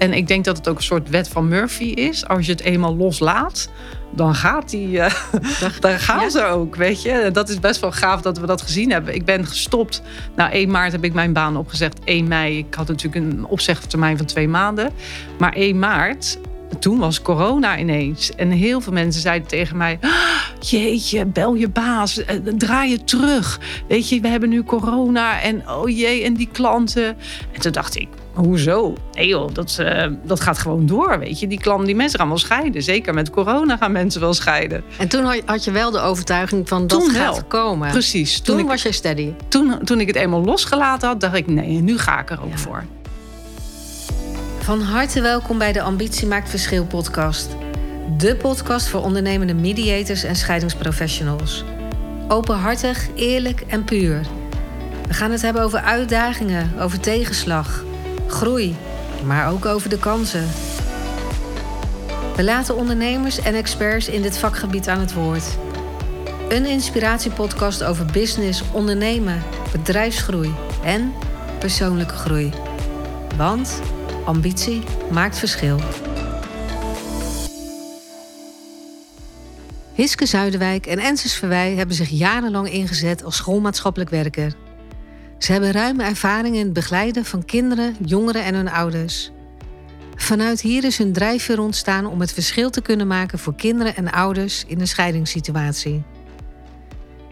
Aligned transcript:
En 0.00 0.12
ik 0.12 0.26
denk 0.26 0.44
dat 0.44 0.56
het 0.56 0.68
ook 0.68 0.76
een 0.76 0.82
soort 0.82 1.08
wet 1.08 1.28
van 1.28 1.48
Murphy 1.48 1.84
is. 1.84 2.26
Als 2.26 2.46
je 2.46 2.52
het 2.52 2.60
eenmaal 2.60 2.96
loslaat, 2.96 3.68
dan 4.10 4.34
gaat 4.34 4.70
die, 4.70 4.88
uh, 4.88 5.14
dan 5.80 5.98
gaan 5.98 6.30
ze 6.30 6.44
ook, 6.44 6.76
weet 6.76 7.02
je. 7.02 7.30
Dat 7.32 7.48
is 7.48 7.58
best 7.58 7.80
wel 7.80 7.92
gaaf 7.92 8.20
dat 8.20 8.38
we 8.38 8.46
dat 8.46 8.62
gezien 8.62 8.90
hebben. 8.90 9.14
Ik 9.14 9.24
ben 9.24 9.46
gestopt. 9.46 10.02
Nou, 10.36 10.52
1 10.52 10.70
maart 10.70 10.92
heb 10.92 11.04
ik 11.04 11.12
mijn 11.12 11.32
baan 11.32 11.56
opgezegd. 11.56 11.98
1 12.04 12.28
mei, 12.28 12.58
ik 12.58 12.74
had 12.74 12.88
natuurlijk 12.88 13.24
een 13.24 13.44
opzegtermijn 13.44 14.16
van 14.16 14.26
twee 14.26 14.48
maanden. 14.48 14.90
Maar 15.38 15.52
1 15.52 15.78
maart 15.78 16.38
toen 16.78 16.98
was 16.98 17.22
corona 17.22 17.78
ineens. 17.78 18.34
En 18.34 18.50
heel 18.50 18.80
veel 18.80 18.92
mensen 18.92 19.22
zeiden 19.22 19.48
tegen 19.48 19.76
mij: 19.76 19.98
ah, 20.00 20.10
Jeetje, 20.60 21.26
bel 21.26 21.54
je 21.54 21.68
baas, 21.68 22.24
eh, 22.24 22.36
draai 22.56 22.90
je 22.90 23.04
terug. 23.04 23.60
Weet 23.88 24.08
je, 24.08 24.20
we 24.20 24.28
hebben 24.28 24.48
nu 24.48 24.62
corona 24.62 25.40
en 25.40 25.68
oh 25.68 25.88
jee, 25.88 26.24
en 26.24 26.34
die 26.34 26.48
klanten. 26.52 27.16
En 27.52 27.60
toen 27.60 27.72
dacht 27.72 27.96
ik: 27.96 28.08
Hoezo? 28.34 28.94
Nee 29.12 29.26
joh, 29.26 29.48
dat, 29.52 29.78
uh, 29.80 30.06
dat 30.24 30.40
gaat 30.40 30.58
gewoon 30.58 30.86
door, 30.86 31.18
weet 31.18 31.40
je. 31.40 31.46
Die 31.46 31.60
klanten, 31.60 31.86
die 31.86 31.94
mensen 31.94 32.18
gaan 32.18 32.28
wel 32.28 32.38
scheiden. 32.38 32.82
Zeker 32.82 33.14
met 33.14 33.30
corona 33.30 33.76
gaan 33.76 33.92
mensen 33.92 34.20
wel 34.20 34.34
scheiden. 34.34 34.82
En 34.98 35.08
toen 35.08 35.42
had 35.44 35.64
je 35.64 35.70
wel 35.70 35.90
de 35.90 36.00
overtuiging 36.00 36.68
van 36.68 36.86
dat 36.86 37.00
toen 37.00 37.10
gaat 37.10 37.46
komen. 37.46 37.90
Precies. 37.90 38.40
Toen, 38.40 38.56
toen 38.56 38.66
was 38.66 38.82
je 38.82 38.92
steady. 38.92 39.32
Toen, 39.48 39.78
toen 39.84 40.00
ik 40.00 40.06
het 40.06 40.16
eenmaal 40.16 40.44
losgelaten 40.44 41.08
had, 41.08 41.20
dacht 41.20 41.34
ik: 41.34 41.46
Nee, 41.46 41.80
nu 41.80 41.98
ga 41.98 42.20
ik 42.20 42.30
er 42.30 42.42
ook 42.42 42.58
voor. 42.58 42.84
Van 44.58 44.80
harte 44.82 45.20
welkom 45.20 45.58
bij 45.58 45.72
de 45.72 45.82
Ambitie 45.82 46.26
Maakt 46.26 46.48
Verschil 46.48 46.86
podcast. 46.86 47.48
De 48.16 48.36
podcast 48.36 48.88
voor 48.88 49.02
ondernemende 49.02 49.54
mediators 49.54 50.24
en 50.24 50.36
scheidingsprofessionals. 50.36 51.64
Openhartig, 52.28 53.08
eerlijk 53.14 53.60
en 53.66 53.84
puur. 53.84 54.20
We 55.06 55.14
gaan 55.14 55.30
het 55.30 55.42
hebben 55.42 55.62
over 55.62 55.80
uitdagingen, 55.80 56.70
over 56.80 57.00
tegenslag, 57.00 57.84
groei, 58.30 58.76
maar 59.24 59.50
ook 59.50 59.66
over 59.66 59.88
de 59.88 59.98
kansen. 59.98 60.48
We 62.36 62.44
laten 62.44 62.76
ondernemers 62.76 63.40
en 63.40 63.54
experts 63.54 64.08
in 64.08 64.22
dit 64.22 64.38
vakgebied 64.38 64.88
aan 64.88 65.00
het 65.00 65.12
woord. 65.12 65.44
Een 66.48 66.66
inspiratiepodcast 66.66 67.82
over 67.82 68.06
business, 68.06 68.62
ondernemen, 68.72 69.42
bedrijfsgroei 69.72 70.54
en 70.84 71.12
persoonlijke 71.58 72.14
groei. 72.14 72.52
Want 73.36 73.80
Ambitie 74.24 74.82
maakt 75.10 75.38
verschil. 75.38 75.80
Hiske 79.94 80.26
Zuiderwijk 80.26 80.86
en 80.86 80.98
Ensis 80.98 81.34
Verwij 81.34 81.74
hebben 81.74 81.96
zich 81.96 82.08
jarenlang 82.08 82.70
ingezet 82.70 83.24
als 83.24 83.36
schoolmaatschappelijk 83.36 84.10
werker. 84.10 84.54
Ze 85.40 85.52
hebben 85.52 85.72
ruime 85.72 86.04
ervaring 86.04 86.54
in 86.54 86.64
het 86.64 86.72
begeleiden 86.72 87.24
van 87.24 87.44
kinderen, 87.44 87.96
jongeren 88.04 88.44
en 88.44 88.54
hun 88.54 88.70
ouders. 88.70 89.30
Vanuit 90.14 90.60
hier 90.60 90.84
is 90.84 90.98
hun 90.98 91.12
drijfveer 91.12 91.60
ontstaan 91.60 92.06
om 92.06 92.20
het 92.20 92.32
verschil 92.32 92.70
te 92.70 92.82
kunnen 92.82 93.06
maken 93.06 93.38
voor 93.38 93.54
kinderen 93.54 93.96
en 93.96 94.10
ouders 94.12 94.64
in 94.66 94.80
een 94.80 94.88
scheidingssituatie. 94.88 96.02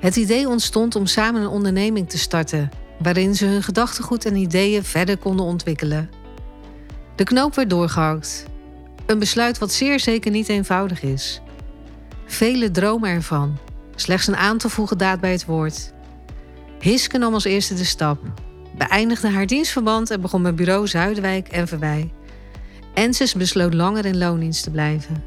Het 0.00 0.16
idee 0.16 0.48
ontstond 0.48 0.96
om 0.96 1.06
samen 1.06 1.40
een 1.40 1.48
onderneming 1.48 2.08
te 2.08 2.18
starten, 2.18 2.70
waarin 2.98 3.34
ze 3.34 3.44
hun 3.46 3.62
gedachtegoed 3.62 4.24
en 4.24 4.36
ideeën 4.36 4.84
verder 4.84 5.18
konden 5.18 5.46
ontwikkelen. 5.46 6.10
De 7.16 7.24
knoop 7.24 7.54
werd 7.54 7.70
doorgehakt. 7.70 8.44
Een 9.06 9.18
besluit 9.18 9.58
wat 9.58 9.72
zeer 9.72 10.00
zeker 10.00 10.30
niet 10.30 10.48
eenvoudig 10.48 11.02
is. 11.02 11.40
Vele 12.26 12.70
dromen 12.70 13.10
ervan, 13.10 13.58
slechts 13.94 14.26
een 14.26 14.36
aan 14.36 14.58
te 14.58 14.68
voegen 14.68 14.98
daad 14.98 15.20
bij 15.20 15.32
het 15.32 15.44
woord. 15.44 15.96
Hiske 16.80 17.18
nam 17.18 17.34
als 17.34 17.44
eerste 17.44 17.74
de 17.74 17.84
stap, 17.84 18.18
beëindigde 18.76 19.28
haar 19.28 19.46
dienstverband 19.46 20.10
en 20.10 20.20
begon 20.20 20.42
met 20.42 20.56
bureau 20.56 20.86
Zuidwijk 20.86 21.48
en 21.48 21.68
Verwij. 21.68 22.12
Ensis 22.94 23.34
besloot 23.34 23.74
langer 23.74 24.04
in 24.04 24.18
loondienst 24.18 24.62
te 24.62 24.70
blijven. 24.70 25.24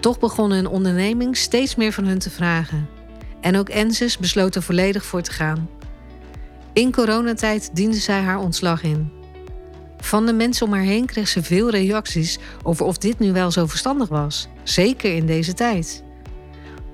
Toch 0.00 0.18
begon 0.18 0.50
hun 0.50 0.66
onderneming 0.66 1.36
steeds 1.36 1.74
meer 1.74 1.92
van 1.92 2.04
hun 2.04 2.18
te 2.18 2.30
vragen. 2.30 2.88
En 3.40 3.56
ook 3.56 3.68
Ensis 3.68 4.18
besloot 4.18 4.54
er 4.54 4.62
volledig 4.62 5.04
voor 5.04 5.22
te 5.22 5.32
gaan. 5.32 5.68
In 6.72 6.92
coronatijd 6.92 7.70
diende 7.72 7.96
zij 7.96 8.20
haar 8.20 8.38
ontslag 8.38 8.82
in. 8.82 9.10
Van 9.98 10.26
de 10.26 10.32
mensen 10.32 10.66
om 10.66 10.72
haar 10.72 10.82
heen 10.82 11.06
kreeg 11.06 11.28
ze 11.28 11.42
veel 11.42 11.70
reacties 11.70 12.38
over 12.62 12.86
of 12.86 12.98
dit 12.98 13.18
nu 13.18 13.32
wel 13.32 13.50
zo 13.50 13.66
verstandig 13.66 14.08
was, 14.08 14.48
zeker 14.62 15.14
in 15.14 15.26
deze 15.26 15.54
tijd. 15.54 16.02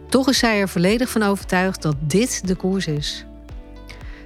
Toch 0.09 0.29
is 0.29 0.39
zij 0.39 0.61
er 0.61 0.69
volledig 0.69 1.11
van 1.11 1.23
overtuigd 1.23 1.83
dat 1.83 1.97
dit 2.01 2.47
de 2.47 2.55
koers 2.55 2.87
is. 2.87 3.25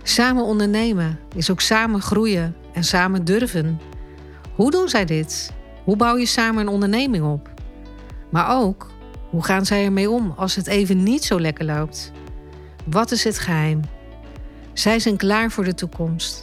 Samen 0.09 0.45
ondernemen 0.45 1.19
is 1.35 1.51
ook 1.51 1.61
samen 1.61 2.01
groeien 2.01 2.57
en 2.73 2.85
samen 2.85 3.25
durven. 3.25 3.81
Hoe 4.55 4.71
doen 4.71 4.89
zij 4.89 5.05
dit? 5.05 5.53
Hoe 5.85 5.97
bouw 5.97 6.17
je 6.17 6.27
samen 6.27 6.61
een 6.61 6.73
onderneming 6.73 7.25
op? 7.25 7.51
Maar 8.31 8.57
ook, 8.59 8.91
hoe 9.31 9.45
gaan 9.45 9.67
zij 9.67 9.85
ermee 9.85 10.11
om 10.11 10.33
als 10.37 10.55
het 10.55 10.67
even 10.67 11.03
niet 11.03 11.25
zo 11.25 11.41
lekker 11.41 11.65
loopt? 11.65 12.13
Wat 12.85 13.11
is 13.11 13.25
het 13.25 13.39
geheim? 13.39 13.81
Zij 14.73 14.99
zijn 14.99 15.17
klaar 15.17 15.51
voor 15.51 15.65
de 15.65 15.75
toekomst. 15.75 16.43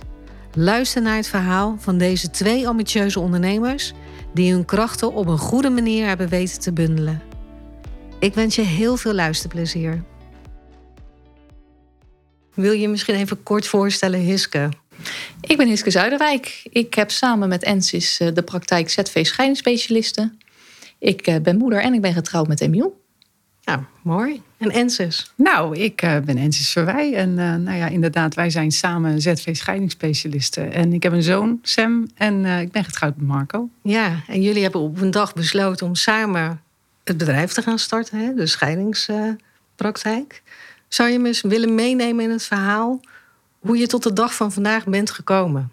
Luister 0.53 1.01
naar 1.01 1.15
het 1.15 1.27
verhaal 1.27 1.75
van 1.79 1.97
deze 1.97 2.29
twee 2.29 2.67
ambitieuze 2.67 3.19
ondernemers 3.19 3.93
die 4.33 4.53
hun 4.53 4.65
krachten 4.65 5.13
op 5.13 5.27
een 5.27 5.37
goede 5.37 5.69
manier 5.69 6.07
hebben 6.07 6.29
weten 6.29 6.59
te 6.59 6.73
bundelen. 6.73 7.21
Ik 8.19 8.33
wens 8.33 8.55
je 8.55 8.61
heel 8.61 8.97
veel 8.97 9.13
luisterplezier. 9.13 10.03
Wil 12.53 12.71
je 12.71 12.87
misschien 12.87 13.15
even 13.15 13.43
kort 13.43 13.67
voorstellen, 13.67 14.19
Hiske? 14.19 14.69
Ik 15.41 15.57
ben 15.57 15.67
Hiske 15.67 15.91
Zuiderwijk. 15.91 16.61
Ik 16.69 16.93
heb 16.93 17.11
samen 17.11 17.49
met 17.49 17.63
Ensis 17.63 18.19
eh, 18.19 18.27
de 18.33 18.41
praktijk 18.41 18.89
ZV 18.89 19.25
scheidingsspecialisten. 19.25 20.39
Ik 20.99 21.27
eh, 21.27 21.41
ben 21.41 21.57
moeder 21.57 21.81
en 21.81 21.93
ik 21.93 22.01
ben 22.01 22.13
getrouwd 22.13 22.47
met 22.47 22.61
Emiel. 22.61 23.01
Ja, 23.65 23.87
mooi. 24.01 24.41
En 24.57 24.71
Ensis? 24.71 25.31
Nou, 25.35 25.77
ik 25.77 26.01
uh, 26.01 26.17
ben 26.19 26.37
Ensis 26.37 26.69
Verwij. 26.69 27.13
En 27.13 27.29
uh, 27.29 27.35
nou 27.55 27.77
ja, 27.77 27.87
inderdaad, 27.87 28.35
wij 28.35 28.49
zijn 28.49 28.71
samen 28.71 29.21
ZV-scheidingsspecialisten. 29.21 30.71
En 30.71 30.93
ik 30.93 31.03
heb 31.03 31.11
een 31.11 31.23
zoon, 31.23 31.59
Sam, 31.61 32.07
en 32.15 32.43
uh, 32.43 32.61
ik 32.61 32.71
ben 32.71 32.83
getrouwd 32.83 33.17
met 33.17 33.27
Marco. 33.27 33.69
Ja, 33.81 34.23
en 34.27 34.41
jullie 34.41 34.61
hebben 34.63 34.81
op 34.81 35.01
een 35.01 35.11
dag 35.11 35.33
besloten 35.33 35.87
om 35.87 35.95
samen 35.95 36.61
het 37.03 37.17
bedrijf 37.17 37.53
te 37.53 37.61
gaan 37.61 37.79
starten, 37.79 38.17
hè? 38.17 38.33
de 38.33 38.47
scheidingspraktijk. 38.47 40.41
Zou 40.93 41.09
je 41.09 41.19
me 41.19 41.27
eens 41.27 41.41
willen 41.41 41.75
meenemen 41.75 42.23
in 42.23 42.31
het 42.31 42.43
verhaal 42.43 42.99
hoe 43.59 43.77
je 43.77 43.87
tot 43.87 44.03
de 44.03 44.13
dag 44.13 44.35
van 44.35 44.51
vandaag 44.51 44.85
bent 44.85 45.11
gekomen? 45.11 45.71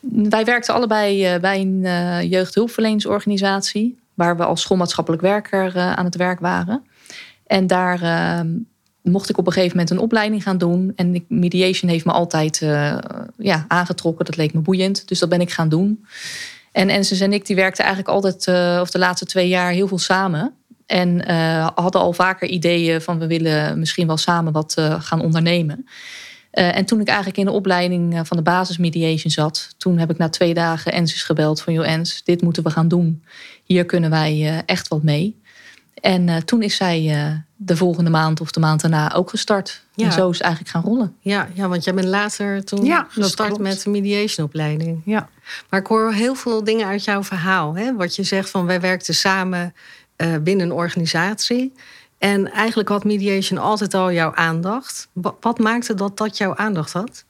Wij 0.00 0.44
werkten 0.44 0.74
allebei 0.74 1.38
bij 1.38 1.60
een 1.60 2.28
jeugdhulpverleningsorganisatie, 2.28 3.98
waar 4.14 4.36
we 4.36 4.44
als 4.44 4.60
schoolmaatschappelijk 4.60 5.22
werker 5.22 5.76
aan 5.76 6.04
het 6.04 6.16
werk 6.16 6.40
waren. 6.40 6.84
En 7.46 7.66
daar 7.66 8.02
uh, 8.02 8.50
mocht 9.02 9.28
ik 9.28 9.38
op 9.38 9.46
een 9.46 9.52
gegeven 9.52 9.76
moment 9.76 9.94
een 9.94 10.02
opleiding 10.02 10.42
gaan 10.42 10.58
doen. 10.58 10.92
En 10.96 11.24
mediation 11.28 11.90
heeft 11.90 12.04
me 12.04 12.12
altijd 12.12 12.58
ja, 13.38 13.64
aangetrokken. 13.68 14.24
Dat 14.24 14.36
leek 14.36 14.54
me 14.54 14.60
boeiend. 14.60 15.08
Dus 15.08 15.18
dat 15.18 15.28
ben 15.28 15.40
ik 15.40 15.50
gaan 15.50 15.68
doen. 15.68 16.04
En 16.72 16.88
Ensis 16.88 17.20
en 17.20 17.32
ik 17.32 17.46
die 17.46 17.56
werkten 17.56 17.84
eigenlijk 17.84 18.14
altijd, 18.14 18.48
of 18.80 18.90
de 18.90 18.98
laatste 18.98 19.26
twee 19.26 19.48
jaar, 19.48 19.70
heel 19.70 19.88
veel 19.88 19.98
samen. 19.98 20.57
En 20.88 21.26
hadden 21.74 22.00
al 22.00 22.12
vaker 22.12 22.48
ideeën 22.48 23.00
van 23.00 23.18
we 23.18 23.26
willen 23.26 23.78
misschien 23.78 24.06
wel 24.06 24.16
samen 24.16 24.52
wat 24.52 24.74
gaan 24.98 25.20
ondernemen. 25.20 25.86
en 26.50 26.84
toen 26.84 27.00
ik 27.00 27.06
eigenlijk 27.08 27.38
in 27.38 27.44
de 27.44 27.50
opleiding 27.50 28.20
van 28.26 28.36
de 28.36 28.42
basismediation 28.42 29.30
zat, 29.30 29.74
toen 29.76 29.98
heb 29.98 30.10
ik 30.10 30.18
na 30.18 30.28
twee 30.28 30.54
dagen 30.54 30.92
Ensis 30.92 31.22
gebeld 31.22 31.60
van 31.60 31.72
joh 31.72 31.86
Ens, 31.86 32.24
dit 32.24 32.42
moeten 32.42 32.62
we 32.62 32.70
gaan 32.70 32.88
doen. 32.88 33.24
Hier 33.64 33.84
kunnen 33.84 34.10
wij 34.10 34.62
echt 34.66 34.88
wat 34.88 35.02
mee. 35.02 35.40
En 36.00 36.44
toen 36.44 36.62
is 36.62 36.76
zij 36.76 37.42
de 37.56 37.76
volgende 37.76 38.10
maand 38.10 38.40
of 38.40 38.50
de 38.50 38.60
maand 38.60 38.80
daarna 38.80 39.14
ook 39.14 39.30
gestart. 39.30 39.82
Ja. 39.94 40.04
En 40.04 40.12
zo 40.12 40.30
is 40.30 40.36
het 40.36 40.46
eigenlijk 40.46 40.74
gaan 40.74 40.82
rollen. 40.82 41.16
Ja, 41.20 41.48
ja 41.54 41.68
want 41.68 41.84
jij 41.84 41.94
bent 41.94 42.06
later 42.06 42.64
toen 42.64 42.84
ja, 42.84 43.06
gestart 43.10 43.58
met 43.58 43.82
de 43.82 43.90
mediationopleiding. 43.90 45.02
Ja. 45.04 45.28
Maar 45.70 45.80
ik 45.80 45.86
hoor 45.86 46.12
heel 46.12 46.34
veel 46.34 46.64
dingen 46.64 46.86
uit 46.86 47.04
jouw 47.04 47.22
verhaal. 47.22 47.76
Hè? 47.76 47.96
Wat 47.96 48.16
je 48.16 48.22
zegt 48.22 48.50
van 48.50 48.66
wij 48.66 48.80
werkten 48.80 49.14
samen 49.14 49.74
uh, 50.22 50.36
binnen 50.42 50.66
een 50.66 50.72
organisatie. 50.72 51.72
En 52.18 52.50
eigenlijk 52.52 52.88
had 52.88 53.04
mediation 53.04 53.58
altijd 53.58 53.94
al 53.94 54.12
jouw 54.12 54.34
aandacht. 54.34 55.08
Wat, 55.40 55.58
maakte 55.58 55.94
dat 55.94 56.16
dat 56.16 56.36
jouw 56.36 56.54
aandacht 56.54 56.92
had? 56.92 57.24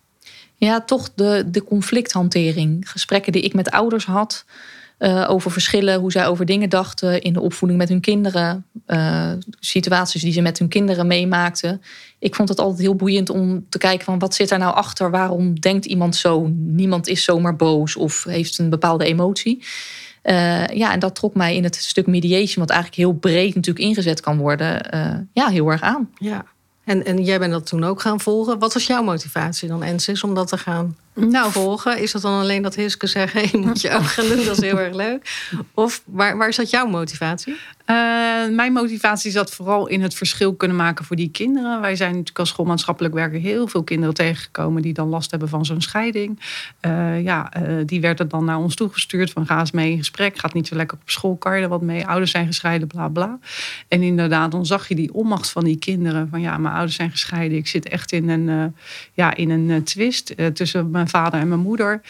Ja, 0.55 0.81
toch 0.81 1.11
de, 1.15 1.45
de 1.47 1.65
conflicthantering. 1.65 2.91
Gesprekken 2.91 3.33
die 3.33 3.43
ik 3.43 3.55
met 3.55 3.71
ouders 3.71 4.05
had. 4.05 4.45
Uh, 4.99 5.31
over 5.31 5.51
verschillen, 5.51 6.01
hoe 6.01 6.13
zij 6.13 6.27
over 6.27 6.47
dingen 6.47 6.69
dachten 6.69 7.21
in 7.21 7.33
de 7.33 7.41
opvoeding 7.41 7.81
met 7.81 7.89
hun 7.89 8.01
kinderen, 8.01 8.67
uh, 8.87 9.33
situaties 9.61 10.23
die 10.23 10.33
ze 10.33 10.41
met 10.41 10.59
hun 10.59 10.69
kinderen 10.69 11.07
meemaakten. 11.07 11.83
Ik 12.19 12.35
vond 12.35 12.49
het 12.49 12.59
altijd 12.59 12.81
heel 12.81 12.95
boeiend 12.95 13.31
om 13.31 13.67
te 13.69 13.79
kijken 13.79 14.05
van 14.05 14.19
wat 14.19 14.35
zit 14.35 14.51
er 14.51 14.59
nou 14.59 14.75
achter? 14.75 15.11
Waarom 15.11 15.61
denkt 15.61 15.85
iemand 15.85 16.17
zo? 16.17 16.51
Niemand 16.55 17.09
is 17.09 17.25
zomaar 17.25 17.57
boos 17.57 17.97
of 17.97 18.25
heeft 18.25 18.59
een 18.59 18.71
bepaalde 18.71 19.05
emotie. 19.05 19.65
Uh, 20.25 20.67
ja, 20.67 20.93
en 20.93 20.99
dat 20.99 21.15
trok 21.15 21.35
mij 21.35 21.57
in 21.57 21.65
het 21.65 21.77
stuk 21.77 22.07
mediation, 22.07 22.67
wat 22.67 22.71
eigenlijk 22.71 23.01
heel 23.01 23.13
breed 23.13 23.55
natuurlijk 23.55 23.85
ingezet 23.85 24.21
kan 24.21 24.39
worden, 24.39 24.87
ja, 25.33 25.49
heel 25.49 25.69
erg 25.69 25.81
aan. 25.81 26.11
Ja. 26.19 26.45
En, 26.85 27.05
en 27.05 27.25
jij 27.25 27.39
bent 27.39 27.53
dat 27.53 27.67
toen 27.67 27.85
ook 27.85 28.01
gaan 28.01 28.21
volgen. 28.21 28.59
Wat 28.59 28.73
was 28.73 28.87
jouw 28.87 29.03
motivatie 29.03 29.69
dan, 29.69 29.83
Ensis, 29.83 30.25
om 30.25 30.35
dat 30.35 30.49
te 30.49 30.59
gaan 30.59 30.97
nou, 31.19 31.53
volgen? 31.53 31.99
Is 31.99 32.13
dat 32.13 32.23
dan 32.23 32.41
alleen 32.41 32.63
dat 32.63 32.75
Hiske 32.75 33.07
zegt, 33.07 33.33
hey, 33.33 33.51
moet 33.61 33.81
je 33.81 33.91
ook 33.91 34.15
doen, 34.17 34.45
dat 34.45 34.57
is 34.57 34.61
heel 34.61 34.81
erg 34.81 34.95
leuk? 34.95 35.49
Of 35.75 36.03
waar, 36.05 36.37
waar 36.37 36.53
zat 36.53 36.71
jouw 36.71 36.87
motivatie? 36.87 37.57
Uh, 37.91 37.97
mijn 38.51 38.73
motivatie 38.73 39.31
zat 39.31 39.51
vooral 39.51 39.87
in 39.87 40.03
het 40.03 40.15
verschil 40.15 40.55
kunnen 40.55 40.77
maken 40.77 41.05
voor 41.05 41.17
die 41.17 41.31
kinderen. 41.31 41.81
Wij 41.81 41.97
zijn 41.97 42.11
natuurlijk 42.11 42.39
als 42.39 42.49
schoolmaatschappelijk 42.49 43.15
werker 43.15 43.41
heel 43.41 43.67
veel 43.67 43.83
kinderen 43.83 44.15
tegengekomen 44.15 44.83
die 44.83 44.93
dan 44.93 45.09
last 45.09 45.31
hebben 45.31 45.49
van 45.49 45.65
zo'n 45.65 45.81
scheiding. 45.81 46.41
Uh, 46.87 47.23
ja, 47.23 47.53
uh, 47.57 47.87
die 47.87 48.01
werden 48.01 48.29
dan 48.29 48.45
naar 48.45 48.59
ons 48.59 48.75
toegestuurd 48.75 49.31
van 49.31 49.47
ga 49.47 49.61
eens 49.61 49.71
mee 49.71 49.91
in 49.91 49.99
gesprek. 49.99 50.39
Gaat 50.39 50.55
niet 50.55 50.67
zo 50.67 50.77
lekker 50.77 50.99
op 51.01 51.11
school, 51.11 51.37
kan 51.37 51.57
je 51.57 51.63
er 51.63 51.69
wat 51.69 51.83
mee? 51.83 52.07
Ouders 52.07 52.31
zijn 52.31 52.47
gescheiden, 52.47 52.89
bla 52.89 53.09
bla. 53.09 53.39
En 53.89 54.03
inderdaad, 54.03 54.53
dan 54.53 54.67
zag 54.67 54.89
je 54.89 54.95
die 54.95 55.15
onmacht 55.15 55.51
van 55.51 55.65
die 55.65 55.79
kinderen. 55.79 56.29
Van 56.31 56.41
ja, 56.41 56.59
mijn 56.59 56.75
ouders 56.75 56.97
zijn 56.97 57.11
gescheiden. 57.11 57.59
Ik 57.59 57.67
zit 57.67 57.89
echt 57.89 58.13
in 58.13 58.29
een, 58.29 58.75
ja, 59.13 59.35
in 59.35 59.51
een 59.51 59.83
twist 59.85 60.35
tussen 60.55 60.91
mijn 60.91 61.08
vader 61.09 61.41
en 61.41 61.49
mijn 61.49 61.61
moeder. 61.61 62.01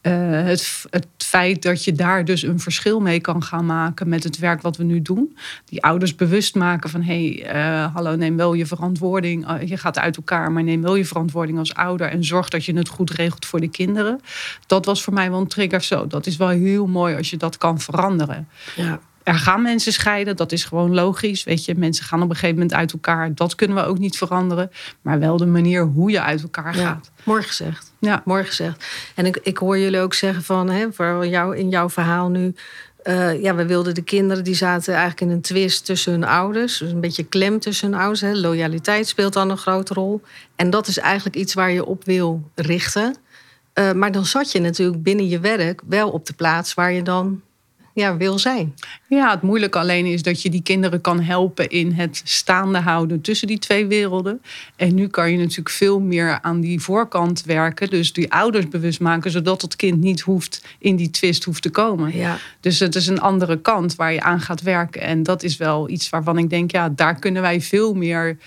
het, 0.00 0.84
het 0.90 1.06
feit 1.16 1.62
dat 1.62 1.84
je 1.84 1.92
daar 1.92 2.24
dus 2.24 2.42
een 2.42 2.60
verschil 2.60 3.00
mee 3.00 3.20
kan 3.20 3.42
gaan 3.42 3.66
maken 3.66 4.08
met 4.08 4.24
het 4.24 4.38
werk 4.38 4.62
wat 4.62 4.76
we 4.76 4.84
nu 4.84 5.02
doen. 5.02 5.36
Die 5.64 5.82
ouders 5.82 6.14
bewust 6.14 6.54
maken 6.54 6.90
van 6.90 7.02
hé, 7.02 7.42
hey, 7.44 7.54
uh, 7.54 7.94
hallo, 7.94 8.16
neem 8.16 8.36
wel 8.36 8.54
je 8.54 8.66
verantwoording. 8.66 9.50
Uh, 9.50 9.68
je 9.68 9.76
gaat 9.76 9.98
uit 9.98 10.16
elkaar, 10.16 10.52
maar 10.52 10.62
neem 10.62 10.82
wel 10.82 10.94
je 10.94 11.04
verantwoording 11.04 11.58
als 11.58 11.74
ouder. 11.74 12.08
En 12.08 12.24
zorg 12.24 12.48
dat 12.48 12.64
je 12.64 12.76
het 12.76 12.88
goed 12.88 13.10
regelt 13.10 13.46
voor 13.46 13.60
de 13.60 13.68
kinderen. 13.68 14.20
Dat 14.66 14.84
was 14.84 15.02
voor 15.02 15.12
mij 15.12 15.30
wel 15.30 15.40
een 15.40 15.46
trigger 15.46 15.82
zo. 15.82 16.06
Dat 16.06 16.26
is 16.26 16.36
wel 16.36 16.48
heel 16.48 16.86
mooi 16.86 17.16
als 17.16 17.30
je 17.30 17.36
dat 17.36 17.58
kan 17.58 17.80
veranderen. 17.80 18.48
Ja 18.76 19.00
er 19.24 19.34
gaan 19.34 19.62
mensen 19.62 19.92
scheiden, 19.92 20.36
dat 20.36 20.52
is 20.52 20.64
gewoon 20.64 20.94
logisch. 20.94 21.44
Weet 21.44 21.64
je, 21.64 21.74
mensen 21.74 22.04
gaan 22.04 22.22
op 22.22 22.28
een 22.28 22.34
gegeven 22.34 22.54
moment 22.54 22.74
uit 22.74 22.92
elkaar. 22.92 23.34
Dat 23.34 23.54
kunnen 23.54 23.76
we 23.76 23.84
ook 23.84 23.98
niet 23.98 24.18
veranderen. 24.18 24.70
Maar 25.00 25.18
wel 25.18 25.36
de 25.36 25.46
manier 25.46 25.82
hoe 25.82 26.10
je 26.10 26.20
uit 26.20 26.42
elkaar 26.42 26.74
gaat. 26.74 27.10
Mooi 27.22 27.42
gezegd. 27.42 27.92
Ja. 27.98 28.22
Mooi 28.24 28.44
gezegd. 28.44 28.84
En 29.14 29.26
ik, 29.26 29.38
ik 29.42 29.58
hoor 29.58 29.78
jullie 29.78 30.00
ook 30.00 30.14
zeggen 30.14 30.42
van, 30.42 30.70
hè, 30.70 30.92
voor 30.92 31.26
jou, 31.26 31.56
in 31.56 31.68
jouw 31.68 31.90
verhaal 31.90 32.28
nu. 32.28 32.54
Uh, 33.04 33.42
ja, 33.42 33.54
we 33.54 33.66
wilden 33.66 33.94
de 33.94 34.02
kinderen, 34.02 34.44
die 34.44 34.54
zaten 34.54 34.94
eigenlijk 34.94 35.20
in 35.20 35.30
een 35.30 35.40
twist 35.40 35.84
tussen 35.84 36.12
hun 36.12 36.24
ouders. 36.24 36.78
Dus 36.78 36.90
een 36.90 37.00
beetje 37.00 37.24
klem 37.24 37.60
tussen 37.60 37.90
hun 37.90 38.00
ouders. 38.00 38.20
Hè. 38.20 38.32
Loyaliteit 38.32 39.08
speelt 39.08 39.32
dan 39.32 39.50
een 39.50 39.56
grote 39.56 39.94
rol. 39.94 40.22
En 40.56 40.70
dat 40.70 40.86
is 40.86 40.98
eigenlijk 40.98 41.36
iets 41.36 41.54
waar 41.54 41.70
je 41.70 41.84
op 41.84 42.04
wil 42.04 42.50
richten. 42.54 43.16
Uh, 43.74 43.92
maar 43.92 44.12
dan 44.12 44.24
zat 44.24 44.52
je 44.52 44.60
natuurlijk 44.60 45.02
binnen 45.02 45.28
je 45.28 45.40
werk 45.40 45.80
wel 45.88 46.10
op 46.10 46.26
de 46.26 46.32
plaats 46.32 46.74
waar 46.74 46.92
je 46.92 47.02
dan 47.02 47.42
ja, 47.94 48.16
wil 48.16 48.38
zijn. 48.38 48.74
Ja, 49.06 49.30
het 49.30 49.42
moeilijke 49.42 49.78
alleen 49.78 50.06
is 50.06 50.22
dat 50.22 50.42
je 50.42 50.50
die 50.50 50.62
kinderen 50.62 51.00
kan 51.00 51.20
helpen 51.20 51.68
in 51.68 51.92
het 51.92 52.20
staande 52.24 52.78
houden 52.78 53.20
tussen 53.20 53.46
die 53.46 53.58
twee 53.58 53.86
werelden. 53.86 54.42
En 54.76 54.94
nu 54.94 55.08
kan 55.08 55.30
je 55.30 55.38
natuurlijk 55.38 55.70
veel 55.70 56.00
meer 56.00 56.38
aan 56.42 56.60
die 56.60 56.80
voorkant 56.80 57.42
werken. 57.44 57.90
Dus 57.90 58.12
die 58.12 58.32
ouders 58.32 58.68
bewust 58.68 59.00
maken, 59.00 59.30
zodat 59.30 59.62
het 59.62 59.76
kind 59.76 60.00
niet 60.00 60.20
hoeft 60.20 60.64
in 60.78 60.96
die 60.96 61.10
twist 61.10 61.44
hoeft 61.44 61.62
te 61.62 61.70
komen. 61.70 62.16
Ja. 62.16 62.38
Dus 62.60 62.78
het 62.78 62.94
is 62.94 63.06
een 63.06 63.20
andere 63.20 63.60
kant 63.60 63.94
waar 63.94 64.12
je 64.12 64.20
aan 64.20 64.40
gaat 64.40 64.62
werken. 64.62 65.00
En 65.00 65.22
dat 65.22 65.42
is 65.42 65.56
wel 65.56 65.88
iets 65.88 66.10
waarvan 66.10 66.38
ik 66.38 66.50
denk, 66.50 66.70
ja, 66.70 66.88
daar 66.88 67.18
kunnen 67.18 67.42
wij 67.42 67.60
veel 67.60 67.94
meer 67.94 68.38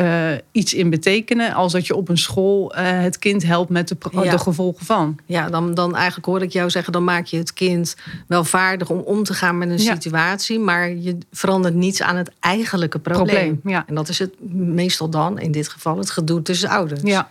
uh, 0.00 0.30
iets 0.52 0.74
in 0.74 0.90
betekenen. 0.90 1.52
Als 1.52 1.72
dat 1.72 1.86
je 1.86 1.94
op 1.94 2.08
een 2.08 2.18
school 2.18 2.76
uh, 2.76 2.82
het 2.82 3.18
kind 3.18 3.42
helpt 3.42 3.70
met 3.70 3.88
de, 3.88 3.96
ja. 4.10 4.30
de, 4.30 4.38
gevolgen 4.38 4.86
van. 4.86 5.18
Ja, 5.26 5.48
dan, 5.48 5.74
dan 5.74 5.96
eigenlijk 5.96 6.26
hoor 6.26 6.42
ik 6.42 6.52
jou 6.52 6.70
zeggen, 6.70 6.92
dan 6.92 7.04
maak 7.04 7.26
je 7.26 7.36
het 7.36 7.52
kind 7.52 7.96
wel 8.26 8.44
vaardig 8.44 8.90
om 8.96 9.16
om 9.16 9.24
te 9.24 9.34
gaan 9.34 9.58
met 9.58 9.70
een 9.70 9.82
ja. 9.82 9.94
situatie. 9.94 10.58
Maar 10.58 10.90
je 10.90 11.18
verandert 11.32 11.74
niets 11.74 12.02
aan 12.02 12.16
het 12.16 12.30
eigenlijke 12.40 12.98
probleem. 12.98 13.26
probleem 13.26 13.60
ja. 13.74 13.84
En 13.86 13.94
dat 13.94 14.08
is 14.08 14.18
het 14.18 14.50
meestal 14.52 15.08
dan, 15.08 15.38
in 15.38 15.52
dit 15.52 15.68
geval, 15.68 15.98
het 15.98 16.10
gedoe 16.10 16.42
tussen 16.42 16.68
ouders. 16.68 17.00
Ja. 17.02 17.28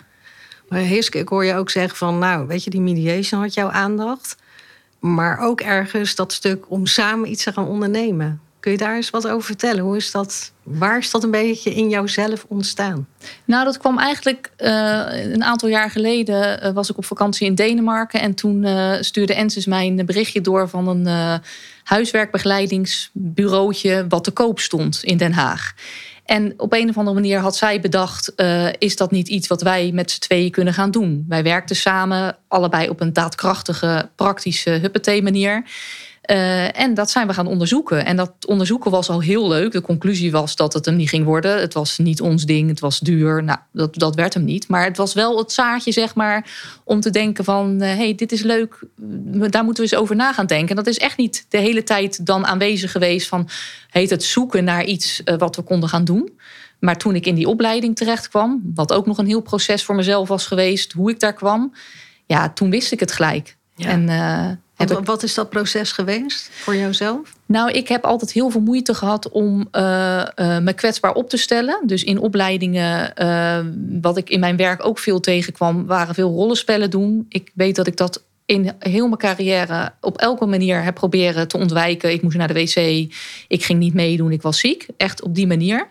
Maar 0.69 0.79
Hiske, 0.79 1.19
ik 1.19 1.29
hoor 1.29 1.45
je 1.45 1.55
ook 1.55 1.69
zeggen 1.69 1.97
van, 1.97 2.19
nou, 2.19 2.47
weet 2.47 2.63
je, 2.63 2.69
die 2.69 2.81
mediation 2.81 3.41
had 3.41 3.53
jouw 3.53 3.69
aandacht. 3.69 4.35
Maar 4.99 5.39
ook 5.39 5.61
ergens 5.61 6.15
dat 6.15 6.33
stuk 6.33 6.65
om 6.67 6.85
samen 6.85 7.29
iets 7.29 7.43
te 7.43 7.53
gaan 7.53 7.67
ondernemen. 7.67 8.41
Kun 8.65 8.73
je 8.73 8.79
daar 8.79 8.95
eens 8.95 9.09
wat 9.09 9.27
over 9.27 9.45
vertellen? 9.45 9.83
Hoe 9.83 9.95
is 9.95 10.11
dat, 10.11 10.51
waar 10.63 10.97
is 10.97 11.11
dat 11.11 11.23
een 11.23 11.31
beetje 11.31 11.73
in 11.73 11.89
jouzelf 11.89 12.45
ontstaan? 12.47 13.07
Nou, 13.45 13.65
dat 13.65 13.77
kwam 13.77 13.99
eigenlijk 13.99 14.51
uh, 14.57 15.03
een 15.11 15.43
aantal 15.43 15.69
jaar 15.69 15.91
geleden. 15.91 16.65
Uh, 16.65 16.71
was 16.71 16.89
ik 16.89 16.97
op 16.97 17.05
vakantie 17.05 17.47
in 17.47 17.55
Denemarken. 17.55 18.21
En 18.21 18.33
toen 18.33 18.63
uh, 18.63 18.93
stuurde 18.99 19.33
Ensis 19.33 19.65
mij 19.65 19.87
een 19.87 20.05
berichtje 20.05 20.41
door 20.41 20.69
van 20.69 20.87
een 20.87 21.41
huiswerkbegeleidingsbureautje. 21.83 24.05
wat 24.09 24.23
te 24.23 24.31
koop 24.31 24.59
stond 24.59 25.03
in 25.03 25.17
Den 25.17 25.33
Haag. 25.33 25.73
En 26.23 26.53
op 26.57 26.73
een 26.73 26.89
of 26.89 26.97
andere 26.97 27.15
manier 27.15 27.39
had 27.39 27.55
zij 27.55 27.81
bedacht: 27.81 28.33
is 28.77 28.95
dat 28.95 29.11
niet 29.11 29.27
iets 29.27 29.47
wat 29.47 29.61
wij 29.61 29.91
met 29.93 30.11
z'n 30.11 30.19
tweeën 30.19 30.51
kunnen 30.51 30.73
gaan 30.73 30.91
doen? 30.91 31.25
Wij 31.27 31.43
werkten 31.43 31.75
samen, 31.75 32.37
allebei 32.47 32.89
op 32.89 33.01
een 33.01 33.13
daadkrachtige, 33.13 34.09
praktische 34.15 34.69
huppetee-manier. 34.69 35.63
Uh, 36.31 36.79
en 36.79 36.93
dat 36.93 37.09
zijn 37.09 37.27
we 37.27 37.33
gaan 37.33 37.47
onderzoeken. 37.47 38.05
En 38.05 38.15
dat 38.15 38.31
onderzoeken 38.47 38.91
was 38.91 39.09
al 39.09 39.21
heel 39.21 39.47
leuk. 39.47 39.71
De 39.71 39.81
conclusie 39.81 40.31
was 40.31 40.55
dat 40.55 40.73
het 40.73 40.85
hem 40.85 40.95
niet 40.95 41.09
ging 41.09 41.25
worden. 41.25 41.59
Het 41.59 41.73
was 41.73 41.97
niet 41.97 42.21
ons 42.21 42.45
ding, 42.45 42.69
het 42.69 42.79
was 42.79 42.99
duur. 42.99 43.43
Nou, 43.43 43.59
dat, 43.71 43.95
dat 43.95 44.15
werd 44.15 44.33
hem 44.33 44.43
niet. 44.43 44.67
Maar 44.67 44.83
het 44.83 44.97
was 44.97 45.13
wel 45.13 45.37
het 45.37 45.51
zaadje, 45.51 45.91
zeg 45.91 46.15
maar, 46.15 46.49
om 46.83 46.99
te 46.99 47.09
denken 47.09 47.43
van... 47.43 47.79
hé, 47.79 47.91
uh, 47.91 47.97
hey, 47.97 48.15
dit 48.15 48.31
is 48.31 48.41
leuk, 48.41 48.79
daar 49.49 49.63
moeten 49.63 49.83
we 49.83 49.89
eens 49.89 49.99
over 50.01 50.15
na 50.15 50.33
gaan 50.33 50.45
denken. 50.45 50.69
En 50.69 50.75
dat 50.75 50.87
is 50.87 50.97
echt 50.97 51.17
niet 51.17 51.45
de 51.49 51.57
hele 51.57 51.83
tijd 51.83 52.25
dan 52.25 52.45
aanwezig 52.45 52.91
geweest 52.91 53.27
van... 53.27 53.49
heet 53.89 54.09
het 54.09 54.23
zoeken 54.23 54.63
naar 54.63 54.85
iets 54.85 55.21
uh, 55.25 55.37
wat 55.37 55.55
we 55.55 55.61
konden 55.61 55.89
gaan 55.89 56.03
doen. 56.03 56.39
Maar 56.79 56.97
toen 56.97 57.15
ik 57.15 57.25
in 57.25 57.35
die 57.35 57.47
opleiding 57.47 57.95
terecht 57.95 58.29
kwam... 58.29 58.61
wat 58.75 58.93
ook 58.93 59.05
nog 59.05 59.17
een 59.17 59.27
heel 59.27 59.41
proces 59.41 59.83
voor 59.83 59.95
mezelf 59.95 60.27
was 60.27 60.47
geweest, 60.47 60.91
hoe 60.91 61.09
ik 61.09 61.19
daar 61.19 61.33
kwam... 61.33 61.73
ja, 62.25 62.49
toen 62.49 62.69
wist 62.69 62.91
ik 62.91 62.99
het 62.99 63.11
gelijk. 63.11 63.57
Ja. 63.75 63.89
En 63.89 64.09
wat, 64.75 65.05
wat 65.05 65.23
is 65.23 65.33
dat 65.33 65.49
proces 65.49 65.91
geweest 65.91 66.49
voor 66.51 66.75
jouzelf? 66.75 67.33
Nou, 67.45 67.71
ik 67.71 67.87
heb 67.87 68.03
altijd 68.03 68.31
heel 68.31 68.49
veel 68.49 68.61
moeite 68.61 68.93
gehad 68.93 69.29
om 69.29 69.67
uh, 69.71 70.25
uh, 70.35 70.57
me 70.57 70.73
kwetsbaar 70.73 71.13
op 71.13 71.29
te 71.29 71.37
stellen. 71.37 71.81
Dus 71.85 72.03
in 72.03 72.19
opleidingen, 72.19 73.13
uh, 73.21 73.59
wat 74.01 74.17
ik 74.17 74.29
in 74.29 74.39
mijn 74.39 74.57
werk 74.57 74.85
ook 74.85 74.99
veel 74.99 75.19
tegenkwam, 75.19 75.85
waren 75.85 76.15
veel 76.15 76.31
rollenspellen 76.31 76.89
doen. 76.89 77.25
Ik 77.29 77.51
weet 77.53 77.75
dat 77.75 77.87
ik 77.87 77.97
dat 77.97 78.23
in 78.45 78.71
heel 78.79 79.05
mijn 79.05 79.19
carrière 79.19 79.93
op 80.01 80.17
elke 80.17 80.45
manier 80.45 80.83
heb 80.83 80.95
proberen 80.95 81.47
te 81.47 81.57
ontwijken. 81.57 82.11
Ik 82.11 82.21
moest 82.21 82.37
naar 82.37 82.47
de 82.47 82.53
wc, 82.53 82.75
ik 83.47 83.63
ging 83.63 83.79
niet 83.79 83.93
meedoen, 83.93 84.31
ik 84.31 84.41
was 84.41 84.59
ziek. 84.59 84.87
Echt 84.97 85.21
op 85.21 85.35
die 85.35 85.47
manier. 85.47 85.87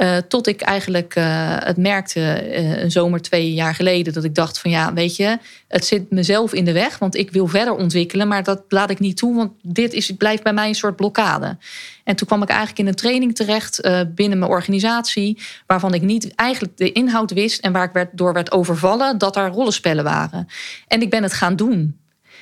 Uh, 0.00 0.16
tot 0.16 0.46
ik 0.46 0.60
eigenlijk 0.60 1.16
uh, 1.16 1.24
het 1.58 1.76
merkte 1.76 2.20
uh, 2.20 2.82
een 2.82 2.90
zomer 2.90 3.22
twee 3.22 3.52
jaar 3.52 3.74
geleden. 3.74 4.12
Dat 4.12 4.24
ik 4.24 4.34
dacht 4.34 4.58
van 4.58 4.70
ja, 4.70 4.92
weet 4.92 5.16
je, 5.16 5.38
het 5.68 5.84
zit 5.84 6.10
mezelf 6.10 6.52
in 6.52 6.64
de 6.64 6.72
weg. 6.72 6.98
Want 6.98 7.16
ik 7.16 7.30
wil 7.30 7.46
verder 7.46 7.74
ontwikkelen. 7.74 8.28
Maar 8.28 8.42
dat 8.42 8.62
laat 8.68 8.90
ik 8.90 8.98
niet 8.98 9.16
toe. 9.16 9.36
Want 9.36 9.52
dit 9.62 9.92
is, 9.92 10.10
blijft 10.10 10.42
bij 10.42 10.52
mij 10.52 10.68
een 10.68 10.74
soort 10.74 10.96
blokkade. 10.96 11.56
En 12.04 12.16
toen 12.16 12.26
kwam 12.26 12.42
ik 12.42 12.48
eigenlijk 12.48 12.78
in 12.78 12.86
een 12.86 12.94
training 12.94 13.34
terecht 13.34 13.80
binnen 14.14 14.38
mijn 14.38 14.50
organisatie. 14.50 15.38
Waarvan 15.66 15.94
ik 15.94 16.02
niet 16.02 16.34
eigenlijk 16.34 16.76
de 16.76 16.92
inhoud 16.92 17.30
wist. 17.30 17.60
En 17.60 17.72
waar 17.72 17.84
ik 17.84 17.92
werd, 17.92 18.08
door 18.12 18.32
werd 18.32 18.52
overvallen. 18.52 19.18
Dat 19.18 19.34
daar 19.34 19.50
rollenspellen 19.50 20.04
waren. 20.04 20.46
En 20.86 21.02
ik 21.02 21.10
ben 21.10 21.22
het 21.22 21.32
gaan 21.32 21.56
doen. 21.56 21.98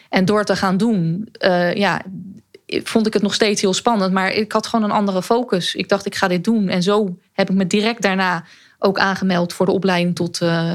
En 0.09 0.25
door 0.25 0.45
te 0.45 0.57
gaan 0.57 0.77
doen, 0.77 1.29
ja, 1.75 2.03
vond 2.69 3.07
ik 3.07 3.13
het 3.13 3.23
nog 3.23 3.35
steeds 3.35 3.61
heel 3.61 3.75
spannend. 3.75 4.13
Maar 4.13 4.33
ik 4.33 4.53
had 4.53 4.67
gewoon 4.67 4.85
een 4.85 4.97
andere 4.97 5.23
focus. 5.23 5.75
Ik 5.75 5.89
dacht, 5.89 6.07
ik 6.07 6.15
ga 6.15 6.29
dit 6.29 6.45
doen. 6.45 6.69
En 6.69 6.83
zo 6.83 7.17
heb 7.33 7.51
ik 7.51 7.57
me 7.57 7.67
direct 7.67 8.03
daarna 8.03 8.45
ook 8.79 8.99
aangemeld 8.99 9.53
voor 9.53 9.67
de 9.67 9.73
opleiding 9.73 10.15
tot, 10.15 10.41
uh, 10.41 10.75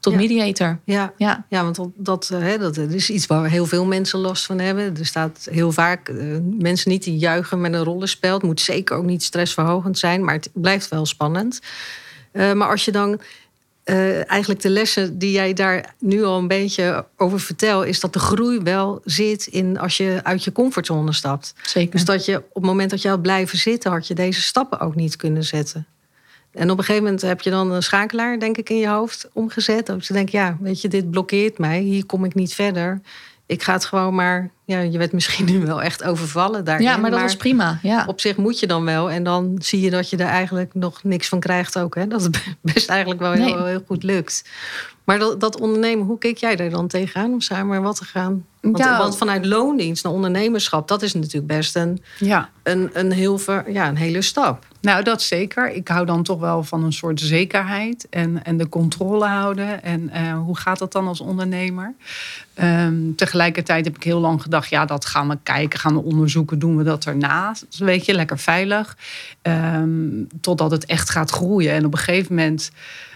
tot 0.00 0.14
mediator. 0.14 0.78
Ja, 0.84 1.12
ja. 1.16 1.46
ja 1.48 1.62
want 1.64 1.78
dat, 1.94 2.30
eh, 2.32 2.38
hè, 2.38 2.58
dat 2.58 2.76
is 2.76 3.10
iets 3.10 3.26
waar 3.26 3.48
heel 3.48 3.66
veel 3.66 3.84
mensen 3.84 4.18
last 4.18 4.44
van 4.44 4.58
hebben. 4.58 4.96
Er 4.96 5.06
staat 5.06 5.48
heel 5.50 5.72
vaak 5.72 6.08
uh, 6.08 6.38
mensen 6.58 6.90
niet 6.90 7.04
die 7.04 7.18
juichen 7.18 7.60
met 7.60 7.72
een 7.72 7.84
rollenspel. 7.84 8.34
Het 8.34 8.42
moet 8.42 8.60
zeker 8.60 8.96
ook 8.96 9.04
niet 9.04 9.22
stressverhogend 9.22 9.98
zijn, 9.98 10.24
maar 10.24 10.34
het 10.34 10.50
blijft 10.52 10.88
wel 10.88 11.06
spannend. 11.06 11.60
Uh, 12.32 12.52
maar 12.52 12.68
als 12.68 12.84
je 12.84 12.92
dan 12.92 13.20
uh, 13.84 14.30
eigenlijk 14.30 14.60
de 14.60 14.70
lessen 14.70 15.18
die 15.18 15.32
jij 15.32 15.52
daar 15.52 15.94
nu 15.98 16.24
al 16.24 16.38
een 16.38 16.48
beetje 16.48 17.06
over 17.16 17.40
vertelt, 17.40 17.86
is 17.86 18.00
dat 18.00 18.12
de 18.12 18.18
groei 18.18 18.58
wel 18.58 19.00
zit 19.04 19.46
in 19.46 19.78
als 19.78 19.96
je 19.96 20.20
uit 20.22 20.44
je 20.44 20.52
comfortzone 20.52 21.12
stapt. 21.12 21.54
Zeker. 21.62 21.90
Dus 21.90 22.04
dat 22.04 22.24
je 22.24 22.36
op 22.36 22.54
het 22.54 22.64
moment 22.64 22.90
dat 22.90 23.02
je 23.02 23.08
had 23.08 23.22
blijven 23.22 23.58
zitten, 23.58 23.90
had 23.90 24.06
je 24.06 24.14
deze 24.14 24.40
stappen 24.40 24.80
ook 24.80 24.94
niet 24.94 25.16
kunnen 25.16 25.44
zetten. 25.44 25.86
En 26.52 26.70
op 26.70 26.78
een 26.78 26.84
gegeven 26.84 27.04
moment 27.04 27.22
heb 27.22 27.40
je 27.40 27.50
dan 27.50 27.70
een 27.70 27.82
schakelaar, 27.82 28.38
denk 28.38 28.56
ik, 28.56 28.70
in 28.70 28.76
je 28.76 28.88
hoofd 28.88 29.28
omgezet. 29.32 29.86
Dat 29.86 30.06
je 30.06 30.12
denkt, 30.12 30.32
ja, 30.32 30.56
weet 30.60 30.80
je, 30.80 30.88
dit 30.88 31.10
blokkeert 31.10 31.58
mij, 31.58 31.80
hier 31.80 32.06
kom 32.06 32.24
ik 32.24 32.34
niet 32.34 32.54
verder 32.54 33.00
ik 33.52 33.62
ga 33.62 33.72
het 33.72 33.84
gewoon 33.84 34.14
maar. 34.14 34.50
Ja, 34.64 34.78
je 34.78 34.98
werd 34.98 35.12
misschien 35.12 35.44
nu 35.44 35.60
wel 35.60 35.82
echt 35.82 36.04
overvallen 36.04 36.64
daarin. 36.64 36.86
Ja, 36.86 36.96
maar 36.96 37.10
dat 37.10 37.20
is 37.20 37.36
prima. 37.36 37.78
Ja. 37.82 38.04
Op 38.06 38.20
zich 38.20 38.36
moet 38.36 38.58
je 38.58 38.66
dan 38.66 38.84
wel. 38.84 39.10
En 39.10 39.24
dan 39.24 39.56
zie 39.58 39.80
je 39.80 39.90
dat 39.90 40.10
je 40.10 40.16
er 40.16 40.26
eigenlijk 40.26 40.74
nog 40.74 41.02
niks 41.04 41.28
van 41.28 41.40
krijgt 41.40 41.78
ook. 41.78 41.94
Hè? 41.94 42.06
Dat 42.06 42.22
het 42.22 42.42
best 42.74 42.88
eigenlijk 42.88 43.20
wel 43.20 43.32
heel, 43.32 43.64
heel 43.64 43.82
goed 43.86 44.02
lukt. 44.02 44.44
Maar 45.04 45.18
dat, 45.18 45.40
dat, 45.40 45.60
ondernemen, 45.60 46.06
hoe 46.06 46.18
keek 46.18 46.38
jij 46.38 46.56
daar 46.56 46.70
dan 46.70 46.88
tegenaan 46.88 47.32
om 47.32 47.40
samen 47.40 47.82
wat 47.82 47.96
te 47.96 48.04
gaan? 48.04 48.46
Want, 48.60 48.78
ja. 48.78 48.98
want, 48.98 49.16
vanuit 49.16 49.46
loondienst 49.46 50.04
naar 50.04 50.12
ondernemerschap, 50.12 50.88
dat 50.88 51.02
is 51.02 51.14
natuurlijk 51.14 51.46
best 51.46 51.76
een, 51.76 52.02
ja. 52.18 52.50
een, 52.62 52.90
een, 52.92 53.12
heel 53.12 53.38
ver, 53.38 53.72
ja, 53.72 53.88
een 53.88 53.96
hele 53.96 54.22
stap. 54.22 54.66
Nou, 54.80 55.04
dat 55.04 55.22
zeker. 55.22 55.70
Ik 55.70 55.88
hou 55.88 56.06
dan 56.06 56.22
toch 56.22 56.40
wel 56.40 56.62
van 56.62 56.84
een 56.84 56.92
soort 56.92 57.20
zekerheid 57.20 58.06
en, 58.10 58.44
en 58.44 58.56
de 58.56 58.68
controle 58.68 59.26
houden. 59.26 59.82
En 59.82 60.10
uh, 60.14 60.38
hoe 60.38 60.56
gaat 60.56 60.78
dat 60.78 60.92
dan 60.92 61.06
als 61.06 61.20
ondernemer? 61.20 61.94
Um, 62.60 63.14
tegelijkertijd 63.16 63.84
heb 63.84 63.96
ik 63.96 64.02
heel 64.02 64.20
lang 64.20 64.42
gedacht, 64.42 64.68
ja, 64.68 64.84
dat 64.84 65.04
gaan 65.04 65.28
we 65.28 65.38
kijken, 65.42 65.78
gaan 65.78 65.94
we 65.94 66.02
onderzoeken, 66.02 66.58
doen 66.58 66.76
we 66.76 66.82
dat. 66.82 67.02
Dus 67.68 67.78
weet 67.78 68.06
je, 68.06 68.14
lekker 68.14 68.38
veilig. 68.38 68.96
Um, 69.42 70.26
totdat 70.40 70.70
het 70.70 70.84
echt 70.84 71.10
gaat 71.10 71.30
groeien. 71.30 71.72
En 71.72 71.84
op 71.84 71.92
een 71.92 71.98
gegeven 71.98 72.34
moment 72.34 72.70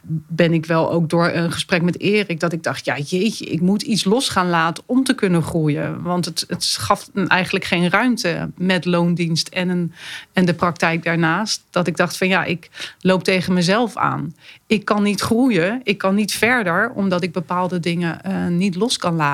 ben 0.09 0.53
ik 0.53 0.67
wel 0.67 0.93
ook 0.93 1.11
door 1.11 1.29
een 1.29 1.53
gesprek 1.53 1.83
met 1.83 2.01
Erik 2.01 2.41
dat 2.41 2.53
ik 2.53 2.63
dacht, 2.63 2.85
ja 2.85 2.99
jeetje, 2.99 3.45
ik 3.45 3.61
moet 3.61 3.83
iets 3.83 4.05
los 4.05 4.29
gaan 4.29 4.49
laten 4.49 4.83
om 4.87 5.05
te 5.05 5.15
kunnen 5.15 5.43
groeien. 5.43 6.03
Want 6.03 6.25
het, 6.25 6.45
het 6.49 6.65
gaf 6.65 7.11
eigenlijk 7.27 7.65
geen 7.65 7.91
ruimte 7.91 8.51
met 8.57 8.85
loondienst 8.85 9.49
en, 9.49 9.69
een, 9.69 9.93
en 10.33 10.45
de 10.45 10.55
praktijk 10.55 11.05
daarnaast. 11.05 11.63
Dat 11.71 11.87
ik 11.87 11.97
dacht 11.97 12.17
van 12.17 12.29
ja, 12.29 12.45
ik 12.45 12.95
loop 13.01 13.25
tegen 13.25 13.53
mezelf 13.53 13.97
aan. 13.97 14.35
Ik 14.67 14.85
kan 14.85 15.03
niet 15.03 15.21
groeien, 15.21 15.81
ik 15.85 15.99
kan 15.99 16.15
niet 16.15 16.33
verder, 16.33 16.91
omdat 16.91 17.23
ik 17.23 17.33
bepaalde 17.33 17.81
dingen 17.81 18.19
uh, 18.27 18.47
niet 18.47 18.75
los 18.75 18.97
kan 18.97 19.15
laten. 19.15 19.26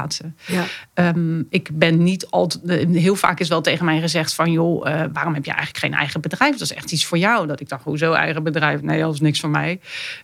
Ja. 0.46 0.64
Um, 0.94 1.46
ik 1.50 1.68
ben 1.72 2.02
niet 2.02 2.26
altijd, 2.30 2.88
heel 2.88 3.16
vaak 3.16 3.40
is 3.40 3.48
wel 3.48 3.60
tegen 3.60 3.84
mij 3.84 4.00
gezegd 4.00 4.34
van 4.34 4.52
joh, 4.52 4.88
uh, 4.88 5.04
waarom 5.12 5.34
heb 5.34 5.44
je 5.44 5.50
eigenlijk 5.50 5.84
geen 5.84 5.94
eigen 5.94 6.20
bedrijf? 6.20 6.52
Dat 6.52 6.60
is 6.60 6.74
echt 6.74 6.92
iets 6.92 7.04
voor 7.04 7.18
jou. 7.18 7.46
Dat 7.46 7.60
ik 7.60 7.68
dacht, 7.68 7.84
hoezo 7.84 8.12
eigen 8.12 8.42
bedrijf? 8.42 8.82
Nee, 8.82 9.00
dat 9.00 9.14
is 9.14 9.20
niks 9.20 9.40
voor 9.40 9.50
mij. 9.50 9.80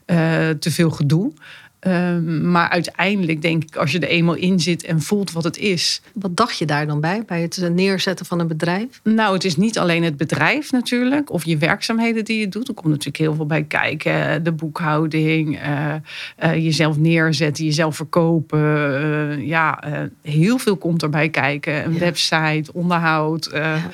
Uh, 0.06 0.16
te 0.50 0.70
veel 0.70 0.90
gedoe. 0.90 1.32
Um, 1.86 2.50
maar 2.50 2.68
uiteindelijk 2.68 3.42
denk 3.42 3.62
ik, 3.62 3.76
als 3.76 3.92
je 3.92 3.98
er 3.98 4.08
eenmaal 4.08 4.34
in 4.34 4.60
zit 4.60 4.84
en 4.84 5.00
voelt 5.00 5.32
wat 5.32 5.44
het 5.44 5.56
is. 5.56 6.02
Wat 6.14 6.36
dacht 6.36 6.58
je 6.58 6.66
daar 6.66 6.86
dan 6.86 7.00
bij, 7.00 7.22
bij 7.26 7.40
het 7.40 7.70
neerzetten 7.72 8.26
van 8.26 8.38
een 8.38 8.46
bedrijf? 8.46 9.00
Nou, 9.02 9.34
het 9.34 9.44
is 9.44 9.56
niet 9.56 9.78
alleen 9.78 10.02
het 10.02 10.16
bedrijf 10.16 10.72
natuurlijk, 10.72 11.32
of 11.32 11.44
je 11.44 11.56
werkzaamheden 11.56 12.24
die 12.24 12.40
je 12.40 12.48
doet. 12.48 12.68
Er 12.68 12.74
komt 12.74 12.88
natuurlijk 12.88 13.16
heel 13.16 13.34
veel 13.34 13.46
bij 13.46 13.64
kijken. 13.64 14.44
De 14.44 14.52
boekhouding, 14.52 15.62
uh, 15.62 15.94
uh, 16.44 16.54
jezelf 16.54 16.96
neerzetten, 16.96 17.64
jezelf 17.64 17.96
verkopen. 17.96 18.60
Uh, 18.60 19.46
ja, 19.46 19.82
heel 20.22 20.58
veel 20.58 20.76
komt 20.76 21.02
erbij 21.02 21.28
kijken. 21.28 21.84
Een 21.84 21.92
ja. 21.92 21.98
website, 21.98 22.72
onderhoud. 22.72 23.48
Ja. 23.52 23.90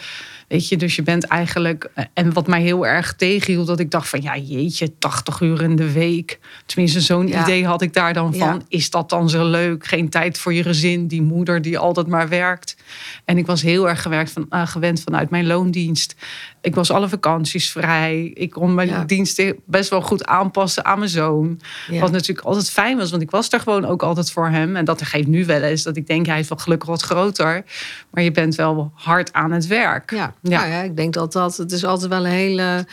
Weet 0.49 0.69
je, 0.69 0.77
dus 0.77 0.97
je 0.97 1.03
bent 1.03 1.25
eigenlijk. 1.25 1.91
Eh, 1.95 2.05
en 2.13 2.33
wat 2.33 2.47
mij 2.47 2.63
heel 2.63 2.87
erg 2.87 3.15
tegenhield, 3.15 3.67
dat 3.67 3.81
ik 3.81 3.91
dacht 3.91 4.09
van 4.09 4.23
ja, 4.23 4.37
jeetje, 4.37 4.99
80 4.99 5.41
uur 5.41 5.63
in 5.63 5.77
de 5.77 5.93
week. 5.93 6.39
Tenminste, 6.67 7.01
zo'n 7.01 7.29
ja. 7.29 7.43
idee 7.43 7.67
had 7.67 7.83
ik 7.83 7.93
daar 7.93 8.13
dan 8.13 8.35
van. 8.35 8.55
Ja. 8.55 8.61
Is 8.69 8.91
dat 8.91 9.11
dan 9.11 9.31
zo 9.31 9.45
leuk? 9.51 9.87
Geen 9.87 10.09
tijd 10.09 10.39
voor 10.39 10.55
je 10.55 10.63
gezin, 10.63 11.07
die 11.07 11.23
moeder 11.23 11.63
die 11.63 11.79
altijd 11.79 12.07
maar 12.07 12.29
werkt. 12.29 12.77
En 13.25 13.39
ik 13.39 13.47
was 13.47 13.63
heel 13.63 13.89
erg 13.89 14.03
gewerkt 14.03 14.31
van, 14.31 14.47
uh, 14.51 14.67
gewend 14.67 15.01
vanuit 15.01 15.31
mijn 15.31 15.47
loondienst. 15.47 16.15
Ik 16.61 16.75
was 16.75 16.91
alle 16.91 17.09
vakanties 17.09 17.71
vrij. 17.71 18.31
Ik 18.35 18.51
kon 18.51 18.75
mijn 18.75 18.89
ja. 18.89 19.05
diensten 19.05 19.57
best 19.65 19.91
wel 19.91 20.03
goed 20.03 20.27
aanpassen 20.27 20.85
aan 20.85 20.99
mijn 20.99 21.11
zoon. 21.11 21.61
Wat 21.89 22.11
natuurlijk 22.11 22.47
altijd 22.47 22.71
fijn 22.71 22.97
was, 22.97 23.11
want 23.11 23.23
ik 23.23 23.31
was 23.31 23.53
er 23.53 23.61
gewoon 23.61 23.85
ook 23.85 24.03
altijd 24.03 24.31
voor 24.31 24.49
hem. 24.49 24.77
En 24.77 24.85
dat 24.85 25.03
geeft 25.03 25.29
nu 25.29 25.45
wel 25.45 25.61
eens 25.61 25.83
dat 25.83 25.97
ik 25.97 26.07
denk, 26.07 26.27
hij 26.27 26.39
is 26.39 26.49
wel 26.49 26.59
gelukkig 26.59 26.89
wat 26.89 27.03
groter. 27.03 27.65
Maar 28.11 28.23
je 28.23 28.31
bent 28.31 28.55
wel 28.55 28.93
hard 28.95 29.33
aan 29.33 29.51
het 29.51 29.67
werk. 29.67 30.11
Ja, 30.11 30.35
ja. 30.43 30.59
Nou 30.59 30.71
ja 30.71 30.81
ik 30.81 30.97
denk 30.97 31.15
dat 31.15 31.33
dat, 31.33 31.57
het 31.57 31.73
is 31.73 31.85
altijd 31.85 32.11
wel 32.11 32.25
een 32.25 32.33
hele 32.33 32.87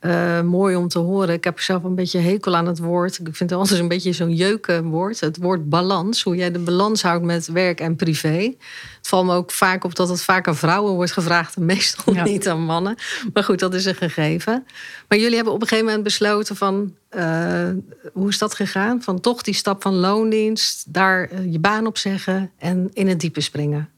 uh, 0.00 0.40
mooi 0.40 0.76
om 0.76 0.88
te 0.88 0.98
horen. 0.98 1.34
Ik 1.34 1.44
heb 1.44 1.60
zelf 1.60 1.84
een 1.84 1.94
beetje 1.94 2.18
hekel 2.18 2.56
aan 2.56 2.66
het 2.66 2.78
woord. 2.78 3.18
Ik 3.18 3.36
vind 3.36 3.50
het 3.50 3.58
altijd 3.58 3.80
een 3.80 3.88
beetje 3.88 4.12
zo'n 4.12 4.34
jeukenwoord. 4.34 5.20
Het 5.20 5.36
woord 5.36 5.68
balans. 5.68 6.22
Hoe 6.22 6.36
jij 6.36 6.50
de 6.50 6.58
balans 6.58 7.02
houdt 7.02 7.24
met 7.24 7.46
werk 7.46 7.80
en 7.80 7.96
privé. 7.96 8.54
Het 8.96 9.08
valt 9.08 9.26
me 9.26 9.34
ook 9.34 9.50
vaak 9.50 9.84
op 9.84 9.94
dat 9.94 10.08
het 10.08 10.22
vaak 10.22 10.48
aan 10.48 10.56
vrouwen 10.56 10.94
wordt 10.94 11.12
gevraagd. 11.12 11.56
En 11.56 11.64
meestal 11.64 12.14
ja. 12.14 12.24
niet 12.24 12.48
aan 12.48 12.64
mannen. 12.64 12.96
Maar 13.32 13.44
goed, 13.44 13.58
dat 13.58 13.74
is 13.74 13.84
een 13.84 13.94
gegeven. 13.94 14.66
Maar 15.08 15.18
jullie 15.18 15.34
hebben 15.34 15.52
op 15.52 15.60
een 15.60 15.68
gegeven 15.68 15.88
moment 15.88 16.04
besloten 16.04 16.56
van... 16.56 16.94
Uh, 17.16 17.68
hoe 18.12 18.28
is 18.28 18.38
dat 18.38 18.54
gegaan? 18.54 19.02
Van 19.02 19.20
toch 19.20 19.42
die 19.42 19.54
stap 19.54 19.82
van 19.82 19.94
loondienst. 19.94 20.92
Daar 20.92 21.32
uh, 21.32 21.52
je 21.52 21.58
baan 21.58 21.86
op 21.86 21.98
zeggen 21.98 22.50
en 22.58 22.90
in 22.92 23.08
het 23.08 23.20
diepe 23.20 23.40
springen. 23.40 23.90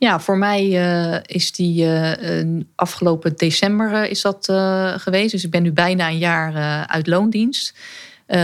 Ja, 0.00 0.20
voor 0.20 0.38
mij 0.38 0.66
uh, 0.66 1.18
is 1.26 1.52
die 1.52 1.84
uh, 1.84 2.60
afgelopen 2.74 3.36
december 3.36 3.92
uh, 3.92 4.10
is 4.10 4.20
dat 4.20 4.44
geweest. 4.96 5.30
Dus 5.30 5.44
ik 5.44 5.50
ben 5.50 5.62
nu 5.62 5.72
bijna 5.72 6.08
een 6.08 6.18
jaar 6.18 6.86
uit 6.86 7.06
loondienst. 7.06 7.74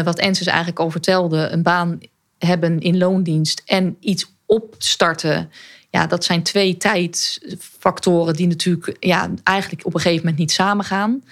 wat 0.05 0.19
Ensis 0.19 0.47
eigenlijk 0.47 0.79
al 0.79 0.91
vertelde, 0.91 1.49
een 1.49 1.63
baan 1.63 1.99
hebben 2.39 2.81
in 2.81 2.99
loondienst 2.99 3.63
en 3.67 3.97
iets 4.01 4.33
opstarten. 4.47 5.51
Ja, 5.91 6.07
dat 6.07 6.25
zijn 6.25 6.43
twee 6.43 6.77
tijdsfactoren 6.77 8.35
die 8.35 8.47
natuurlijk 8.47 8.97
ja, 9.01 9.31
eigenlijk 9.43 9.87
op 9.87 9.95
een 9.95 10.01
gegeven 10.01 10.25
moment 10.25 10.39
niet 10.41 10.53
samengaan. 10.53 11.23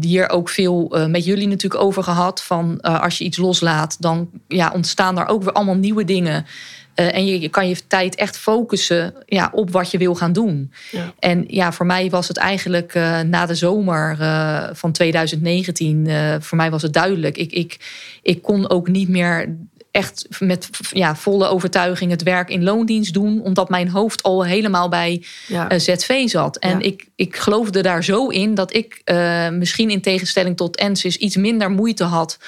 Hier 0.00 0.28
ook 0.28 0.48
veel 0.48 1.06
met 1.08 1.24
jullie 1.24 1.48
natuurlijk 1.48 1.82
over 1.82 2.02
gehad. 2.02 2.42
Van 2.42 2.80
als 2.80 3.18
je 3.18 3.24
iets 3.24 3.38
loslaat, 3.38 3.96
dan 4.00 4.30
ja, 4.48 4.72
ontstaan 4.74 5.18
er 5.18 5.26
ook 5.26 5.42
weer 5.42 5.52
allemaal 5.52 5.76
nieuwe 5.76 6.04
dingen. 6.04 6.46
Uh, 7.00 7.14
en 7.14 7.26
je, 7.26 7.40
je, 7.40 7.48
kan 7.48 7.68
je 7.68 7.86
tijd 7.86 8.14
echt 8.14 8.38
focussen 8.38 9.14
ja, 9.26 9.50
op 9.52 9.70
wat 9.70 9.90
je 9.90 9.98
wil 9.98 10.14
gaan 10.14 10.32
doen. 10.32 10.72
Ja. 10.90 11.14
En 11.18 11.44
ja, 11.46 11.72
voor 11.72 11.86
mij 11.86 12.10
was 12.10 12.28
het 12.28 12.36
eigenlijk 12.36 12.94
uh, 12.94 13.20
na 13.20 13.46
de 13.46 13.54
zomer 13.54 14.16
uh, 14.20 14.68
van 14.72 14.92
2019, 14.92 16.08
voor 16.40 16.56
mij 16.56 16.70
was 16.70 16.82
het 16.82 16.92
duidelijk. 16.92 17.36
Ik, 17.36 17.52
ik, 17.52 17.76
ik 18.22 18.42
kon 18.42 18.70
ook 18.70 18.88
niet 18.88 19.08
meer 19.08 19.56
echt 19.90 20.26
met 20.38 20.70
ja, 20.90 21.16
volle 21.16 21.48
overtuiging 21.48 22.10
het 22.10 22.22
werk 22.22 22.50
in 22.50 22.64
loondienst 22.64 23.14
doen, 23.14 23.42
omdat 23.42 23.68
mijn 23.68 23.88
hoofd 23.88 24.22
al 24.22 24.44
helemaal 24.44 24.88
bij 24.88 25.24
ja. 25.46 25.78
ZV 25.78 26.28
zat. 26.28 26.56
En 26.56 26.80
ik, 26.80 27.08
ik 27.16 27.36
geloofde 27.36 27.82
daar 27.82 28.04
zo 28.04 28.28
in 28.28 28.54
dat 28.54 28.74
ik 28.74 29.02
misschien 29.52 29.90
in 29.90 30.00
tegenstelling 30.00 30.56
tot 30.56 30.76
Ensis 30.76 31.16
iets 31.16 31.36
minder 31.36 31.70
moeite 31.70 32.04
had 32.04 32.38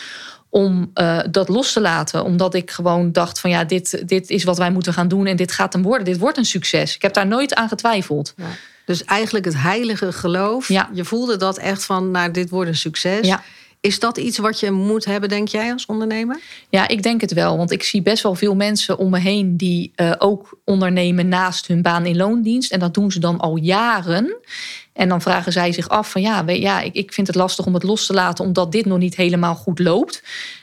om 0.50 0.90
uh, 0.95 1.21
dat 1.30 1.49
los 1.49 1.73
te 1.73 1.80
laten. 1.80 2.25
Omdat 2.25 2.54
ik 2.54 2.71
gewoon 2.71 3.12
dacht 3.12 3.40
van 3.40 3.50
ja, 3.50 3.64
dit, 3.64 4.09
dit 4.09 4.30
is 4.30 4.45
wat 4.45 4.59
wij 4.59 4.71
moeten 4.71 4.92
gaan 4.92 5.09
doen 5.09 5.26
en 5.26 5.37
dit 5.37 5.52
gaat 5.52 5.73
hem 5.73 5.83
worden. 5.83 6.04
Dit 6.04 6.19
wordt 6.19 6.38
een 6.38 6.45
succes. 6.45 6.95
Ik 6.95 7.02
heb 7.02 7.14
daar 7.14 7.26
nooit 7.26 7.54
aan 7.54 7.69
getwijfeld. 7.69 8.35
Ja. 8.37 8.45
Dus 8.85 9.04
eigenlijk 9.04 9.45
het 9.45 9.57
heilige 9.57 10.12
geloof. 10.12 10.69
Ja. 10.69 10.90
Je 10.92 11.04
voelde 11.04 11.37
dat 11.37 11.59
echt 11.59 11.85
van, 11.85 12.11
nou, 12.11 12.30
dit 12.30 12.50
wordt 12.50 12.69
een 12.69 12.76
succes. 12.76 13.26
Ja. 13.26 13.42
Is 13.80 13.99
dat 13.99 14.19
iets 14.19 14.38
wat 14.38 14.61
je 14.61 14.71
moet 14.71 15.04
hebben, 15.04 15.28
denk 15.28 15.49
jij, 15.49 15.73
als 15.73 15.87
ondernemer? 15.87 16.40
Ja, 16.69 16.88
ik 16.88 17.02
denk 17.02 17.21
het 17.21 17.33
wel. 17.33 17.57
Want 17.57 17.71
ik 17.71 17.83
zie 17.83 18.02
best 18.02 18.23
wel 18.23 18.35
veel 18.35 18.54
mensen 18.54 18.99
om 18.99 19.11
me 19.11 19.19
heen 19.19 19.57
die 19.57 19.92
uh, 19.97 20.12
ook 20.19 20.59
ondernemen 20.64 21.28
naast 21.28 21.66
hun 21.66 21.83
baan 21.83 22.07
in 22.07 22.16
loondienst. 22.16 22.73
En 22.73 22.80
dat 22.80 22.95
doen 22.95 23.12
ze 23.12 23.19
dan 23.19 23.38
al 23.38 23.57
jaren. 23.57 24.37
En 25.00 25.09
dan 25.09 25.23
vragen 25.23 25.52
zij 25.52 25.73
zich 25.73 25.88
af 25.88 26.11
van 26.11 26.21
ja, 26.21 26.45
ja 26.47 26.80
ik, 26.80 26.95
ik 26.95 27.12
vind 27.12 27.26
het 27.26 27.37
lastig 27.37 27.66
om 27.66 27.75
het 27.75 27.83
los 27.83 28.07
te 28.07 28.12
laten, 28.12 28.45
omdat 28.45 28.73
dit 28.73 28.87
nog 28.87 28.99
niet 28.99 29.16
helemaal 29.16 29.54
goed 29.54 29.78
loopt. 29.78 30.23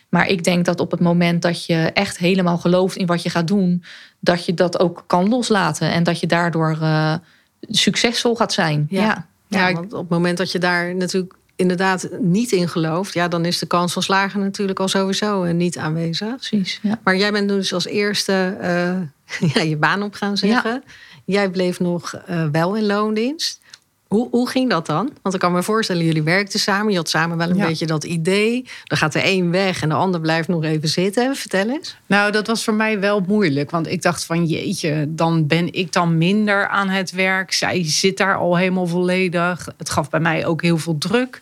Maar 0.10 0.28
ik 0.28 0.44
denk 0.44 0.66
dat 0.66 0.80
op 0.80 0.92
het 0.92 1.00
moment 1.00 1.42
dat 1.42 1.66
je 1.66 1.76
echt 1.76 2.18
helemaal 2.18 2.58
gelooft 2.58 2.96
in 2.96 3.06
wat 3.06 3.24
je 3.24 3.30
gaat 3.30 3.48
doen, 3.48 3.84
dat 4.20 4.46
je 4.46 4.54
dat 4.54 4.80
ook 4.80 5.04
kan 5.08 5.30
loslaten. 5.30 5.92
En 5.92 6.04
dat 6.04 6.20
je 6.20 6.28
daardoor 6.28 6.78
uh, 6.82 7.14
succesvol 7.62 8.36
gaat 8.36 8.54
zijn. 8.54 8.88
Ja. 8.90 9.02
ja. 9.02 9.28
Ja, 9.48 9.74
want 9.74 9.94
op 9.94 10.00
het 10.00 10.10
moment 10.10 10.38
dat 10.38 10.52
je 10.52 10.60
daar 10.60 10.96
natuurlijk 10.96 11.34
inderdaad 11.56 12.10
niet 12.20 12.52
in 12.52 12.70
gelooft, 12.70 13.14
ja, 13.14 13.28
dan 13.28 13.46
is 13.46 13.60
de 13.60 13.66
kans 13.66 13.94
van 13.94 14.04
slagen 14.04 14.40
natuurlijk 14.40 14.80
al 14.80 14.88
sowieso 14.88 15.44
niet 15.44 15.78
aanwezig. 15.78 16.36
Precies. 16.36 16.80
Ja. 16.82 17.00
Maar 17.04 17.18
jij 17.18 17.32
bent 17.32 17.50
dus 17.50 17.74
als 17.74 17.86
eerste 17.86 18.58
uh, 18.62 19.50
ja, 19.54 19.62
je 19.62 19.78
baan 19.78 20.04
op 20.04 20.14
gaan 20.14 20.38
zeggen. 20.38 20.72
Ja. 20.72 20.92
Jij 21.26 21.50
bleef 21.50 21.80
nog 21.80 22.22
uh, 22.30 22.46
wel 22.52 22.76
in 22.76 22.86
loondienst. 22.86 23.66
Hoe, 24.08 24.28
hoe 24.32 24.50
ging 24.50 24.70
dat 24.70 24.86
dan? 24.86 25.12
Want 25.22 25.36
ik 25.36 25.42
kan 25.42 25.52
me 25.52 25.64
voorstellen, 25.64 26.06
jullie 26.06 26.24
werkten 26.24 26.60
samen. 26.60 26.92
Je 26.92 26.98
had 26.98 27.10
samen 27.10 27.38
wel 27.38 27.50
een 27.50 27.56
ja. 27.56 27.68
beetje 27.68 27.86
dat 27.86 28.04
idee. 28.04 28.66
Dan 28.84 28.98
gaat 28.98 29.14
de 29.14 29.26
een 29.26 29.52
weg 29.52 29.82
en 29.82 29.90
de 29.90 29.96
ander 29.96 30.22
blijft 30.22 30.48
nog 30.48 30.64
even 30.64 30.90
zitten. 30.90 31.36
Vertel 31.36 31.70
eens. 31.70 31.98
Nou, 32.06 32.32
dat 32.32 32.48
was 32.48 32.64
voor 32.64 32.74
mij 32.74 33.00
wel 33.00 33.24
moeilijk. 33.28 33.72
Want 33.72 33.88
ik 33.88 34.02
dacht 34.02 34.26
van 34.26 34.46
jeetje, 34.46 35.06
dan 35.10 35.48
ben 35.48 35.74
ik 35.74 35.94
dan 35.94 36.18
minder 36.18 36.68
aan 36.68 36.90
het 36.90 37.12
werk. 37.12 37.52
Zij 37.54 37.82
zit 37.86 38.18
daar 38.18 38.38
al 38.38 38.58
helemaal 38.58 38.88
volledig. 38.88 39.68
Het 39.78 39.90
gaf 39.90 40.10
bij 40.10 40.20
mij 40.20 40.46
ook 40.46 40.62
heel 40.62 40.78
veel 40.78 40.98
druk. 40.98 41.42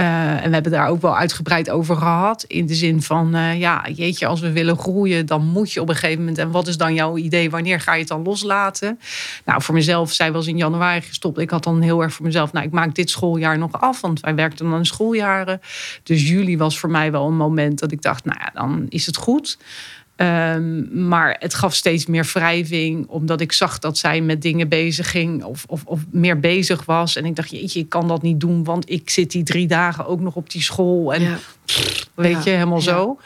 Uh, 0.00 0.42
en 0.42 0.48
we 0.48 0.54
hebben 0.54 0.72
daar 0.72 0.88
ook 0.88 1.00
wel 1.00 1.16
uitgebreid 1.16 1.70
over 1.70 1.96
gehad. 1.96 2.42
In 2.42 2.66
de 2.66 2.74
zin 2.74 3.02
van, 3.02 3.36
uh, 3.36 3.60
ja, 3.60 3.86
jeetje, 3.94 4.26
als 4.26 4.40
we 4.40 4.52
willen 4.52 4.78
groeien, 4.78 5.26
dan 5.26 5.44
moet 5.44 5.72
je 5.72 5.80
op 5.80 5.88
een 5.88 5.94
gegeven 5.94 6.18
moment. 6.18 6.38
En 6.38 6.50
wat 6.50 6.66
is 6.66 6.76
dan 6.76 6.94
jouw 6.94 7.16
idee? 7.16 7.50
Wanneer 7.50 7.80
ga 7.80 7.92
je 7.92 7.98
het 7.98 8.08
dan 8.08 8.22
loslaten? 8.22 8.98
Nou, 9.44 9.62
voor 9.62 9.74
mezelf, 9.74 10.12
zij 10.12 10.32
was 10.32 10.46
in 10.46 10.56
januari 10.56 11.00
gestopt. 11.00 11.38
Ik 11.38 11.50
had 11.50 11.64
dan 11.64 11.80
heel 11.80 12.02
erg 12.02 12.12
voor 12.12 12.26
mezelf, 12.26 12.52
nou, 12.52 12.66
ik 12.66 12.72
maak 12.72 12.94
dit 12.94 13.10
schooljaar 13.10 13.58
nog 13.58 13.72
af. 13.72 14.00
Want 14.00 14.20
wij 14.20 14.34
werkten 14.34 14.70
dan 14.70 14.78
in 14.78 14.86
schooljaren. 14.86 15.60
Dus 16.02 16.28
juli 16.28 16.58
was 16.58 16.78
voor 16.78 16.90
mij 16.90 17.12
wel 17.12 17.26
een 17.26 17.36
moment 17.36 17.78
dat 17.78 17.92
ik 17.92 18.02
dacht, 18.02 18.24
nou 18.24 18.38
ja, 18.40 18.50
dan 18.54 18.86
is 18.88 19.06
het 19.06 19.16
goed. 19.16 19.58
Um, 20.16 21.06
maar 21.08 21.36
het 21.38 21.54
gaf 21.54 21.74
steeds 21.74 22.06
meer 22.06 22.30
wrijving, 22.32 23.06
omdat 23.08 23.40
ik 23.40 23.52
zag 23.52 23.78
dat 23.78 23.98
zij 23.98 24.20
met 24.20 24.42
dingen 24.42 24.68
bezig 24.68 25.10
ging 25.10 25.44
of, 25.44 25.64
of, 25.68 25.82
of, 25.84 26.00
meer 26.10 26.40
bezig 26.40 26.84
was. 26.84 27.16
En 27.16 27.24
ik 27.24 27.36
dacht, 27.36 27.50
jeetje, 27.50 27.80
ik 27.80 27.88
kan 27.88 28.08
dat 28.08 28.22
niet 28.22 28.40
doen, 28.40 28.64
want 28.64 28.90
ik 28.90 29.10
zit 29.10 29.30
die 29.30 29.42
drie 29.42 29.66
dagen 29.66 30.06
ook 30.06 30.20
nog 30.20 30.34
op 30.34 30.50
die 30.50 30.62
school. 30.62 31.14
En 31.14 31.22
ja. 31.22 31.38
pff, 31.64 32.08
weet 32.14 32.32
ja. 32.32 32.40
je, 32.44 32.50
helemaal 32.50 32.78
ja. 32.78 32.84
zo. 32.84 33.18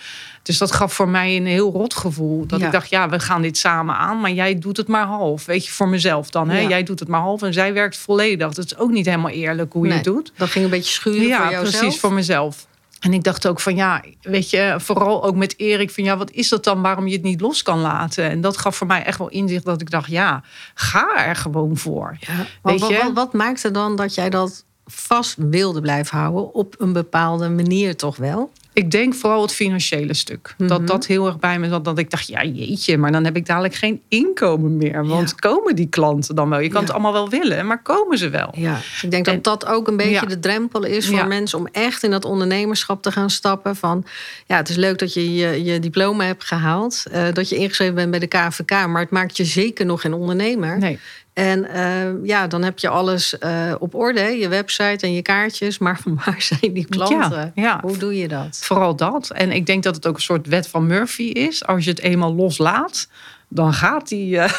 Dus 0.42 0.58
dat 0.58 0.72
gaf 0.72 0.92
voor 0.92 1.08
mij 1.08 1.36
een 1.36 1.46
heel 1.46 1.72
rot 1.72 1.94
gevoel. 1.94 2.46
Dat 2.46 2.60
ik 2.60 2.72
dacht, 2.72 2.90
ja, 2.90 3.08
we 3.08 3.20
gaan 3.20 3.42
dit 3.42 3.58
samen 3.58 3.94
aan, 3.94 4.20
maar 4.20 4.32
jij 4.32 4.58
doet 4.58 4.76
het 4.76 4.88
maar 4.88 5.06
half. 5.06 5.44
Weet 5.44 5.64
je, 5.64 5.72
voor 5.72 5.88
mezelf 5.88 6.30
dan. 6.30 6.48
Hè? 6.48 6.60
Jij 6.60 6.82
doet 6.82 7.00
het 7.00 7.08
maar 7.08 7.20
half 7.20 7.42
en 7.42 7.52
zij 7.52 7.72
werkt 7.72 7.96
volledig. 7.96 8.54
Dat 8.54 8.64
is 8.64 8.76
ook 8.76 8.90
niet 8.90 9.06
helemaal 9.06 9.30
eerlijk 9.30 9.72
hoe 9.72 9.86
je 9.86 9.92
het 9.92 10.04
doet. 10.04 10.32
Dat 10.36 10.50
ging 10.50 10.64
een 10.64 10.70
beetje 10.70 10.92
schuren 10.92 11.26
ja, 11.26 11.42
voor 11.42 11.52
jouzelf. 11.52 11.80
precies, 11.80 12.00
voor 12.00 12.12
mezelf. 12.12 12.66
En 12.98 13.12
ik 13.12 13.24
dacht 13.24 13.48
ook 13.48 13.60
van 13.60 13.76
ja, 13.76 14.02
weet 14.22 14.50
je, 14.50 14.74
vooral 14.78 15.24
ook 15.24 15.36
met 15.36 15.58
Erik 15.58 15.90
van 15.90 16.04
ja, 16.04 16.16
wat 16.16 16.30
is 16.30 16.48
dat 16.48 16.64
dan 16.64 16.82
waarom 16.82 17.06
je 17.06 17.12
het 17.12 17.22
niet 17.22 17.40
los 17.40 17.62
kan 17.62 17.78
laten? 17.80 18.30
En 18.30 18.40
dat 18.40 18.56
gaf 18.56 18.76
voor 18.76 18.86
mij 18.86 19.04
echt 19.04 19.18
wel 19.18 19.28
inzicht 19.28 19.64
dat 19.64 19.80
ik 19.80 19.90
dacht 19.90 20.10
ja, 20.10 20.42
ga 20.74 21.26
er 21.26 21.36
gewoon 21.36 21.76
voor. 21.76 22.16
Ja, 22.20 22.46
weet 22.62 22.80
wat, 22.80 22.90
je? 22.90 22.98
Wat, 23.02 23.12
wat 23.12 23.32
maakte 23.32 23.70
dan 23.70 23.96
dat 23.96 24.14
jij 24.14 24.30
dat 24.30 24.64
vast 24.86 25.34
wilde 25.38 25.80
blijven 25.80 26.18
houden 26.18 26.54
op 26.54 26.74
een 26.78 26.92
bepaalde 26.92 27.48
manier 27.48 27.96
toch 27.96 28.16
wel? 28.16 28.50
Ik 28.78 28.90
denk 28.90 29.14
vooral 29.14 29.42
het 29.42 29.52
financiële 29.52 30.14
stuk. 30.14 30.54
Dat 30.56 30.78
mhm. 30.78 30.86
dat 30.86 31.06
heel 31.06 31.26
erg 31.26 31.38
bij 31.38 31.58
me 31.58 31.68
zat. 31.68 31.84
Dat 31.84 31.98
ik 31.98 32.10
dacht, 32.10 32.26
ja 32.26 32.44
jeetje, 32.44 32.98
maar 32.98 33.12
dan 33.12 33.24
heb 33.24 33.36
ik 33.36 33.46
dadelijk 33.46 33.74
geen 33.74 34.02
inkomen 34.08 34.76
meer. 34.76 35.06
Want 35.06 35.34
komen 35.34 35.76
die 35.76 35.88
klanten 35.88 36.34
dan 36.34 36.48
wel? 36.48 36.58
Je 36.58 36.68
kan 36.68 36.82
het 36.82 36.90
allemaal 36.90 37.12
wel 37.12 37.28
willen, 37.28 37.66
maar 37.66 37.82
komen 37.82 38.18
ze 38.18 38.28
wel? 38.28 38.48
Ja, 38.52 38.74
dus 38.74 39.02
ik 39.02 39.10
denk 39.10 39.24
dat 39.24 39.44
dat 39.44 39.66
ook 39.66 39.88
een 39.88 39.96
beetje 39.96 40.26
de 40.26 40.38
drempel 40.38 40.84
is 40.84 41.08
voor 41.08 41.26
mensen... 41.26 41.58
om 41.58 41.66
echt 41.72 42.02
in 42.02 42.10
dat 42.10 42.24
ondernemerschap 42.24 43.02
te 43.02 43.12
gaan 43.12 43.30
stappen. 43.30 43.76
Van, 43.76 44.04
ja, 44.46 44.56
het 44.56 44.68
is 44.68 44.76
leuk 44.76 44.98
dat 44.98 45.14
je 45.14 45.34
je, 45.34 45.64
je 45.64 45.78
diploma 45.78 46.24
hebt 46.24 46.44
gehaald. 46.44 47.02
Uh, 47.12 47.22
dat 47.32 47.48
je 47.48 47.56
ingeschreven 47.56 47.94
bent 47.94 48.10
bij 48.10 48.20
de 48.20 48.26
KVK. 48.26 48.70
Maar 48.70 49.00
het 49.00 49.10
maakt 49.10 49.36
je 49.36 49.44
zeker 49.44 49.86
nog 49.86 50.00
geen 50.00 50.14
ondernemer. 50.14 50.78
Nee. 50.78 50.98
En 51.38 51.66
uh, 51.74 52.26
ja, 52.26 52.46
dan 52.46 52.62
heb 52.62 52.78
je 52.78 52.88
alles 52.88 53.34
uh, 53.40 53.74
op 53.78 53.94
orde, 53.94 54.20
je 54.20 54.48
website 54.48 55.06
en 55.06 55.12
je 55.12 55.22
kaartjes. 55.22 55.78
Maar 55.88 55.98
van 55.98 56.20
waar 56.24 56.42
zijn 56.42 56.72
die 56.72 56.86
klanten? 56.86 57.52
Ja, 57.54 57.78
Hoe 57.82 57.96
doe 57.96 58.18
je 58.18 58.28
dat? 58.28 58.58
Vooral 58.62 58.96
dat. 58.96 59.30
En 59.30 59.52
ik 59.52 59.66
denk 59.66 59.82
dat 59.82 59.94
het 59.94 60.06
ook 60.06 60.14
een 60.14 60.22
soort 60.22 60.46
wet 60.46 60.68
van 60.68 60.86
Murphy 60.86 61.22
is. 61.22 61.66
Als 61.66 61.84
je 61.84 61.90
het 61.90 62.00
eenmaal 62.00 62.34
loslaat, 62.34 63.08
dan 63.48 63.72
gaat 63.72 64.08
die, 64.08 64.34
uh, 64.36 64.52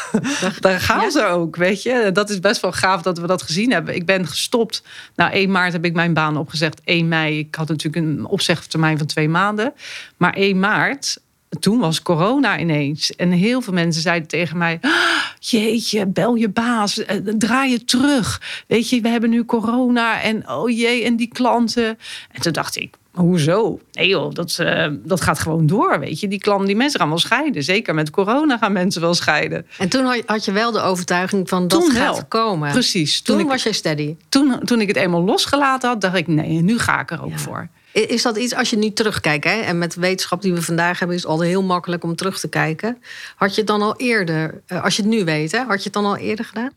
dan 0.60 0.80
gaan 0.80 1.10
ze 1.10 1.24
ook, 1.24 1.56
weet 1.56 1.82
je. 1.82 2.10
Dat 2.12 2.30
is 2.30 2.40
best 2.40 2.60
wel 2.60 2.72
gaaf 2.72 3.02
dat 3.02 3.18
we 3.18 3.26
dat 3.26 3.42
gezien 3.42 3.72
hebben. 3.72 3.94
Ik 3.94 4.06
ben 4.06 4.26
gestopt. 4.26 4.82
Nou, 5.16 5.32
1 5.32 5.50
maart 5.50 5.72
heb 5.72 5.84
ik 5.84 5.94
mijn 5.94 6.14
baan 6.14 6.36
opgezegd. 6.36 6.80
1 6.84 7.08
mei, 7.08 7.38
ik 7.38 7.54
had 7.54 7.68
natuurlijk 7.68 8.06
een 8.06 8.26
opzegtermijn 8.26 8.98
van 8.98 9.06
twee 9.06 9.28
maanden. 9.28 9.72
Maar 10.16 10.32
1 10.32 10.58
maart 10.58 11.18
toen 11.58 11.78
was 11.78 12.02
corona 12.02 12.58
ineens. 12.58 13.16
En 13.16 13.30
heel 13.30 13.60
veel 13.60 13.72
mensen 13.72 14.02
zeiden 14.02 14.28
tegen 14.28 14.58
mij: 14.58 14.78
ah, 14.80 14.90
Jeetje, 15.38 16.06
bel 16.06 16.34
je 16.34 16.48
baas, 16.48 17.04
eh, 17.04 17.16
draai 17.16 17.70
je 17.70 17.84
terug. 17.84 18.42
Weet 18.66 18.88
je, 18.88 19.00
we 19.00 19.08
hebben 19.08 19.30
nu 19.30 19.44
corona 19.44 20.20
en 20.20 20.48
oh 20.48 20.70
jee, 20.70 21.04
en 21.04 21.16
die 21.16 21.28
klanten. 21.28 21.98
En 22.32 22.40
toen 22.40 22.52
dacht 22.52 22.76
ik: 22.76 22.94
Hoezo? 23.10 23.80
Nee 23.92 24.08
joh, 24.08 24.32
dat, 24.32 24.58
uh, 24.60 24.86
dat 24.92 25.20
gaat 25.20 25.38
gewoon 25.38 25.66
door, 25.66 25.98
weet 25.98 26.20
je. 26.20 26.28
Die 26.28 26.38
klanten, 26.38 26.66
die 26.66 26.76
mensen 26.76 27.00
gaan 27.00 27.08
wel 27.08 27.18
scheiden. 27.18 27.62
Zeker 27.62 27.94
met 27.94 28.10
corona 28.10 28.58
gaan 28.58 28.72
mensen 28.72 29.00
wel 29.00 29.14
scheiden. 29.14 29.66
En 29.78 29.88
toen 29.88 30.22
had 30.26 30.44
je 30.44 30.52
wel 30.52 30.72
de 30.72 30.80
overtuiging 30.80 31.48
van 31.48 31.68
dat 31.68 31.80
toen 31.80 31.90
gaat 31.90 32.28
komen. 32.28 32.72
Precies. 32.72 33.22
Toen, 33.22 33.38
toen 33.38 33.46
was 33.46 33.62
jij 33.62 33.72
steady. 33.72 34.16
Toen, 34.28 34.60
toen 34.64 34.80
ik 34.80 34.88
het 34.88 34.96
eenmaal 34.96 35.22
losgelaten 35.22 35.88
had, 35.88 36.00
dacht 36.00 36.16
ik... 36.16 36.26
nee, 36.26 36.48
nu 36.48 36.78
ga 36.78 37.00
ik 37.00 37.10
er 37.10 37.24
ook 37.24 37.38
voor. 37.38 37.68
Is 37.92 38.22
dat 38.22 38.36
iets, 38.36 38.54
als 38.54 38.70
je 38.70 38.76
nu 38.76 38.92
terugkijkt, 38.92 39.44
hè, 39.44 39.60
en 39.60 39.78
met 39.78 39.92
de 39.92 40.00
wetenschap 40.00 40.42
die 40.42 40.52
we 40.52 40.62
vandaag 40.62 40.98
hebben, 40.98 41.16
is 41.16 41.22
het 41.22 41.30
al 41.30 41.40
heel 41.40 41.62
makkelijk 41.62 42.04
om 42.04 42.16
terug 42.16 42.40
te 42.40 42.48
kijken. 42.48 43.02
Had 43.36 43.50
je 43.54 43.60
het 43.60 43.66
dan 43.66 43.82
al 43.82 43.96
eerder, 43.96 44.62
eh, 44.66 44.84
als 44.84 44.96
je 44.96 45.02
het 45.02 45.10
nu 45.10 45.24
weet, 45.24 45.52
hè, 45.52 45.58
had 45.58 45.78
je 45.78 45.84
het 45.84 45.92
dan 45.92 46.04
al 46.04 46.16
eerder 46.16 46.44
gedaan? 46.44 46.70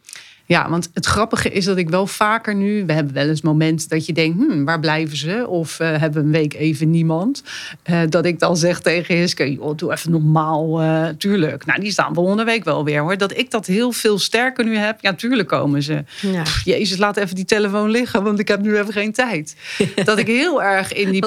Ja, 0.45 0.69
want 0.69 0.89
het 0.93 1.05
grappige 1.05 1.49
is 1.49 1.65
dat 1.65 1.77
ik 1.77 1.89
wel 1.89 2.07
vaker 2.07 2.55
nu... 2.55 2.85
We 2.85 2.93
hebben 2.93 3.13
wel 3.13 3.27
eens 3.27 3.41
momenten 3.41 3.89
dat 3.89 4.05
je 4.05 4.13
denkt, 4.13 4.37
hmm, 4.37 4.65
waar 4.65 4.79
blijven 4.79 5.17
ze? 5.17 5.47
Of 5.47 5.79
uh, 5.79 5.97
hebben 5.97 6.23
een 6.23 6.31
week 6.31 6.53
even 6.53 6.89
niemand. 6.89 7.43
Uh, 7.85 8.01
dat 8.09 8.25
ik 8.25 8.39
dan 8.39 8.57
zeg 8.57 8.79
tegen 8.79 9.15
Hiske, 9.15 9.53
joh, 9.53 9.77
doe 9.77 9.91
even 9.91 10.11
normaal. 10.11 10.83
Uh, 10.83 11.07
tuurlijk. 11.17 11.65
Nou, 11.65 11.79
die 11.79 11.91
staan 11.91 12.13
volgende 12.13 12.43
week 12.43 12.63
wel 12.63 12.83
weer 12.83 13.01
hoor. 13.01 13.17
Dat 13.17 13.37
ik 13.37 13.51
dat 13.51 13.65
heel 13.65 13.91
veel 13.91 14.19
sterker 14.19 14.65
nu 14.65 14.77
heb. 14.77 14.97
Ja, 15.01 15.13
tuurlijk 15.13 15.47
komen 15.47 15.83
ze. 15.83 16.03
Ja. 16.21 16.43
jezus, 16.63 16.97
laat 16.97 17.17
even 17.17 17.35
die 17.35 17.45
telefoon 17.45 17.89
liggen, 17.89 18.23
want 18.23 18.39
ik 18.39 18.47
heb 18.47 18.61
nu 18.61 18.77
even 18.77 18.93
geen 18.93 19.11
tijd. 19.11 19.55
dat 20.03 20.17
ik 20.17 20.27
heel 20.27 20.63
erg 20.63 20.93
in 20.93 21.11
die 21.11 21.25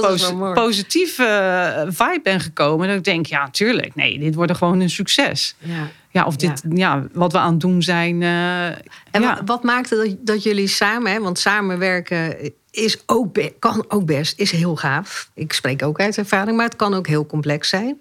positieve 0.54 1.86
vibe 1.88 2.20
ben 2.22 2.40
gekomen. 2.40 2.88
Dat 2.88 2.96
ik 2.96 3.04
denk, 3.04 3.26
ja, 3.26 3.50
tuurlijk. 3.50 3.94
Nee, 3.94 4.18
dit 4.18 4.34
wordt 4.34 4.56
gewoon 4.56 4.80
een 4.80 4.90
succes. 4.90 5.54
Ja. 5.58 5.90
Ja, 6.16 6.24
of 6.24 6.36
dit, 6.36 6.62
ja. 6.70 7.06
wat 7.12 7.32
we 7.32 7.38
aan 7.38 7.50
het 7.50 7.60
doen 7.60 7.82
zijn. 7.82 8.20
Uh, 8.20 8.66
en 8.66 9.20
ja. 9.20 9.40
wat, 9.44 9.62
maakte 9.62 9.96
dat, 9.96 10.16
dat 10.18 10.42
jullie 10.42 10.66
samen, 10.66 11.12
hè, 11.12 11.20
want 11.20 11.38
samenwerken 11.38 12.36
is 12.70 13.02
ook, 13.06 13.38
kan 13.58 13.84
ook 13.88 14.06
best, 14.06 14.38
is 14.38 14.50
heel 14.50 14.76
gaaf. 14.76 15.30
Ik 15.34 15.52
spreek 15.52 15.82
ook 15.82 16.00
uit 16.00 16.18
ervaring, 16.18 16.56
maar 16.56 16.66
het 16.66 16.76
kan 16.76 16.94
ook 16.94 17.06
heel 17.06 17.26
complex 17.26 17.68
zijn. 17.68 17.98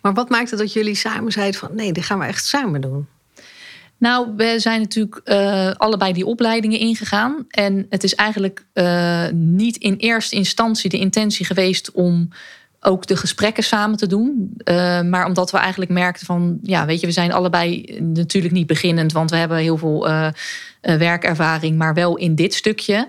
Maar 0.00 0.12
wat 0.12 0.28
maakte 0.28 0.56
dat 0.56 0.72
jullie 0.72 0.94
samen 0.94 1.32
zeiden 1.32 1.60
van 1.60 1.74
nee, 1.74 1.92
dit 1.92 2.04
gaan 2.04 2.18
we 2.18 2.24
echt 2.24 2.46
samen 2.46 2.80
doen? 2.80 3.06
Nou, 3.98 4.28
we 4.36 4.54
zijn 4.58 4.80
natuurlijk 4.80 5.20
uh, 5.24 5.70
allebei 5.70 6.12
die 6.12 6.26
opleidingen 6.26 6.78
ingegaan. 6.78 7.44
En 7.48 7.86
het 7.88 8.04
is 8.04 8.14
eigenlijk 8.14 8.64
uh, 8.74 9.28
niet 9.32 9.76
in 9.76 9.94
eerste 9.94 10.36
instantie 10.36 10.90
de 10.90 10.98
intentie 10.98 11.46
geweest 11.46 11.92
om 11.92 12.28
ook 12.84 13.06
de 13.06 13.16
gesprekken 13.16 13.62
samen 13.62 13.96
te 13.96 14.06
doen. 14.06 14.54
Uh, 14.64 15.00
maar 15.00 15.26
omdat 15.26 15.50
we 15.50 15.58
eigenlijk 15.58 15.90
merkten 15.90 16.26
van, 16.26 16.58
ja, 16.62 16.86
weet 16.86 17.00
je, 17.00 17.06
we 17.06 17.12
zijn 17.12 17.32
allebei 17.32 17.96
natuurlijk 18.00 18.54
niet 18.54 18.66
beginnend, 18.66 19.12
want 19.12 19.30
we 19.30 19.36
hebben 19.36 19.58
heel 19.58 19.76
veel 19.76 20.08
uh, 20.08 20.28
werkervaring, 20.80 21.76
maar 21.76 21.94
wel 21.94 22.16
in 22.16 22.34
dit 22.34 22.54
stukje. 22.54 23.08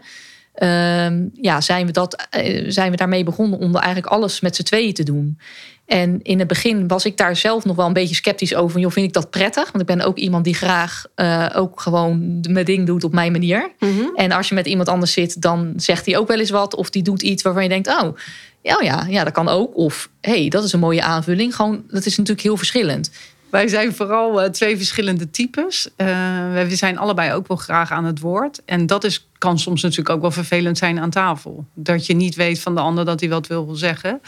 Uh, 0.58 1.08
ja, 1.34 1.62
zijn 1.62 1.86
we, 1.86 1.92
dat, 1.92 2.28
zijn 2.68 2.92
we 2.92 2.98
daarmee 2.98 3.24
begonnen 3.24 3.60
om 3.60 3.76
eigenlijk 3.76 4.14
alles 4.14 4.40
met 4.40 4.56
z'n 4.56 4.64
tweeën 4.64 4.94
te 4.94 5.04
doen. 5.04 5.38
En 5.86 6.20
in 6.22 6.40
het 6.40 6.48
begin 6.48 6.88
was 6.88 7.06
ik 7.06 7.18
daar 7.18 7.36
zelf 7.36 7.66
nog 7.66 7.76
wel 7.76 7.86
een 7.86 7.94
beetje 7.94 8.16
sceptisch 8.16 8.56
over. 8.56 8.80
Joh, 8.80 8.92
vind 8.92 9.08
ik 9.08 9.14
dat 9.14 9.30
prettig? 9.30 9.72
Want 9.72 9.90
ik 9.90 9.96
ben 9.96 10.06
ook 10.06 10.18
iemand 10.18 10.44
die 10.44 10.54
graag 10.54 11.06
uh, 11.16 11.50
ook 11.56 11.82
gewoon 11.82 12.40
mijn 12.50 12.66
ding 12.66 12.86
doet 12.86 13.04
op 13.04 13.14
mijn 13.14 13.32
manier. 13.32 13.72
Mm 13.80 13.98
-hmm. 13.98 14.16
En 14.16 14.32
als 14.32 14.50
je 14.50 14.56
met 14.56 14.66
iemand 14.66 14.88
anders 14.88 15.14
zit, 15.14 15.42
dan 15.42 15.74
zegt 15.76 16.06
hij 16.06 16.18
ook 16.18 16.28
wel 16.28 16.40
eens 16.40 16.50
wat. 16.50 16.76
Of 16.76 16.90
die 16.90 17.04
doet 17.04 17.22
iets 17.22 17.44
waarvan 17.44 17.64
je 17.64 17.70
denkt, 17.70 17.88
oh, 17.88 18.18
ja, 18.66 18.82
ja, 18.82 19.06
ja 19.10 19.24
dat 19.24 19.34
kan 19.34 19.50
ook. 19.50 19.76
Of 19.76 20.10
hey, 20.22 20.50
dat 20.50 20.64
is 20.64 20.74
een 20.74 20.80
mooie 20.80 21.04
aanvulling. 21.04 21.56
Gewoon, 21.56 21.84
dat 21.88 22.06
is 22.06 22.18
natuurlijk 22.18 22.48
heel 22.48 22.58
verschillend. 22.58 23.12
Wij 23.56 23.68
zijn 23.68 23.94
vooral 23.94 24.44
uh, 24.44 24.50
twee 24.50 24.78
verschillende 24.78 25.30
types. 25.30 25.90
Uh, 25.98 26.08
we 26.68 26.76
zijn 26.76 26.98
allebei 26.98 27.34
ook 27.34 27.48
wel 27.48 27.58
graag 27.58 27.92
aan 27.92 28.06
het 28.06 28.20
woord. 28.20 28.62
En 28.66 28.86
dat 28.86 29.04
is, 29.04 29.28
kan 29.38 29.60
soms 29.60 29.82
natuurlijk 29.82 30.10
ook 30.10 30.22
wel 30.22 30.32
vervelend 30.32 30.78
zijn 30.78 31.00
aan 31.00 31.10
tafel. 31.10 31.66
Dat 31.74 32.06
je 32.06 32.16
niet 32.16 32.36
weet 32.36 32.60
van 32.60 32.76
de 32.76 32.82
ander 32.82 33.06
dat 33.06 33.20
hij 33.20 33.30
wat 33.30 33.48
wil 33.48 33.76
zeggen. 33.76 34.22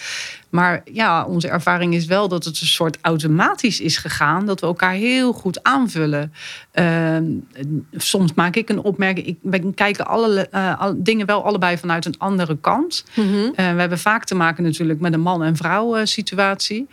Maar 0.50 0.82
ja, 0.92 1.26
onze 1.26 1.48
ervaring 1.48 1.94
is 1.94 2.06
wel 2.06 2.28
dat 2.28 2.46
het 2.46 2.62
een 2.62 2.68
soort 2.68 2.98
automatisch 3.02 3.80
is 3.80 3.98
gegaan. 3.98 4.46
Dat 4.46 4.60
we 4.60 4.68
elkaar 4.68 4.94
heel 4.94 5.34
goed 5.34 5.64
aanvullen. 5.64 6.34
Uh, 6.74 7.18
soms 7.92 8.34
maak 8.34 8.56
ik 8.56 8.70
een 8.70 8.82
opmerking. 8.82 9.28
Ik, 9.28 9.38
we 9.42 9.74
kijken 9.74 10.06
alle, 10.06 10.48
uh, 10.54 10.90
dingen 10.96 11.26
wel 11.26 11.44
allebei 11.44 11.78
vanuit 11.78 12.06
een 12.06 12.18
andere 12.18 12.58
kant. 12.58 13.06
Mm 13.16 13.32
-hmm. 13.32 13.52
we 13.56 13.62
hebben 13.62 14.00
vaak 14.00 14.26
te 14.26 14.36
maken 14.36 14.64
natuurlijk 14.64 15.00
met 15.00 15.14
een 15.14 15.22
man- 15.22 15.44
en 15.44 15.56
vrouw 15.56 16.06
situatie. 16.06 16.88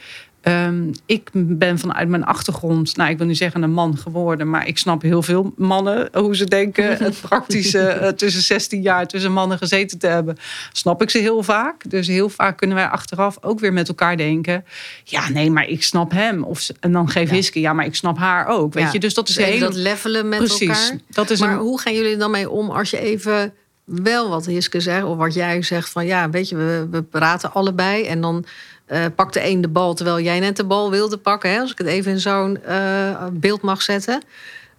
Um, 0.49 0.93
ik 1.07 1.31
ben 1.33 1.79
vanuit 1.79 2.09
mijn 2.09 2.25
achtergrond, 2.25 2.97
nou 2.97 3.11
ik 3.11 3.19
wil 3.19 3.27
niet 3.27 3.37
zeggen 3.37 3.63
een 3.63 3.73
man 3.73 3.97
geworden, 3.97 4.51
maar 4.51 4.67
ik 4.67 4.79
snap 4.79 5.03
heel 5.03 5.23
veel 5.23 5.53
mannen 5.57 6.09
hoe 6.13 6.37
ze 6.37 6.45
denken. 6.45 6.97
Het 7.05 7.21
praktische 7.21 7.99
uh, 8.03 8.09
tussen 8.09 8.43
16 8.43 8.83
jaar 8.83 9.07
tussen 9.07 9.33
mannen 9.33 9.59
gezeten 9.59 9.99
te 9.99 10.07
hebben, 10.07 10.37
snap 10.73 11.03
ik 11.03 11.11
ze 11.11 11.19
heel 11.19 11.43
vaak. 11.43 11.91
Dus 11.91 12.07
heel 12.07 12.29
vaak 12.29 12.57
kunnen 12.57 12.77
wij 12.77 12.87
achteraf 12.87 13.39
ook 13.41 13.61
weer 13.61 13.73
met 13.73 13.89
elkaar 13.89 14.17
denken: 14.17 14.65
ja, 15.05 15.29
nee, 15.29 15.51
maar 15.51 15.69
ik 15.69 15.83
snap 15.83 16.11
hem. 16.11 16.43
Of, 16.43 16.69
en 16.81 16.93
dan 16.93 17.09
geef 17.09 17.29
ja. 17.29 17.35
Hiske, 17.35 17.61
ja, 17.61 17.73
maar 17.73 17.87
ik 17.87 17.95
snap 17.95 18.19
haar 18.19 18.47
ook. 18.47 18.75
Weet 18.75 18.93
je, 18.93 18.99
dus 18.99 19.15
dat 19.15 19.29
is 19.29 19.37
heel. 19.37 19.59
Dat 19.59 19.75
levelen 19.75 20.29
met 20.29 20.39
Precies, 20.39 20.61
elkaar. 20.61 20.99
Dat 21.09 21.31
is 21.31 21.41
maar 21.41 21.53
een... 21.53 21.59
hoe 21.59 21.81
gaan 21.81 21.95
jullie 21.95 22.17
dan 22.17 22.31
mee 22.31 22.51
om 22.51 22.71
als 22.71 22.91
je 22.91 22.99
even 22.99 23.53
wel 23.85 24.29
wat 24.29 24.47
Hiske 24.47 24.81
zegt, 24.81 25.05
of 25.05 25.17
wat 25.17 25.35
jij 25.35 25.63
zegt 25.63 25.89
van 25.89 26.07
ja, 26.07 26.31
weet 26.31 26.49
je, 26.49 26.57
we, 26.57 26.87
we 26.91 27.03
praten 27.03 27.53
allebei 27.53 28.05
en 28.05 28.21
dan 28.21 28.45
uh, 28.89 29.05
pakte 29.17 29.47
een 29.49 29.61
de 29.61 29.69
bal 29.69 29.95
terwijl 29.95 30.21
jij 30.21 30.41
net 30.41 30.57
de 30.57 30.65
bal 30.65 30.91
wilde 30.91 31.17
pakken. 31.17 31.51
Hè? 31.51 31.61
Als 31.61 31.71
ik 31.71 31.79
het 31.79 31.87
even 31.87 32.13
in 32.13 32.21
zo'n 32.21 32.59
uh, 32.69 33.27
beeld 33.33 33.63
mag 33.63 33.83
zetten. 33.83 34.23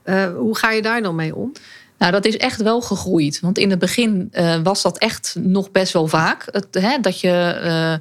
Uh, 0.05 0.35
hoe 0.35 0.57
ga 0.57 0.71
je 0.71 0.81
daar 0.81 1.01
dan 1.01 1.15
mee 1.15 1.35
om? 1.35 1.51
Nou, 1.97 2.11
dat 2.11 2.25
is 2.25 2.37
echt 2.37 2.61
wel 2.61 2.81
gegroeid. 2.81 3.39
Want 3.39 3.57
in 3.57 3.69
het 3.69 3.79
begin 3.79 4.33
was 4.63 4.81
dat 4.81 4.97
echt 4.97 5.35
nog 5.39 5.71
best 5.71 5.93
wel 5.93 6.07
vaak. 6.07 6.47
Het, 6.51 6.67
hè, 6.71 6.99
dat 6.99 7.19
je 7.19 7.99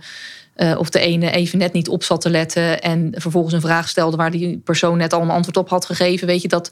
uh, 0.56 0.78
of 0.78 0.90
de 0.90 0.98
ene 0.98 1.30
even 1.30 1.58
net 1.58 1.72
niet 1.72 1.88
op 1.88 2.02
zat 2.02 2.20
te 2.20 2.30
letten 2.30 2.80
en 2.80 3.12
vervolgens 3.14 3.54
een 3.54 3.60
vraag 3.60 3.88
stelde 3.88 4.16
waar 4.16 4.30
die 4.30 4.58
persoon 4.58 4.96
net 4.96 5.12
al 5.12 5.22
een 5.22 5.30
antwoord 5.30 5.56
op 5.56 5.68
had 5.68 5.86
gegeven. 5.86 6.26
Weet 6.26 6.42
je 6.42 6.48
dat, 6.48 6.70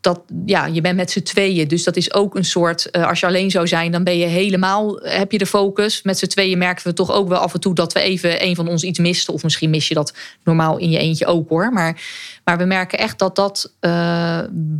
dat 0.00 0.20
ja, 0.46 0.66
je 0.66 0.80
bent 0.80 0.96
met 0.96 1.10
z'n 1.10 1.22
tweeën. 1.22 1.68
Dus 1.68 1.84
dat 1.84 1.96
is 1.96 2.14
ook 2.14 2.34
een 2.34 2.44
soort, 2.44 2.88
uh, 2.92 3.08
als 3.08 3.20
je 3.20 3.26
alleen 3.26 3.50
zou 3.50 3.66
zijn, 3.66 3.92
dan 3.92 4.04
ben 4.04 4.18
je 4.18 4.26
helemaal, 4.26 4.96
heb 5.02 5.32
je 5.32 5.38
de 5.38 5.46
focus. 5.46 6.02
Met 6.02 6.18
z'n 6.18 6.26
tweeën 6.26 6.58
merken 6.58 6.86
we 6.86 6.92
toch 6.92 7.12
ook 7.12 7.28
wel 7.28 7.38
af 7.38 7.54
en 7.54 7.60
toe 7.60 7.74
dat 7.74 7.92
we 7.92 8.00
even 8.00 8.44
een 8.44 8.54
van 8.54 8.68
ons 8.68 8.82
iets 8.82 8.98
misten. 8.98 9.34
Of 9.34 9.42
misschien 9.42 9.70
mis 9.70 9.88
je 9.88 9.94
dat 9.94 10.14
normaal 10.44 10.78
in 10.78 10.90
je 10.90 10.98
eentje 10.98 11.26
ook 11.26 11.48
hoor. 11.48 11.72
Maar, 11.72 12.02
maar 12.44 12.58
we 12.58 12.64
merken 12.64 12.98
echt 12.98 13.18
dat 13.18 13.36
dat, 13.36 13.72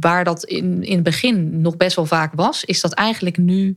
waar 0.00 0.24
dat 0.24 0.44
in, 0.44 0.84
in 0.84 0.94
het 0.94 1.02
begin 1.02 1.60
nog 1.60 1.76
best 1.76 1.96
wel 1.96 2.06
vaak 2.06 2.32
was, 2.34 2.64
is 2.64 2.80
dat 2.80 2.92
eigenlijk 2.92 3.36
nu, 3.36 3.76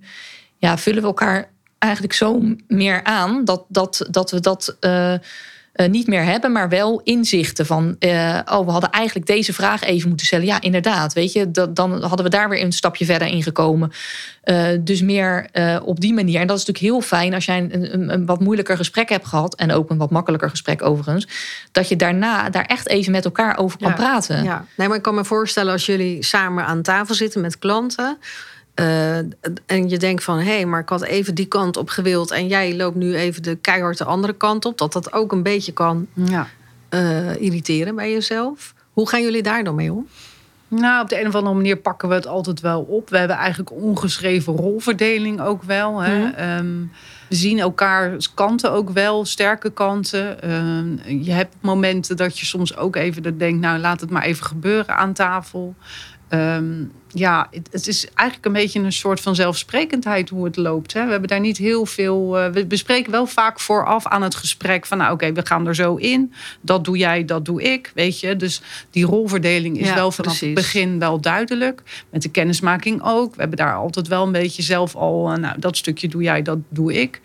ja, 0.58 0.78
vullen 0.78 1.02
we 1.02 1.08
elkaar 1.08 1.54
eigenlijk 1.86 2.14
zo 2.14 2.42
meer 2.68 3.04
aan 3.04 3.46
dat, 3.46 3.66
dat, 3.68 4.08
dat 4.10 4.32
we 4.32 4.40
dat. 4.40 4.78
Uh, 4.80 5.14
eh, 5.76 5.90
niet 5.90 6.08
meer 6.08 6.24
hebben, 6.24 6.52
maar 6.52 6.70
wel 6.70 7.02
inzichten 7.04 7.66
van, 7.66 7.96
uh, 8.00 8.40
oh, 8.46 8.66
we 8.66 8.72
hadden 8.72 8.90
eigenlijk 8.90 9.26
deze 9.26 9.54
vraag 9.54 9.84
even 9.84 10.08
moeten 10.08 10.26
stellen. 10.26 10.46
Ja, 10.46 10.62
inderdaad, 10.62 11.14
weet 11.14 11.32
je, 11.32 11.52
dat, 11.52 11.76
dan 11.76 12.04
hadden 12.04 12.24
we 12.24 12.30
daar 12.32 12.50
weer 12.50 12.62
een 12.62 12.72
stapje 12.72 13.06
verder 13.06 13.28
in 13.28 13.44
gekomen. 13.44 13.92
Dus 14.80 15.02
meer 15.02 15.50
op 15.84 16.00
die 16.00 16.14
manier. 16.14 16.40
En 16.40 16.48
dat 16.48 16.58
is 16.58 16.66
natuurlijk 16.66 16.94
heel 16.94 17.08
fijn 17.08 17.34
als 17.34 17.46
jij 17.46 17.58
een, 17.58 17.94
een, 17.94 18.14
een, 18.14 18.26
wat 18.26 18.40
moeilijker 18.40 18.78
gesprek 18.78 19.10
hebt 19.10 19.28
gehad, 19.28 19.56
en 19.56 19.72
ook 19.72 19.90
een 19.90 19.98
wat 19.98 20.12
makkelijker 20.12 20.50
gesprek 20.50 20.84
overigens, 20.84 21.28
dat 21.72 21.90
je 21.90 21.96
daarna 21.96 22.50
daar 22.50 22.66
echt 22.66 22.88
even 22.88 23.12
met 23.12 23.26
elkaar 23.26 23.58
over 23.58 23.80
kan 23.80 23.94
praten. 23.94 24.44
Ja, 24.44 24.66
nee, 24.76 24.88
maar 24.88 24.98
ik 24.98 25.04
kan 25.04 25.16
me 25.16 25.26
voorstellen 25.26 25.72
als 25.72 25.86
jullie 25.86 26.24
samen 26.24 26.66
aan 26.66 26.82
tafel 26.82 27.16
zitten 27.16 27.42
met 27.42 27.60
klanten. 27.60 28.18
Uh, 28.80 29.18
en 29.66 29.90
je 29.90 29.98
denkt 29.98 30.24
van, 30.24 30.38
hé, 30.38 30.44
hey, 30.44 30.66
maar 30.66 30.80
ik 30.80 30.90
had 30.90 31.04
even 31.04 31.36
die 31.36 31.46
kant 31.46 31.78
op 31.78 31.90
gewild... 31.90 32.32
en 32.32 32.48
jij 32.48 32.76
loopt 32.76 32.96
nu 32.96 33.16
even 33.16 33.44
de 33.44 33.56
keihard 33.56 33.98
de 33.98 34.04
andere 34.04 34.34
kant 34.34 34.66
op... 34.66 34.78
dat 34.78 34.94
dat 34.94 35.14
ook 35.14 35.32
een 35.32 35.44
beetje 35.44 35.72
kan 35.72 36.08
ja. 36.14 36.48
uh, 36.90 37.42
irriteren 37.42 37.96
bij 37.96 38.12
jezelf. 38.12 38.74
Hoe 38.94 39.10
gaan 39.10 39.22
jullie 39.22 39.44
daar 39.44 39.64
dan 39.64 39.76
mee 39.76 39.92
om? 39.92 40.08
Nou, 40.68 41.02
op 41.02 41.10
de 41.10 41.20
een 41.20 41.28
of 41.28 41.36
andere 41.36 41.56
manier 41.56 41.78
pakken 41.78 42.10
we 42.10 42.16
het 42.16 42.28
altijd 42.28 42.60
wel 42.60 42.82
op. 42.82 43.10
We 43.10 43.18
hebben 43.18 43.38
eigenlijk 43.38 43.72
ongeschreven 43.72 44.56
rolverdeling 44.56 45.42
ook 45.42 45.64
wel. 45.64 46.00
Hè. 46.00 46.18
Mm. 46.18 46.58
Um, 46.58 46.92
we 47.30 47.36
zien 47.36 47.60
elkaars 47.60 48.34
kanten 48.34 48.72
ook 48.72 48.90
wel, 48.90 49.26
sterke 49.26 49.70
kanten. 49.70 50.38
Uh, 50.46 51.26
je 51.26 51.32
hebt 51.32 51.56
momenten 51.60 52.18
dat 52.18 52.40
je 52.40 52.46
soms 52.46 52.78
ook 52.78 52.96
even 52.96 53.38
denkt... 53.38 53.60
nou, 53.60 53.80
laat 53.80 54.02
het 54.02 54.10
maar 54.10 54.24
even 54.24 54.46
gebeuren 54.46 54.98
aan 54.98 55.14
tafel. 55.14 55.76
Um, 56.36 56.92
ja, 57.16 57.50
het, 57.72 57.88
is 57.88 58.08
eigenlijk 58.14 58.46
een 58.46 58.62
beetje 58.62 58.80
een 58.80 58.92
soort 58.92 59.20
van 59.20 59.36
zelfsprekendheid 59.36 60.30
hoe 60.30 60.46
het 60.46 60.56
loopt. 60.56 60.94
Hè. 60.94 61.06
We 61.06 61.12
hebben 61.12 61.30
daar 61.30 61.40
niet 61.40 61.58
heel 61.58 61.86
veel. 61.86 62.40
Uh, 62.40 62.52
we 62.52 62.66
bespreken 62.66 63.12
wel 63.12 63.26
vaak 63.26 63.60
vooraf 63.60 64.08
aan 64.08 64.22
het 64.22 64.36
gesprek 64.36 64.86
van, 64.86 64.98
nou 64.98 65.14
oké, 65.14 65.34
we 65.34 65.46
gaan 65.46 65.68
er 65.68 65.76
zo 65.76 65.96
in. 65.96 66.34
Dat 66.62 66.84
doe 66.84 66.98
jij, 66.98 67.26
dat 67.26 67.46
doe 67.46 67.62
ik, 67.62 67.92
weet 67.94 68.20
je. 68.20 68.36
Dus 68.36 68.62
die 68.90 69.06
rolverdeling 69.06 69.80
is 69.80 69.94
wel 69.94 70.12
vanaf 70.12 70.40
het 70.40 70.54
begin 70.54 71.00
wel 71.00 71.22
duidelijk. 71.22 71.82
Met 72.10 72.22
de 72.22 72.32
kennismaking 72.32 73.02
ook. 73.04 73.36
We 73.36 73.40
hebben 73.40 73.58
daar 73.58 73.76
altijd 73.76 74.08
wel 74.08 74.24
een 74.26 74.32
beetje 74.32 74.62
zelf 74.62 74.96
al, 74.96 75.32
uh, 75.32 75.38
nou 75.38 75.60
dat 75.60 75.78
stukje 75.78 76.08
doe 76.08 76.22
jij, 76.22 76.42
dat 76.42 76.60
doe 76.70 76.94
ik. 76.94 77.22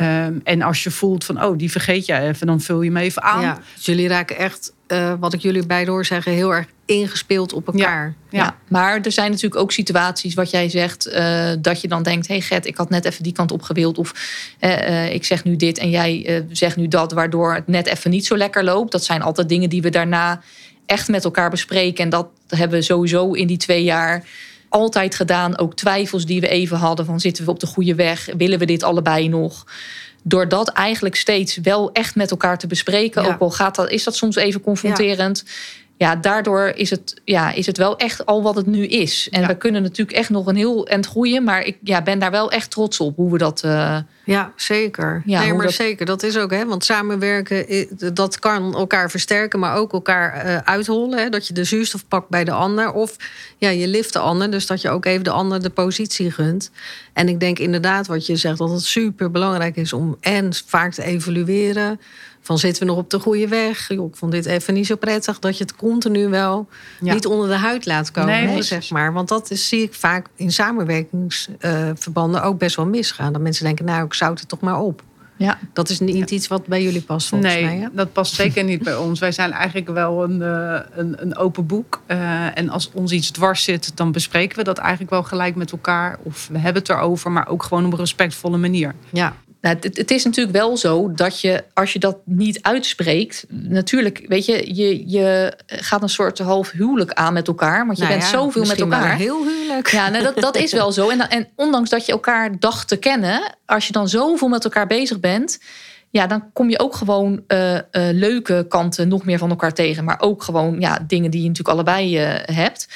Um, 0.00 0.40
en 0.44 0.62
als 0.62 0.82
je 0.82 0.90
voelt 0.90 1.24
van, 1.24 1.44
oh, 1.44 1.58
die 1.58 1.70
vergeet 1.70 2.06
jij 2.06 2.28
even, 2.28 2.46
dan 2.46 2.60
vul 2.60 2.82
je 2.82 2.90
me 2.90 3.00
even 3.00 3.22
aan. 3.22 3.42
Ja, 3.42 3.58
dus 3.74 3.84
jullie 3.84 4.08
raken 4.08 4.36
echt, 4.36 4.72
uh, 4.88 5.14
wat 5.20 5.32
ik 5.32 5.40
jullie 5.40 5.66
bij 5.66 5.86
hoor 5.86 6.04
zeggen, 6.04 6.32
heel 6.32 6.54
erg 6.54 6.66
ingespeeld 6.86 7.52
op 7.52 7.66
elkaar. 7.66 8.14
Ja, 8.30 8.38
ja. 8.38 8.56
maar 8.68 9.00
er 9.00 9.12
zijn 9.12 9.30
natuurlijk 9.30 9.60
ook 9.60 9.72
situaties 9.72 10.34
wat 10.34 10.50
jij 10.50 10.68
zegt, 10.68 11.08
uh, 11.08 11.50
dat 11.58 11.80
je 11.80 11.88
dan 11.88 12.02
denkt: 12.02 12.26
hé 12.28 12.34
hey 12.34 12.42
Gert, 12.42 12.66
ik 12.66 12.76
had 12.76 12.90
net 12.90 13.04
even 13.04 13.22
die 13.22 13.32
kant 13.32 13.52
opgewild. 13.52 13.98
Of 13.98 14.14
uh, 14.60 15.14
ik 15.14 15.24
zeg 15.24 15.44
nu 15.44 15.56
dit 15.56 15.78
en 15.78 15.90
jij 15.90 16.44
zegt 16.50 16.76
nu 16.76 16.88
dat, 16.88 17.12
waardoor 17.12 17.54
het 17.54 17.66
net 17.66 17.86
even 17.86 18.10
niet 18.10 18.26
zo 18.26 18.36
lekker 18.36 18.64
loopt. 18.64 18.92
Dat 18.92 19.04
zijn 19.04 19.22
altijd 19.22 19.48
dingen 19.48 19.68
die 19.68 19.82
we 19.82 19.90
daarna 19.90 20.40
echt 20.86 21.08
met 21.08 21.24
elkaar 21.24 21.50
bespreken. 21.50 22.04
En 22.04 22.10
dat 22.10 22.28
hebben 22.48 22.78
we 22.78 22.84
sowieso 22.84 23.32
in 23.32 23.46
die 23.46 23.56
twee 23.56 23.82
jaar 23.84 24.24
altijd 24.68 25.14
gedaan. 25.14 25.58
Ook 25.58 25.74
twijfels 25.74 26.26
die 26.26 26.40
we 26.40 26.48
even 26.48 26.76
hadden: 26.76 27.06
van 27.06 27.20
zitten 27.20 27.44
we 27.44 27.50
op 27.50 27.60
de 27.60 27.66
goede 27.66 27.94
weg? 27.94 28.28
Willen 28.36 28.58
we 28.58 28.64
dit 28.64 28.82
allebei 28.82 29.28
nog? 29.28 29.66
Door 30.22 30.48
dat 30.48 30.68
eigenlijk 30.68 31.16
steeds 31.16 31.56
wel 31.56 31.92
echt 31.92 32.14
met 32.14 32.30
elkaar 32.30 32.58
te 32.58 32.66
bespreken, 32.66 33.24
ook 33.24 33.40
al 33.40 33.50
gaat 33.50 33.74
dat, 33.74 33.90
is 33.90 34.04
dat 34.04 34.16
soms 34.16 34.36
even 34.36 34.60
confronterend 34.60 35.42
ja, 35.46 35.52
daardoor 35.98 36.72
is 36.74 36.90
het, 36.90 37.20
ja, 37.24 37.52
is 37.52 37.66
het 37.66 37.76
wel 37.76 37.96
echt 37.96 38.26
al 38.26 38.42
wat 38.42 38.56
het 38.56 38.66
nu 38.66 38.86
is. 38.86 39.28
En 39.30 39.46
we 39.46 39.56
kunnen 39.56 39.82
natuurlijk 39.82 40.16
echt 40.16 40.30
nog 40.30 40.46
een 40.46 40.56
heel 40.56 40.86
eind 40.86 41.06
groeien. 41.06 41.44
Maar 41.44 41.62
ik 41.62 41.76
ja, 41.82 42.02
ben 42.02 42.18
daar 42.18 42.30
wel 42.30 42.50
echt 42.50 42.70
trots 42.70 43.00
op 43.00 43.16
hoe 43.16 43.32
we 43.32 43.38
dat. 43.38 43.62
Uh, 43.64 43.98
ja, 44.24 44.52
zeker. 44.56 45.22
Ja, 45.24 45.40
nee, 45.40 45.52
maar 45.52 45.64
dat... 45.64 45.74
zeker. 45.74 46.06
Dat 46.06 46.22
is 46.22 46.38
ook, 46.38 46.50
hè? 46.50 46.66
Want 46.66 46.84
samenwerken, 46.84 47.86
dat 48.14 48.38
kan 48.38 48.74
elkaar 48.74 49.10
versterken, 49.10 49.58
maar 49.58 49.76
ook 49.76 49.92
elkaar 49.92 50.46
uh, 50.46 50.56
uithollen. 50.56 51.18
Hè? 51.18 51.28
Dat 51.28 51.46
je 51.46 51.54
de 51.54 51.64
zuurstof 51.64 52.08
pakt 52.08 52.28
bij 52.28 52.44
de 52.44 52.52
ander. 52.52 52.92
Of 52.92 53.16
ja, 53.58 53.68
je 53.68 53.88
lift 53.88 54.12
de 54.12 54.18
ander. 54.18 54.50
Dus 54.50 54.66
dat 54.66 54.80
je 54.80 54.90
ook 54.90 55.04
even 55.04 55.24
de 55.24 55.30
ander 55.30 55.62
de 55.62 55.70
positie 55.70 56.30
gunt. 56.30 56.70
En 57.12 57.28
ik 57.28 57.40
denk 57.40 57.58
inderdaad 57.58 58.06
wat 58.06 58.26
je 58.26 58.36
zegt, 58.36 58.58
dat 58.58 58.70
het 58.70 58.82
super 58.82 59.30
belangrijk 59.30 59.76
is 59.76 59.92
om 59.92 60.16
en 60.20 60.52
vaak 60.66 60.92
te 60.92 61.02
evalueren. 61.02 62.00
Van 62.48 62.58
zitten 62.58 62.82
we 62.82 62.88
nog 62.88 62.98
op 62.98 63.10
de 63.10 63.18
goede 63.18 63.48
weg? 63.48 63.90
ik 63.90 64.00
vond 64.12 64.32
dit 64.32 64.46
even 64.46 64.74
niet 64.74 64.86
zo 64.86 64.96
prettig. 64.96 65.38
Dat 65.38 65.58
je 65.58 65.64
het 65.64 65.76
continu 65.76 66.28
wel 66.28 66.68
niet 67.00 67.26
onder 67.26 67.48
de 67.48 67.54
huid 67.54 67.86
laat 67.86 68.10
komen. 68.10 68.44
Nee, 68.44 68.62
zeg 68.62 68.90
maar. 68.90 69.12
Want 69.12 69.28
dat 69.28 69.50
is, 69.50 69.68
zie 69.68 69.82
ik 69.82 69.94
vaak 69.94 70.26
in 70.36 70.52
samenwerkingsverbanden 70.52 72.42
ook 72.42 72.58
best 72.58 72.76
wel 72.76 72.86
misgaan. 72.86 73.32
Dat 73.32 73.42
mensen 73.42 73.64
denken, 73.64 73.84
nou, 73.84 74.04
ik 74.04 74.14
zout 74.14 74.40
het 74.40 74.48
toch 74.48 74.60
maar 74.60 74.80
op. 74.80 75.02
Ja. 75.36 75.58
Dat 75.72 75.88
is 75.88 76.00
niet 76.00 76.30
iets 76.30 76.48
wat 76.48 76.66
bij 76.66 76.82
jullie 76.82 77.02
past, 77.02 77.28
volgens 77.28 77.52
nee, 77.52 77.64
mij. 77.64 77.76
Nee, 77.76 77.88
dat 77.92 78.12
past 78.12 78.34
zeker 78.34 78.64
niet 78.64 78.82
bij 78.82 78.96
ons. 78.96 79.20
Wij 79.20 79.32
zijn 79.32 79.52
eigenlijk 79.52 79.88
wel 79.88 80.24
een, 80.24 80.42
eh, 80.42 80.80
een, 80.90 81.22
een 81.22 81.36
open 81.36 81.66
boek. 81.66 82.02
Uh, 82.06 82.58
en 82.58 82.68
als 82.68 82.90
ons 82.92 83.12
iets 83.12 83.30
dwars 83.30 83.64
zit, 83.64 83.96
dan 83.96 84.12
bespreken 84.12 84.58
we 84.58 84.64
dat 84.64 84.78
eigenlijk 84.78 85.10
wel 85.10 85.22
gelijk 85.22 85.54
met 85.54 85.72
elkaar. 85.72 86.18
Of 86.22 86.48
we 86.52 86.58
hebben 86.58 86.82
het 86.82 86.90
erover, 86.90 87.30
maar 87.30 87.48
ook 87.48 87.62
gewoon 87.62 87.86
op 87.86 87.92
een 87.92 87.98
respectvolle 87.98 88.56
manier. 88.56 88.94
Ja, 89.10 89.34
nou, 89.60 89.76
het, 89.80 89.96
het, 89.96 90.10
is 90.10 90.24
natuurlijk 90.24 90.56
wel 90.56 90.76
zo 90.76 91.12
dat 91.14 91.40
je, 91.40 91.64
als 91.74 91.92
je 91.92 91.98
dat 91.98 92.16
niet 92.24 92.62
uitspreekt, 92.62 93.44
natuurlijk, 93.48 94.24
weet 94.28 94.44
je, 94.44 94.74
je, 94.74 95.08
je 95.08 95.52
gaat 95.66 96.02
een 96.02 96.08
soort 96.08 96.38
half 96.38 96.70
huwelijk 96.70 97.12
aan 97.12 97.32
met 97.32 97.48
elkaar. 97.48 97.86
Want 97.86 97.98
je 97.98 98.04
nou 98.04 98.18
bent 98.18 98.30
zoveel 98.30 98.64
met 98.64 98.80
elkaar. 98.80 99.16
heel 99.16 99.46
huwelijk. 99.46 99.90
Ja, 99.90 100.08
nou, 100.08 100.24
dat, 100.24 100.36
dat 100.36 100.56
is 100.56 100.72
wel 100.72 100.92
zo. 100.92 101.08
En, 101.08 101.28
en 101.28 101.48
ondanks 101.54 101.90
dat 101.90 102.06
je 102.06 102.12
elkaar 102.12 102.58
dacht 102.58 102.88
te 102.88 102.96
kennen, 102.96 103.54
als 103.66 103.86
je 103.86 103.92
dan 103.92 104.08
zoveel 104.08 104.48
met 104.48 104.64
elkaar 104.64 104.86
bezig 104.86 105.20
bent. 105.20 105.58
Ja, 106.10 106.26
dan 106.26 106.52
kom 106.52 106.70
je 106.70 106.78
ook 106.78 106.94
gewoon 106.94 107.42
uh, 107.48 107.74
uh, 107.74 107.80
leuke 107.92 108.66
kanten 108.68 109.08
nog 109.08 109.24
meer 109.24 109.38
van 109.38 109.50
elkaar 109.50 109.74
tegen. 109.74 110.04
Maar 110.04 110.20
ook 110.20 110.42
gewoon 110.42 110.80
ja, 110.80 111.04
dingen 111.06 111.30
die 111.30 111.42
je 111.42 111.48
natuurlijk 111.48 111.74
allebei 111.76 112.22
uh, 112.22 112.34
hebt. 112.56 112.88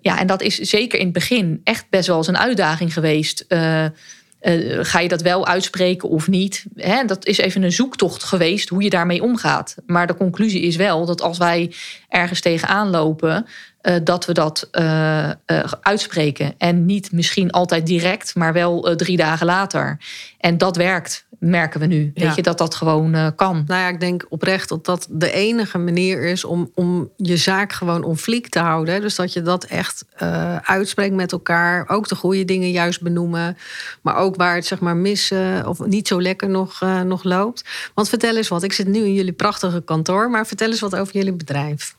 ja, 0.00 0.18
en 0.18 0.26
dat 0.26 0.42
is 0.42 0.58
zeker 0.58 0.98
in 0.98 1.04
het 1.04 1.14
begin 1.14 1.60
echt 1.64 1.86
best 1.90 2.06
wel 2.06 2.16
eens 2.16 2.26
een 2.26 2.38
uitdaging 2.38 2.92
geweest. 2.92 3.46
Uh, 4.48 4.78
ga 4.84 5.00
je 5.00 5.08
dat 5.08 5.22
wel 5.22 5.46
uitspreken 5.46 6.08
of 6.08 6.28
niet? 6.28 6.64
Hè, 6.74 7.04
dat 7.04 7.26
is 7.26 7.38
even 7.38 7.62
een 7.62 7.72
zoektocht 7.72 8.24
geweest 8.24 8.68
hoe 8.68 8.82
je 8.82 8.90
daarmee 8.90 9.22
omgaat. 9.22 9.76
Maar 9.86 10.06
de 10.06 10.14
conclusie 10.14 10.62
is 10.62 10.76
wel 10.76 11.06
dat 11.06 11.22
als 11.22 11.38
wij 11.38 11.72
ergens 12.08 12.40
tegenaan 12.40 12.90
lopen, 12.90 13.46
uh, 13.82 13.94
dat 14.04 14.26
we 14.26 14.32
dat 14.32 14.68
uh, 14.72 15.30
uitspreken. 15.80 16.54
En 16.58 16.84
niet 16.84 17.12
misschien 17.12 17.50
altijd 17.50 17.86
direct, 17.86 18.34
maar 18.34 18.52
wel 18.52 18.96
drie 18.96 19.16
dagen 19.16 19.46
later. 19.46 19.98
En 20.38 20.58
dat 20.58 20.76
werkt 20.76 21.25
merken 21.38 21.80
we 21.80 21.86
nu. 21.86 22.10
Weet 22.14 22.34
je, 22.34 22.42
dat 22.42 22.58
dat 22.58 22.74
gewoon 22.74 23.14
uh, 23.14 23.26
kan. 23.36 23.64
Nou 23.66 23.80
ja, 23.80 23.88
ik 23.88 24.00
denk 24.00 24.26
oprecht 24.28 24.68
dat 24.68 24.84
dat 24.84 25.06
de 25.10 25.30
enige 25.30 25.78
manier 25.78 26.24
is 26.24 26.44
om, 26.44 26.70
om 26.74 27.10
je 27.16 27.36
zaak 27.36 27.72
gewoon 27.72 28.04
om 28.04 28.16
fliek 28.16 28.48
te 28.48 28.58
houden. 28.58 29.00
Dus 29.00 29.14
dat 29.14 29.32
je 29.32 29.42
dat 29.42 29.64
echt 29.64 30.04
uh, 30.22 30.56
uitspreekt 30.56 31.14
met 31.14 31.32
elkaar. 31.32 31.88
Ook 31.88 32.08
de 32.08 32.14
goede 32.14 32.44
dingen 32.44 32.70
juist 32.70 33.02
benoemen. 33.02 33.56
Maar 34.02 34.16
ook 34.16 34.36
waar 34.36 34.54
het 34.54 34.66
zeg 34.66 34.80
maar 34.80 34.96
mis 34.96 35.30
uh, 35.30 35.66
of 35.66 35.86
niet 35.86 36.08
zo 36.08 36.22
lekker 36.22 36.48
nog, 36.48 36.80
nog 37.04 37.24
loopt. 37.24 37.64
Want 37.94 38.08
vertel 38.08 38.36
eens 38.36 38.48
wat. 38.48 38.62
Ik 38.62 38.72
zit 38.72 38.88
nu 38.88 39.04
in 39.04 39.14
jullie 39.14 39.32
prachtige 39.32 39.80
kantoor. 39.80 40.30
Maar 40.30 40.46
vertel 40.46 40.68
eens 40.68 40.80
wat 40.80 40.96
over 40.96 41.14
jullie 41.14 41.32
bedrijf. 41.32 41.96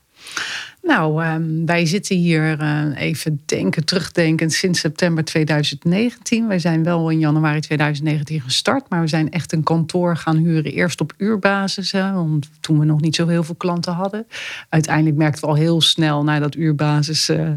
Nou, 0.88 1.24
um, 1.24 1.66
wij 1.66 1.86
zitten 1.86 2.16
hier 2.16 2.60
uh, 2.60 3.00
even 3.00 3.42
denken, 3.44 3.84
terugdenken 3.84 4.50
sinds 4.50 4.80
september 4.80 5.24
2019. 5.24 6.48
Wij 6.48 6.58
zijn 6.58 6.84
wel 6.84 7.10
in 7.10 7.18
januari 7.18 7.60
2019 7.60 8.40
gestart, 8.40 8.88
maar 8.88 9.00
we 9.00 9.06
zijn 9.06 9.30
echt 9.30 9.52
een 9.52 9.62
kantoor 9.62 10.16
gaan 10.16 10.36
huren. 10.36 10.72
Eerst 10.72 11.00
op 11.00 11.12
uurbasis, 11.16 11.92
hè, 11.92 12.12
want 12.12 12.48
toen 12.60 12.78
we 12.78 12.84
nog 12.84 13.00
niet 13.00 13.14
zo 13.14 13.26
heel 13.26 13.42
veel 13.44 13.54
klanten 13.54 13.92
hadden. 13.92 14.26
Uiteindelijk 14.68 15.16
merkten 15.16 15.40
we 15.40 15.48
al 15.48 15.54
heel 15.54 15.80
snel 15.80 16.24
na 16.24 16.38
dat 16.38 16.54
uurbasis, 16.54 17.30
uh, 17.30 17.48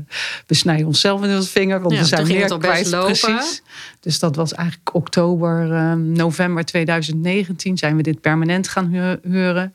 we 0.48 0.54
snijden 0.54 0.88
onszelf 0.88 1.24
in 1.24 1.30
de 1.30 1.44
vinger, 1.44 1.82
want 1.82 1.94
ja, 1.94 2.00
we 2.00 2.08
zijn 2.08 2.28
meer 2.28 2.58
kwijt. 2.58 2.90
Precies. 2.90 3.62
Dus 4.00 4.20
dat 4.20 4.36
was 4.36 4.54
eigenlijk 4.54 4.96
oktober, 4.96 5.72
uh, 5.72 5.94
november 5.94 6.66
2019 6.66 7.78
zijn 7.78 7.96
we 7.96 8.02
dit 8.02 8.22
permanent 8.22 8.68
gaan 8.68 9.20
huren. 9.22 9.74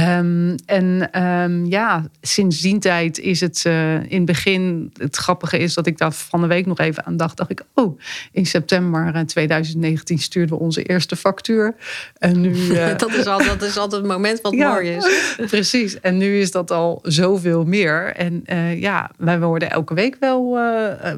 Um, 0.00 0.54
en 0.66 1.22
um, 1.22 1.66
ja, 1.66 2.04
sinds 2.20 2.60
die 2.60 2.78
tijd 2.78 3.18
is 3.18 3.40
het 3.40 3.64
uh, 3.66 3.94
in 3.94 4.16
het 4.16 4.24
begin. 4.24 4.92
Het 4.96 5.16
grappige 5.16 5.58
is 5.58 5.74
dat 5.74 5.86
ik 5.86 5.98
daar 5.98 6.12
van 6.12 6.40
de 6.40 6.46
week 6.46 6.66
nog 6.66 6.78
even 6.78 7.04
aan 7.04 7.16
dacht. 7.16 7.36
Dacht 7.36 7.50
ik, 7.50 7.62
oh, 7.74 8.00
in 8.32 8.46
september 8.46 9.26
2019 9.26 10.16
eh, 10.16 10.22
stuurden 10.22 10.56
we 10.56 10.62
onze 10.62 10.82
eerste 10.82 11.16
factuur. 11.16 11.74
En 12.18 12.40
nu. 12.40 12.54
Uh, 12.54 12.88
dat, 12.96 13.14
is 13.14 13.26
al, 13.26 13.38
dat 13.44 13.62
is 13.62 13.76
altijd 13.76 14.02
het 14.02 14.10
moment 14.10 14.40
wat 14.40 14.52
ja, 14.62 14.72
mooi 14.72 14.88
is. 14.88 15.34
Precies. 15.50 16.00
En 16.00 16.16
nu 16.16 16.40
is 16.40 16.50
dat 16.50 16.70
al 16.70 16.98
zoveel 17.02 17.64
meer. 17.64 18.12
En 18.16 18.44
uh, 18.46 18.80
ja, 18.80 19.10
wij 19.16 19.40
worden 19.40 19.70
elke 19.70 19.94
week 19.94 20.16
wel 20.20 20.58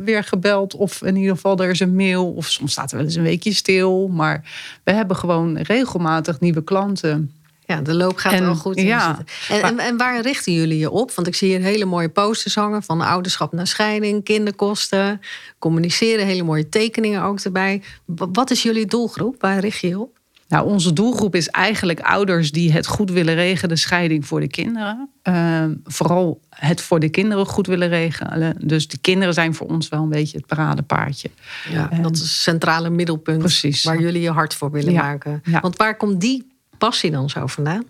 weer 0.05 0.25
gebeld. 0.25 0.75
Of 0.75 1.03
in 1.03 1.17
ieder 1.17 1.35
geval 1.35 1.59
er 1.59 1.71
is 1.71 1.81
een 1.81 1.95
mail. 1.95 2.33
Of 2.33 2.47
soms 2.47 2.73
staat 2.73 2.91
er 2.91 2.97
wel 2.97 3.07
eens 3.07 3.15
een 3.15 3.23
weekje 3.23 3.53
stil. 3.53 4.09
Maar 4.09 4.43
we 4.85 4.93
hebben 4.93 5.17
gewoon 5.17 5.59
regelmatig 5.59 6.41
nieuwe 6.41 6.65
klanten. 6.65 7.31
Ja, 7.67 7.81
de 7.81 7.95
loop 7.95 8.17
gaat 8.17 8.41
al 8.41 8.55
goed 8.55 8.81
ja, 8.81 9.19
en, 9.49 9.63
en, 9.63 9.79
en, 9.79 9.97
waar 9.97 10.21
richten 10.21 10.53
jullie 10.53 10.79
je 10.79 10.91
op? 10.91 11.13
Want 11.13 11.27
ik 11.27 11.35
zie 11.35 11.49
hier 11.49 11.61
hele 11.61 11.85
mooie 11.85 12.09
posters 12.09 12.55
hangen 12.55 12.83
van 12.83 13.01
ouderschap 13.01 13.53
naar 13.53 13.67
scheiding, 13.67 14.25
kinderkosten, 14.25 15.21
communiceren, 15.59 16.27
hele 16.27 16.43
mooie 16.43 16.69
tekeningen 16.69 17.23
ook 17.23 17.41
erbij. 17.41 17.83
Wat 18.07 18.51
is 18.51 18.63
jullie 18.63 18.87
doelgroep? 18.87 19.41
Waar 19.41 19.59
richt 19.59 19.81
je 19.81 19.89
je 19.89 19.99
op? 20.01 20.19
Nou, 20.49 20.67
onze 20.67 20.93
doelgroep 20.93 21.35
is 21.35 21.49
eigenlijk 21.49 22.01
ouders 22.01 22.53
die 22.53 22.73
het 22.73 22.87
goed 22.87 23.11
willen 23.11 23.35
regelen, 23.35 23.69
de 23.69 23.77
scheiding 23.77 24.27
voor 24.27 24.41
de 24.41 24.49
kinderen. 24.49 25.09
Ehm, 25.23 25.75
vooral 25.85 26.41
het 26.49 26.81
voor 26.81 27.01
de 27.01 27.09
kinderen 27.09 27.47
goed 27.47 27.67
willen 27.67 27.89
regelen. 27.89 28.57
Dus 28.61 28.89
de 28.89 28.99
kinderen 28.99 29.35
zijn 29.35 29.55
voor 29.55 29.67
ons 29.67 29.89
wel 29.89 30.03
een 30.03 30.09
beetje 30.09 30.37
het 30.37 30.47
paradepaardje. 30.47 31.31
Ja, 31.71 31.89
dat 32.03 32.15
is 32.15 32.21
het 32.21 32.29
centrale 32.29 32.91
middelpunt 32.91 33.39
Precies. 33.39 33.85
waar 33.85 34.01
jullie 34.01 34.23
je 34.23 34.31
hart 34.31 34.55
voor 34.55 34.71
willen 34.71 34.93
Ja. 34.93 35.03
maken. 35.03 35.43
Ja. 35.45 35.61
Want 35.61 35.77
waar 35.77 35.97
komt 35.97 36.21
die 36.21 36.53
passie 36.85 37.11
dan 37.11 37.31
zo 37.31 37.47
vandaan? 37.47 37.85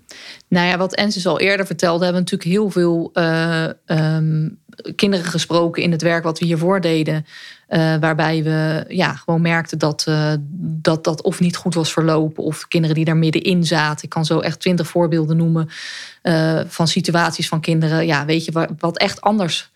Nou 0.48 0.66
ja, 0.66 0.76
wat 0.76 0.94
Ensis 0.94 1.26
al 1.26 1.40
eerder 1.40 1.66
vertelde, 1.66 2.04
hebben 2.04 2.24
we 2.24 2.30
natuurlijk 2.30 2.58
heel 2.58 2.70
veel 2.70 3.10
eh, 3.12 3.64
ehm, 3.86 4.48
kinderen 4.96 5.26
gesproken 5.26 5.82
in 5.82 5.90
het 5.92 6.02
werk 6.02 6.24
wat 6.24 6.38
we 6.38 6.44
hiervoor 6.44 6.80
deden. 6.80 7.26
eh, 7.68 7.96
waarbij 8.00 8.42
we 8.42 8.84
ja, 8.88 9.12
gewoon 9.14 9.40
merkten 9.40 9.78
dat, 9.78 10.04
eh, 10.08 10.32
dat 10.58 11.04
dat 11.04 11.22
of 11.22 11.40
niet 11.40 11.56
goed 11.56 11.74
was 11.74 11.92
verlopen, 11.92 12.44
of 12.44 12.68
kinderen 12.68 12.96
die 12.96 13.04
daar 13.04 13.16
middenin 13.16 13.64
zaten. 13.64 14.04
Ik 14.04 14.10
kan 14.10 14.24
zo 14.24 14.38
echt 14.40 14.60
twintig 14.60 14.86
voorbeelden 14.88 15.36
noemen 15.36 15.68
van 16.66 16.88
situaties 16.88 17.48
van 17.48 17.60
kinderen. 17.60 18.06
Ja, 18.06 18.24
weet 18.24 18.44
je, 18.44 18.52
wa- 18.52 18.68
wat 18.78 18.98
echt 18.98 19.20
anders 19.20 19.70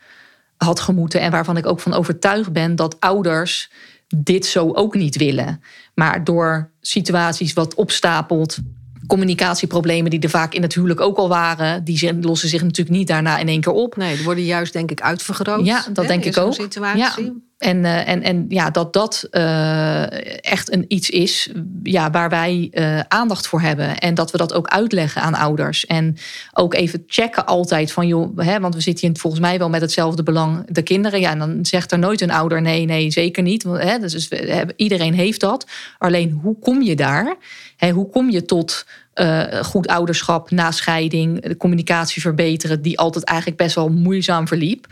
had 0.56 0.80
gemoeten. 0.80 1.20
En 1.20 1.30
waarvan 1.30 1.56
ik 1.56 1.66
ook 1.66 1.80
van 1.80 1.94
overtuigd 1.94 2.52
ben 2.52 2.76
dat 2.76 3.00
ouders 3.00 3.70
dit 4.16 4.46
zo 4.46 4.72
ook 4.72 4.94
niet 4.94 5.16
willen. 5.16 5.62
Maar 5.94 6.24
door 6.24 6.70
situaties 6.80 7.52
wat 7.52 7.74
opstapelt, 7.74 8.58
communicatieproblemen 9.08 10.10
die 10.10 10.20
er 10.20 10.30
vaak 10.30 10.54
in 10.54 10.62
het 10.62 10.74
huwelijk 10.74 11.00
ook 11.00 11.16
al 11.16 11.28
waren, 11.28 11.84
die 11.84 12.18
lossen 12.20 12.48
zich 12.48 12.62
natuurlijk 12.62 12.96
niet 12.96 13.08
daarna 13.08 13.38
in 13.38 13.48
één 13.48 13.60
keer 13.60 13.72
op. 13.72 13.96
Nee, 13.96 14.16
die 14.16 14.24
worden 14.24 14.44
juist 14.44 14.72
denk 14.72 14.90
ik 14.90 15.00
uitvergroot. 15.00 15.66
Ja, 15.66 15.84
dat 15.92 16.04
hè, 16.04 16.10
denk 16.10 16.24
in 16.24 16.30
ik 16.30 16.36
ook. 16.36 16.54
situatie. 16.54 17.47
En, 17.58 17.84
eh, 17.84 18.08
en, 18.08 18.22
en 18.22 18.44
ja, 18.48 18.70
dat 18.70 18.92
dat 18.92 19.26
eh, 19.30 20.44
echt 20.50 20.72
een 20.72 20.84
iets 20.88 21.10
is 21.10 21.50
ja, 21.82 22.10
waar 22.10 22.28
wij 22.28 22.68
eh, 22.72 23.00
aandacht 23.00 23.46
voor 23.46 23.60
hebben. 23.60 23.98
En 23.98 24.14
dat 24.14 24.30
we 24.30 24.38
dat 24.38 24.52
ook 24.52 24.66
uitleggen 24.66 25.22
aan 25.22 25.34
ouders. 25.34 25.86
En 25.86 26.16
ook 26.52 26.74
even 26.74 27.02
checken 27.06 27.46
altijd 27.46 27.92
van, 27.92 28.06
joh, 28.06 28.38
hè, 28.38 28.60
want 28.60 28.74
we 28.74 28.80
zitten 28.80 29.08
hier 29.08 29.16
volgens 29.18 29.42
mij 29.42 29.58
wel 29.58 29.68
met 29.68 29.80
hetzelfde 29.80 30.22
belang, 30.22 30.66
de 30.70 30.82
kinderen. 30.82 31.20
Ja, 31.20 31.30
en 31.30 31.38
dan 31.38 31.58
zegt 31.62 31.92
er 31.92 31.98
nooit 31.98 32.20
een 32.20 32.30
ouder 32.30 32.62
nee, 32.62 32.84
nee, 32.84 33.10
zeker 33.10 33.42
niet. 33.42 33.62
Want, 33.62 33.82
hè, 33.82 33.98
dus 33.98 34.30
iedereen 34.76 35.14
heeft 35.14 35.40
dat. 35.40 35.66
Alleen 35.98 36.38
hoe 36.42 36.58
kom 36.58 36.82
je 36.82 36.96
daar? 36.96 37.36
Hè, 37.76 37.90
hoe 37.90 38.10
kom 38.10 38.30
je 38.30 38.44
tot 38.44 38.86
eh, 39.18 39.64
goed 39.64 39.86
ouderschap 39.86 40.50
na 40.50 40.70
scheiding, 40.70 41.42
de 41.42 41.56
communicatie 41.56 42.22
verbeteren, 42.22 42.82
die 42.82 42.98
altijd 42.98 43.24
eigenlijk 43.24 43.58
best 43.58 43.74
wel 43.74 43.88
moeizaam 43.88 44.48
verliep. 44.48 44.86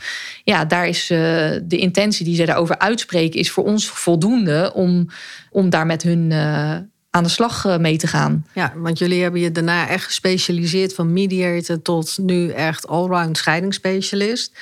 Ja, 0.44 0.64
daar 0.64 0.88
is 0.88 1.10
eh, 1.10 1.18
de 1.62 1.76
intentie 1.76 2.24
die 2.24 2.34
ze 2.34 2.44
daarover 2.44 2.78
uitspreken, 2.78 3.40
is 3.40 3.50
voor 3.50 3.64
ons 3.64 3.88
voldoende 3.88 4.72
om, 4.74 5.08
om 5.50 5.70
daar 5.70 5.86
met 5.86 6.02
hun 6.02 6.32
eh, 6.32 6.76
aan 7.10 7.22
de 7.22 7.28
slag 7.28 7.78
mee 7.78 7.96
te 7.96 8.06
gaan. 8.06 8.46
Ja, 8.54 8.72
want 8.76 8.98
jullie 8.98 9.22
hebben 9.22 9.40
je 9.40 9.52
daarna 9.52 9.88
echt 9.88 10.04
gespecialiseerd 10.04 10.94
van 10.94 11.12
mediator 11.12 11.82
tot 11.82 12.18
nu 12.18 12.50
echt 12.50 12.88
allround 12.88 13.36
scheidingsspecialist. 13.36 14.52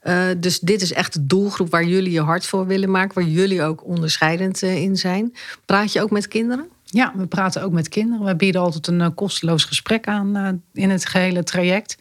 Eh, 0.00 0.26
dus 0.38 0.58
dit 0.58 0.82
is 0.82 0.92
echt 0.92 1.12
de 1.12 1.26
doelgroep 1.26 1.70
waar 1.70 1.84
jullie 1.84 2.12
je 2.12 2.20
hart 2.20 2.46
voor 2.46 2.66
willen 2.66 2.90
maken, 2.90 3.14
waar 3.14 3.30
jullie 3.30 3.62
ook 3.62 3.84
onderscheidend 3.86 4.62
in 4.62 4.96
zijn. 4.96 5.34
Praat 5.64 5.92
je 5.92 6.02
ook 6.02 6.10
met 6.10 6.28
kinderen? 6.28 6.68
Ja, 6.94 7.12
we 7.16 7.26
praten 7.26 7.62
ook 7.62 7.72
met 7.72 7.88
kinderen. 7.88 8.26
We 8.26 8.36
bieden 8.36 8.60
altijd 8.60 8.86
een 8.86 9.00
eh, 9.00 9.08
kosteloos 9.14 9.64
gesprek 9.64 10.06
aan 10.06 10.36
eh, 10.36 10.82
in 10.82 10.90
het 10.90 11.06
gehele 11.06 11.42
traject. 11.42 11.96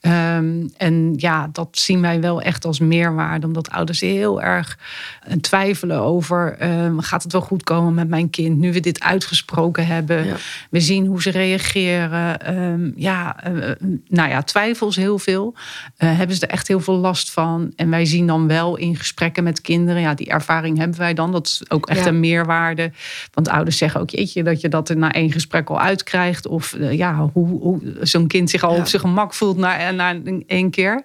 Ehm, 0.00 0.66
en 0.76 1.14
ja, 1.16 1.48
dat 1.52 1.68
zien 1.78 2.00
wij 2.00 2.20
wel 2.20 2.42
echt 2.42 2.64
als 2.64 2.78
meerwaarde, 2.78 3.46
omdat 3.46 3.70
ouders 3.70 4.00
heel 4.00 4.42
erg 4.42 4.78
eh, 5.22 5.36
twijfelen 5.36 6.00
over: 6.00 6.56
ehm, 6.58 6.98
gaat 6.98 7.22
het 7.22 7.32
wel 7.32 7.40
goed 7.40 7.62
komen 7.62 7.94
met 7.94 8.08
mijn 8.08 8.30
kind? 8.30 8.58
Nu 8.58 8.72
we 8.72 8.80
dit 8.80 9.00
uitgesproken 9.02 9.86
hebben, 9.86 10.24
Ja. 10.26 10.34
we 10.70 10.80
zien 10.80 11.06
hoe 11.06 11.22
ze 11.22 11.30
reageren. 11.30 12.40
Ehm, 12.40 12.90
ja, 12.96 13.42
eh, 13.44 13.52
nou 14.08 14.28
ja, 14.28 14.42
twijfels 14.42 14.96
heel 14.96 15.18
veel. 15.18 15.54
Eh, 15.96 16.16
hebben 16.16 16.36
ze 16.36 16.46
er 16.46 16.52
echt 16.52 16.68
heel 16.68 16.80
veel 16.80 16.96
last 16.96 17.30
van? 17.30 17.72
En 17.76 17.90
wij 17.90 18.04
zien 18.04 18.26
dan 18.26 18.46
wel 18.46 18.76
in 18.76 18.96
gesprekken 18.96 19.44
met 19.44 19.60
kinderen, 19.60 20.00
ja, 20.02 20.14
die 20.14 20.28
ervaring 20.28 20.78
hebben 20.78 20.98
wij 20.98 21.14
dan. 21.14 21.32
Dat 21.32 21.46
is 21.46 21.62
ook 21.70 21.88
echt 21.88 22.00
Ja. 22.00 22.06
een 22.06 22.20
meerwaarde. 22.20 22.90
Want 23.34 23.48
ouders 23.48 23.76
zeggen 23.76 24.00
ook, 24.00 24.10
jeetje, 24.10 24.42
dat 24.42 24.60
je 24.60 24.68
dat 24.68 24.88
er 24.88 24.96
na 24.96 25.12
één 25.12 25.32
gesprek 25.32 25.68
al 25.70 25.80
uitkrijgt. 25.80 26.46
Of 26.46 26.72
eh, 26.74 26.92
ja, 26.92 27.30
hoe, 27.32 27.48
hoe 27.60 27.80
zo'n 28.00 28.26
kind 28.26 28.50
zich 28.50 28.62
al 28.62 28.72
Ja. 28.74 28.78
op 28.80 28.86
zijn 28.86 29.02
gemak 29.02 29.34
voelt 29.34 29.56
na, 29.56 29.76
na 29.96 30.16
één 30.46 30.70
keer. 30.70 31.02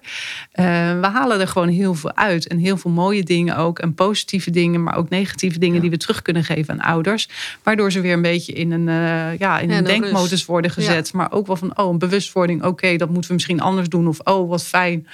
Eh, 0.52 0.64
we 1.00 1.06
halen 1.06 1.40
er 1.40 1.48
gewoon 1.48 1.68
heel 1.68 1.94
veel 1.94 2.16
uit. 2.16 2.46
En 2.46 2.58
heel 2.58 2.76
veel 2.76 2.90
mooie 2.90 3.22
dingen 3.22 3.56
ook. 3.56 3.78
En 3.78 3.94
positieve 3.94 4.50
dingen, 4.50 4.82
maar 4.82 4.96
ook 4.96 5.08
negatieve 5.08 5.58
dingen 5.58 5.74
Ja. 5.74 5.80
die 5.80 5.90
we 5.90 5.96
terug 5.96 6.22
kunnen 6.22 6.44
geven 6.44 6.74
aan 6.80 6.92
ouders. 6.92 7.28
Waardoor 7.62 7.92
ze 7.92 8.00
weer 8.00 8.12
een 8.12 8.22
beetje 8.22 8.52
in 8.52 8.70
een, 8.72 8.88
eh, 8.88 9.38
ja, 9.38 9.58
in 9.58 9.68
Ja, 9.70 9.78
een 9.78 9.84
denkmodus 9.84 10.30
rust. 10.30 10.46
worden 10.46 10.70
gezet. 10.70 11.12
Maar 11.12 11.32
ook 11.32 11.46
wel 11.46 11.56
van, 11.56 11.78
oh, 11.78 11.90
een 11.92 11.98
bewustwording. 11.98 12.64
Oké, 12.64 12.96
dat 12.96 13.08
moeten 13.08 13.28
we 13.28 13.34
misschien 13.34 13.60
anders 13.60 13.88
doen. 13.88 14.08
Of, 14.08 14.18
oh, 14.24 14.48
wat 14.48 14.64
fijn. 14.64 15.06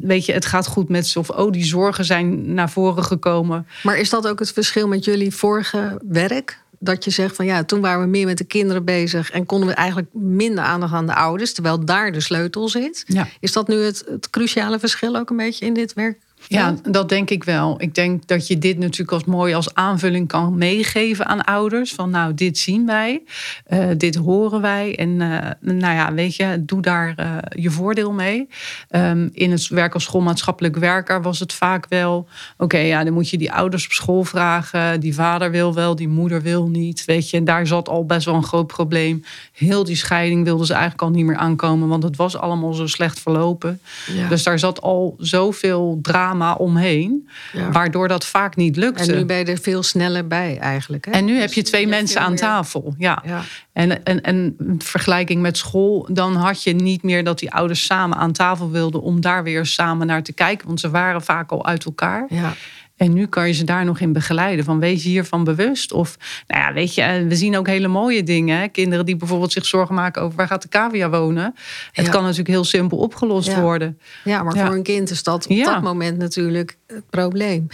Weet 0.00 0.26
je, 0.26 0.32
het 0.32 0.46
gaat 0.46 0.66
goed 0.66 0.88
met 0.88 1.06
ze. 1.06 1.18
Of, 1.18 1.30
oh, 1.30 1.52
die 1.52 1.64
zorgen 1.64 2.04
zijn 2.04 2.54
naar 2.54 2.70
voren 2.70 3.04
gekomen. 3.04 3.66
Maar 3.82 3.96
is 3.98 4.10
dat 4.10 4.28
ook 4.28 4.38
het 4.38 4.52
verschil 4.52 4.88
met 4.88 5.04
jullie 5.04 5.34
vorige 5.34 6.00
werk? 6.08 6.58
Dat 6.78 7.04
je 7.04 7.10
zegt 7.10 7.36
van 7.36 7.46
ja, 7.46 7.64
toen 7.64 7.80
waren 7.80 8.00
we 8.00 8.06
meer 8.06 8.26
met 8.26 8.38
de 8.38 8.44
kinderen 8.44 8.84
bezig 8.84 9.30
en 9.30 9.46
konden 9.46 9.68
we 9.68 9.74
eigenlijk 9.74 10.08
minder 10.12 10.64
aandacht 10.64 10.92
aan 10.92 11.06
de 11.06 11.14
ouders, 11.14 11.52
terwijl 11.52 11.84
daar 11.84 12.12
de 12.12 12.20
sleutel 12.20 12.68
zit. 12.68 13.04
Ja. 13.06 13.28
Is 13.40 13.52
dat 13.52 13.68
nu 13.68 13.76
het, 13.76 14.04
het 14.08 14.30
cruciale 14.30 14.78
verschil 14.78 15.16
ook 15.16 15.30
een 15.30 15.36
beetje 15.36 15.66
in 15.66 15.74
dit 15.74 15.92
werk? 15.92 16.18
Ja, 16.48 16.74
dat 16.82 17.08
denk 17.08 17.30
ik 17.30 17.44
wel. 17.44 17.74
Ik 17.78 17.94
denk 17.94 18.26
dat 18.26 18.46
je 18.46 18.58
dit 18.58 18.78
natuurlijk 18.78 19.12
als 19.12 19.24
mooi 19.24 19.54
als 19.54 19.74
aanvulling 19.74 20.28
kan 20.28 20.58
meegeven 20.58 21.26
aan 21.26 21.44
ouders. 21.44 21.92
Van 21.92 22.10
nou, 22.10 22.34
dit 22.34 22.58
zien 22.58 22.86
wij, 22.86 23.22
eh, 23.64 23.86
dit 23.96 24.14
horen 24.14 24.60
wij. 24.60 24.96
En 24.96 25.20
eh, 25.20 25.50
nou 25.60 25.94
ja, 25.94 26.14
weet 26.14 26.36
je, 26.36 26.64
doe 26.64 26.82
daar 26.82 27.12
eh, 27.16 27.36
je 27.50 27.70
voordeel 27.70 28.12
mee. 28.12 28.48
Ehm, 28.88 29.28
in 29.32 29.50
het 29.50 29.68
werk 29.68 29.94
als 29.94 30.04
schoolmaatschappelijk 30.04 30.76
werker 30.76 31.22
was 31.22 31.38
het 31.38 31.52
vaak 31.52 31.86
wel... 31.88 32.28
oké, 32.56 32.78
ja, 32.78 33.04
dan 33.04 33.12
moet 33.12 33.30
je 33.30 33.38
die 33.38 33.52
ouders 33.52 33.84
op 33.84 33.92
school 33.92 34.24
vragen. 34.24 35.00
Die 35.00 35.14
vader 35.14 35.50
wil 35.50 35.74
wel, 35.74 35.94
die 35.94 36.08
moeder 36.08 36.42
wil 36.42 36.68
niet. 36.68 37.04
Weet 37.04 37.30
je, 37.30 37.36
en 37.36 37.44
daar 37.44 37.66
zat 37.66 37.88
al 37.88 38.06
best 38.06 38.24
wel 38.24 38.34
een 38.34 38.42
groot 38.42 38.66
probleem. 38.66 39.24
Heel 39.52 39.84
die 39.84 39.96
scheiding 39.96 40.44
wilden 40.44 40.66
ze 40.66 40.72
eigenlijk 40.72 41.02
al 41.02 41.10
niet 41.10 41.24
meer 41.24 41.36
aankomen... 41.36 41.88
want 41.88 42.02
het 42.02 42.16
was 42.16 42.36
allemaal 42.36 42.72
zo 42.72 42.86
slecht 42.86 43.20
verlopen. 43.20 43.80
Ja. 44.14 44.28
Dus 44.28 44.42
daar 44.42 44.58
zat 44.58 44.80
al 44.80 45.14
zoveel 45.18 45.98
drama 46.02 46.27
omheen, 46.56 47.28
Ja. 47.52 47.70
waardoor 47.70 48.08
dat 48.08 48.26
vaak 48.26 48.56
niet 48.56 48.76
lukte. 48.76 49.12
En 49.12 49.18
nu 49.18 49.24
ben 49.24 49.36
je 49.36 49.44
er 49.44 49.58
veel 49.58 49.82
sneller 49.82 50.26
bij 50.26 50.58
eigenlijk. 50.58 51.04
Hè? 51.04 51.10
En 51.10 51.24
nu 51.24 51.34
heb 51.38 51.46
Dus 51.46 51.54
je 51.54 51.62
twee 51.62 51.80
hebt 51.80 51.94
mensen 51.94 52.20
aan 52.20 52.30
meer- 52.30 52.38
tafel. 52.38 52.94
Ja. 52.98 53.22
Ja. 53.26 53.42
En, 53.72 54.04
en, 54.04 54.22
en 54.22 54.54
in 54.58 54.80
vergelijking 54.84 55.40
met 55.42 55.56
school, 55.56 56.08
dan 56.12 56.34
had 56.36 56.62
je 56.62 56.74
niet 56.74 57.02
meer 57.02 57.24
dat 57.24 57.38
die 57.38 57.52
ouders 57.52 57.84
samen 57.84 58.18
aan 58.18 58.32
tafel 58.32 58.70
wilden 58.70 59.00
om 59.02 59.20
daar 59.20 59.42
weer 59.42 59.66
samen 59.66 60.06
naar 60.06 60.22
te 60.22 60.32
kijken. 60.32 60.66
Want 60.66 60.80
ze 60.80 60.90
waren 60.90 61.22
vaak 61.22 61.50
al 61.50 61.66
uit 61.66 61.84
elkaar. 61.84 62.26
Ja. 62.28 62.52
En 62.98 63.12
nu 63.12 63.26
kan 63.26 63.46
je 63.46 63.52
ze 63.52 63.64
daar 63.64 63.84
nog 63.84 64.00
in 64.00 64.12
begeleiden. 64.12 64.64
Van 64.64 64.78
wees 64.80 65.02
je 65.02 65.08
hiervan 65.08 65.44
bewust. 65.44 65.92
Of, 65.92 66.16
nou 66.46 66.62
ja, 66.62 66.72
weet 66.72 66.94
je, 66.94 67.02
eh, 67.02 67.26
we 67.26 67.36
zien 67.36 67.56
ook 67.56 67.66
hele 67.66 67.88
mooie 67.88 68.22
dingen. 68.22 68.58
Hè? 68.58 68.68
Kinderen 68.68 69.06
die 69.06 69.16
bijvoorbeeld 69.16 69.52
zich 69.52 69.66
zorgen 69.66 69.94
maken 69.94 70.22
over 70.22 70.36
waar 70.36 70.46
gaat 70.46 70.62
de 70.62 70.68
cavia 70.68 71.10
wonen. 71.10 71.54
Het 71.92 72.04
Ja. 72.06 72.10
kan 72.12 72.22
natuurlijk 72.22 72.48
heel 72.48 72.64
simpel 72.64 72.98
opgelost 72.98 73.48
Ja. 73.48 73.60
worden. 73.60 73.98
ja, 74.24 74.42
maar 74.42 74.56
Ja. 74.56 74.66
voor 74.66 74.74
een 74.74 74.82
kind 74.82 75.10
is 75.10 75.22
dat 75.22 75.46
op 75.46 75.56
dat 75.64 75.82
moment 75.82 76.18
natuurlijk 76.18 76.78
het 76.86 77.10
probleem. 77.10 77.66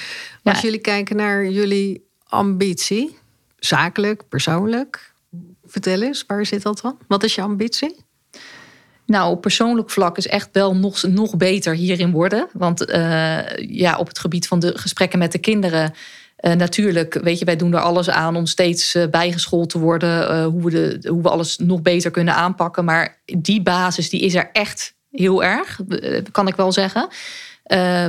Als 0.43 0.61
jullie 0.61 0.79
kijken 0.81 1.17
naar 1.17 1.49
jullie 1.49 2.05
ambitie, 2.29 3.17
zakelijk, 3.59 4.29
persoonlijk, 4.29 5.13
vertel 5.67 6.03
eens, 6.03 6.25
waar 6.27 6.47
zit 6.47 6.63
dat 6.63 6.81
dan? 6.81 6.99
Wat 7.09 7.23
is 7.23 7.35
je 7.35 7.43
ambitie? 7.43 8.04
Nou, 9.07 9.31
op 9.31 9.41
persoonlijk 9.41 9.91
vlak 9.91 10.17
is 10.17 10.27
echt 10.27 10.49
wel 10.53 10.77
nog, 10.77 11.03
nog 11.03 11.37
beter 11.37 11.75
hierin 11.75 12.11
worden. 12.11 12.49
Want 12.53 12.85
eh, 12.85 13.57
ja, 13.57 13.97
op 13.99 14.09
het 14.09 14.19
gebied 14.19 14.49
van 14.49 14.59
de 14.59 14.79
gesprekken 14.79 15.19
met 15.19 15.33
de 15.33 15.39
kinderen. 15.39 15.95
eh, 16.37 16.53
natuurlijk, 16.53 17.15
weet 17.23 17.39
je, 17.39 17.45
wij 17.45 17.57
doen 17.57 17.75
er 17.75 17.81
alles 17.81 18.11
aan 18.11 18.37
om 18.37 18.47
steeds 18.47 18.95
eh, 18.95 19.07
bijgeschoold 19.11 19.71
te 19.71 19.79
worden. 19.79 20.45
hoe, 20.45 20.65
we 20.65 20.71
de, 20.71 21.09
hoe 21.09 21.23
we 21.23 21.29
alles 21.29 21.59
nog 21.59 21.83
beter 21.83 22.11
kunnen 22.11 22.35
aanpakken. 22.35 22.85
Maar 22.85 23.19
die 23.25 23.63
basis, 23.63 24.11
die 24.11 24.21
is 24.21 24.35
er 24.35 24.51
echt 24.53 24.95
heel 25.11 25.45
erg, 25.45 25.81
kan 26.31 26.49
ik 26.49 26.57
wel 26.57 26.73
zeggen. 26.73 27.09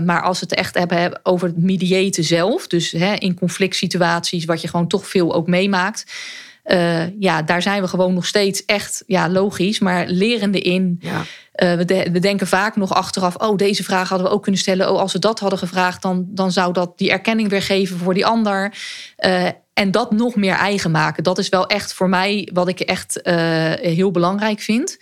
Maar 0.06 0.22
als 0.22 0.40
we 0.40 0.46
het 0.50 0.60
echt 0.60 0.76
hebben, 0.76 1.20
over 1.24 1.48
het 1.48 1.58
mediaten 1.58 2.24
zelf. 2.24 2.68
Dus 2.68 2.92
hè, 2.92 3.14
in 3.14 3.40
conflict 3.40 3.76
situaties, 3.76 4.46
wat 4.46 4.62
je 4.62 4.68
gewoon 4.68 4.88
toch 4.88 5.08
veel 5.08 5.34
ook 5.34 5.48
meemaakt. 5.48 6.06
Eh, 6.66 7.20
ja, 7.20 7.42
daar 7.42 7.62
zijn 7.62 7.82
we 7.82 7.88
gewoon 7.88 8.14
nog 8.14 8.26
steeds 8.26 8.66
echt, 8.66 9.04
ja, 9.08 9.30
logisch, 9.30 9.80
maar 9.80 10.06
lerende 10.08 10.60
in. 10.62 10.98
Ja. 11.02 11.22
Eh, 11.52 11.74
we, 11.74 11.86
de- 11.86 12.10
we 12.12 12.20
denken 12.20 12.48
vaak 12.48 12.76
nog 12.76 12.94
achteraf, 12.94 13.36
oh, 13.36 13.58
deze 13.58 13.84
vraag 13.84 14.10
hadden 14.10 14.28
we 14.28 14.34
ook 14.34 14.44
kunnen 14.44 14.62
stellen. 14.62 14.92
Oh, 14.92 15.00
als 15.00 15.14
we 15.14 15.20
dat 15.20 15.40
hadden 15.40 15.60
gevraagd, 15.60 16.02
dan, 16.02 16.26
dan 16.30 16.52
zou 16.52 16.74
dat 16.74 16.98
die 16.98 17.12
erkenning 17.12 17.50
weer 17.50 17.62
geven 17.62 17.98
voor 17.98 18.14
die 18.14 18.26
ander. 18.26 18.74
Eh, 19.16 19.48
en 19.74 19.92
dat 19.92 20.12
nog 20.12 20.36
meer 20.36 20.56
eigen 20.56 20.92
maken. 20.92 21.24
Dat 21.24 21.38
is 21.38 21.50
wel 21.50 21.68
echt 21.68 21.94
voor 21.94 22.10
mij 22.10 22.50
wat 22.54 22.68
ik 22.68 22.80
echt 22.80 23.20
heel 23.82 24.12
belangrijk 24.12 24.60
vind. 24.60 24.98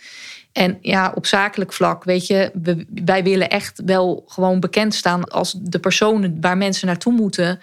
En 0.52 0.78
ja, 0.80 1.12
op 1.14 1.26
zakelijk 1.26 1.72
vlak, 1.72 2.04
weet 2.04 2.26
je, 2.26 2.50
we, 2.62 2.86
wij 3.04 3.22
willen 3.22 3.48
echt 3.48 3.82
wel 3.84 4.24
gewoon 4.26 4.60
bekend 4.60 4.94
staan 4.94 5.24
als 5.24 5.54
de 5.60 5.78
personen 5.78 6.36
waar 6.40 6.56
mensen 6.56 6.86
naartoe 6.86 7.12
moeten 7.12 7.60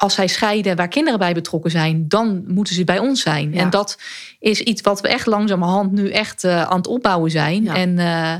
als 0.00 0.14
zij 0.14 0.26
scheiden 0.26 0.76
waar 0.76 0.88
kinderen 0.88 1.18
bij 1.18 1.34
betrokken 1.34 1.70
zijn, 1.70 2.04
dan 2.08 2.44
moeten 2.46 2.74
ze 2.74 2.84
bij 2.84 2.98
ons 2.98 3.20
zijn. 3.20 3.52
Ja. 3.52 3.60
En 3.60 3.70
dat 3.70 3.98
is 4.38 4.60
iets 4.60 4.80
wat 4.80 5.00
we 5.00 5.08
echt 5.08 5.26
langzamerhand 5.26 5.92
nu 5.92 6.10
echt 6.10 6.44
eh, 6.44 6.62
aan 6.62 6.76
het 6.76 6.86
opbouwen 6.86 7.30
zijn. 7.30 7.62
Ja. 7.62 7.74
En 7.74 7.98
eh, 7.98 8.34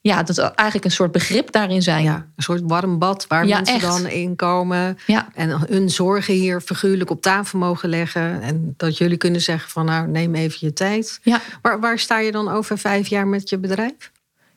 ja, 0.00 0.22
dat 0.22 0.38
eigenlijk 0.38 0.84
een 0.84 0.90
soort 0.90 1.12
begrip 1.12 1.52
daarin 1.52 1.82
zijn. 1.82 2.02
Ja, 2.02 2.14
een 2.36 2.42
soort 2.42 2.62
warm 2.64 2.98
bad 2.98 3.26
waar 3.28 3.46
mensen 3.46 3.74
echt. 3.74 3.86
dan 3.86 4.06
in 4.06 4.36
komen. 4.36 4.98
Ja. 5.06 5.28
En 5.34 5.60
hun 5.68 5.90
zorgen 5.90 6.34
hier 6.34 6.60
figuurlijk 6.60 7.10
op 7.10 7.22
tafel 7.22 7.58
mogen 7.58 7.88
leggen. 7.88 8.42
En 8.42 8.74
dat 8.76 8.98
jullie 8.98 9.16
kunnen 9.16 9.40
zeggen 9.40 9.70
van 9.70 9.84
nou, 9.84 10.08
neem 10.08 10.34
even 10.34 10.58
je 10.60 10.72
tijd. 10.72 11.20
Ja. 11.22 11.40
Waar, 11.62 11.80
waar 11.80 11.98
sta 11.98 12.18
je 12.18 12.32
dan 12.32 12.48
over 12.48 12.78
vijf 12.78 13.06
jaar 13.06 13.26
met 13.26 13.48
je 13.48 13.58
bedrijf? 13.58 14.12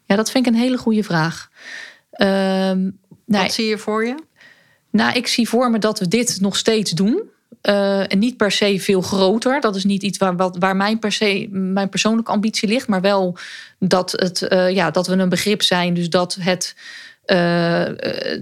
ja, 0.05 0.15
dat 0.15 0.31
vind 0.31 0.47
ik 0.47 0.53
een 0.53 0.59
hele 0.59 0.77
goede 0.77 1.03
vraag. 1.03 1.49
Ehm, 2.11 2.89
Wat 3.25 3.53
zie 3.53 3.65
je 3.65 3.77
voor 3.77 4.05
je? 4.05 4.15
Nou, 4.91 5.13
ik 5.13 5.27
zie 5.27 5.49
voor 5.49 5.71
me 5.71 5.79
dat 5.79 5.99
we 5.99 6.07
dit 6.07 6.37
nog 6.41 6.57
steeds 6.57 6.91
doen. 6.91 7.29
Eh, 7.61 8.11
en 8.11 8.19
niet 8.19 8.37
per 8.37 8.51
se 8.51 8.79
veel 8.79 9.01
groter. 9.01 9.61
Dat 9.61 9.75
is 9.75 9.83
niet 9.83 10.03
iets 10.03 10.17
waar, 10.17 10.35
waar 10.59 10.75
mijn, 10.75 10.99
per 10.99 11.11
se, 11.11 11.47
mijn 11.51 11.89
persoonlijke 11.89 12.31
ambitie 12.31 12.69
ligt. 12.69 12.87
Maar 12.87 13.01
wel 13.01 13.37
dat, 13.79 14.11
het, 14.11 14.41
eh, 14.41 14.69
ja, 14.69 14.91
dat 14.91 15.07
we 15.07 15.13
een 15.13 15.29
begrip 15.29 15.61
zijn. 15.61 15.93
Dus 15.93 16.09
dat 16.09 16.37
het, 16.39 16.75
eh, 17.25 17.85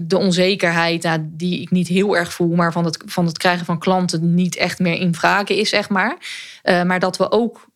de 0.00 0.18
onzekerheid, 0.18 1.02
nou, 1.02 1.20
die 1.22 1.60
ik 1.60 1.70
niet 1.70 1.88
heel 1.88 2.16
erg 2.16 2.32
voel, 2.32 2.54
maar 2.54 2.72
van 2.72 2.84
het, 2.84 3.02
van 3.06 3.26
het 3.26 3.38
krijgen 3.38 3.64
van 3.64 3.78
klanten 3.78 4.34
niet 4.34 4.56
echt 4.56 4.78
meer 4.78 5.00
in 5.00 5.14
vragen 5.14 5.56
is, 5.56 5.68
zeg 5.68 5.88
maar. 5.88 6.16
Maar 6.62 7.00
dat 7.00 7.16
we 7.16 7.30
ook 7.30 7.66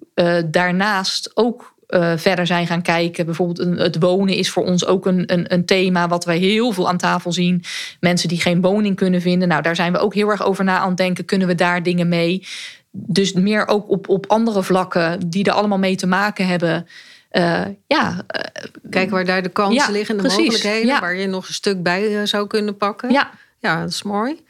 daarnaast 0.46 1.30
ook 1.34 1.71
eh, 1.92 2.12
verder 2.16 2.46
zijn 2.46 2.66
gaan 2.66 2.82
kijken. 2.82 3.24
Bijvoorbeeld 3.24 3.58
een- 3.58 3.76
het 3.78 3.98
wonen 3.98 4.34
is 4.34 4.50
voor 4.50 4.64
ons 4.64 4.86
ook 4.86 5.06
een, 5.06 5.22
een, 5.32 5.52
een 5.52 5.64
thema 5.64 6.08
wat 6.08 6.24
wij 6.24 6.38
heel 6.38 6.72
veel 6.72 6.88
aan 6.88 6.96
tafel 6.96 7.32
zien. 7.32 7.62
Mensen 8.00 8.28
die 8.28 8.40
geen 8.40 8.60
woning 8.60 8.96
kunnen 8.96 9.20
vinden. 9.20 9.48
Nou, 9.48 9.62
daar 9.62 9.76
zijn 9.76 9.92
we 9.92 9.98
ook 9.98 10.14
heel 10.14 10.28
erg 10.30 10.44
over 10.44 10.64
na 10.64 10.78
aan 10.78 10.88
het 10.88 10.96
denken. 10.96 11.24
Kunnen 11.24 11.48
we 11.48 11.54
daar 11.54 11.82
dingen 11.82 12.08
mee? 12.08 12.46
Dus 12.90 13.32
meer 13.32 13.68
ook 13.68 13.90
op, 13.90 14.08
op 14.08 14.26
andere 14.26 14.62
vlakken 14.62 15.28
die 15.30 15.44
er 15.44 15.52
allemaal 15.52 15.78
mee 15.78 15.96
te 15.96 16.06
maken 16.06 16.46
hebben. 16.46 16.86
Eh, 17.30 17.62
ja, 17.86 18.22
eh, 18.26 18.40
Kijken 18.90 19.12
waar 19.12 19.24
daar 19.24 19.42
de 19.42 19.48
kansen 19.48 19.86
Ja, 19.86 19.90
liggen 19.90 20.16
en 20.16 20.22
de 20.22 20.28
precies. 20.28 20.44
mogelijkheden. 20.50 20.86
Ja. 20.86 21.00
Waar 21.00 21.16
je 21.16 21.26
nog 21.26 21.48
een 21.48 21.54
stuk 21.54 21.82
bij 21.82 22.26
zou 22.26 22.46
kunnen 22.46 22.76
pakken. 22.76 23.10
ja, 23.10 23.30
ja, 23.58 23.80
dat 23.80 23.90
is 23.90 24.02
mooi. 24.02 24.40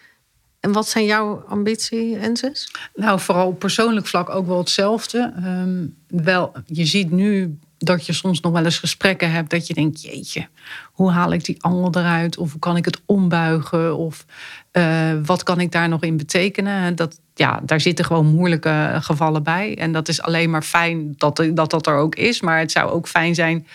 En 0.62 0.72
wat 0.72 0.88
zijn 0.88 1.04
jouw 1.04 1.44
ambitie, 1.48 2.16
Ensis? 2.16 2.70
Nou, 2.94 3.20
vooral 3.20 3.46
op 3.46 3.58
persoonlijk 3.58 4.06
vlak 4.06 4.30
ook 4.30 4.46
wel 4.46 4.58
hetzelfde. 4.58 5.32
Ehm, 5.36 5.86
wel, 6.24 6.52
je 6.66 6.84
ziet 6.84 7.10
nu 7.10 7.58
dat 7.78 8.06
je 8.06 8.12
soms 8.12 8.40
nog 8.40 8.52
wel 8.52 8.64
eens 8.64 8.78
gesprekken 8.78 9.30
hebt 9.30 9.50
dat 9.50 9.66
je 9.66 9.74
denkt, 9.74 10.02
jeetje, 10.02 10.48
hoe 10.92 11.10
haal 11.10 11.32
ik 11.32 11.44
die 11.44 11.62
angel 11.62 11.90
eruit? 11.94 12.36
Of 12.36 12.50
hoe 12.50 12.60
kan 12.60 12.76
ik 12.76 12.84
het 12.84 13.00
ombuigen? 13.06 13.96
Of 13.96 14.24
eh, 14.70 15.12
wat 15.24 15.42
kan 15.42 15.60
ik 15.60 15.72
daar 15.72 15.88
nog 15.88 16.02
in 16.02 16.16
betekenen? 16.16 16.96
Dat, 16.96 17.20
ja, 17.34 17.60
daar 17.64 17.80
zitten 17.80 18.04
gewoon 18.04 18.26
moeilijke 18.26 18.98
gevallen 19.00 19.42
bij. 19.42 19.78
En 19.78 19.92
dat 19.92 20.08
is 20.08 20.22
alleen 20.22 20.50
maar 20.50 20.62
fijn 20.62 21.14
dat 21.16 21.36
dat, 21.36 21.70
dat 21.70 21.86
er 21.86 21.96
ook 21.96 22.14
is. 22.14 22.40
Maar 22.40 22.58
het 22.58 22.72
zou 22.72 22.90
ook 22.90 23.08
fijn 23.08 23.34
zijn 23.34 23.66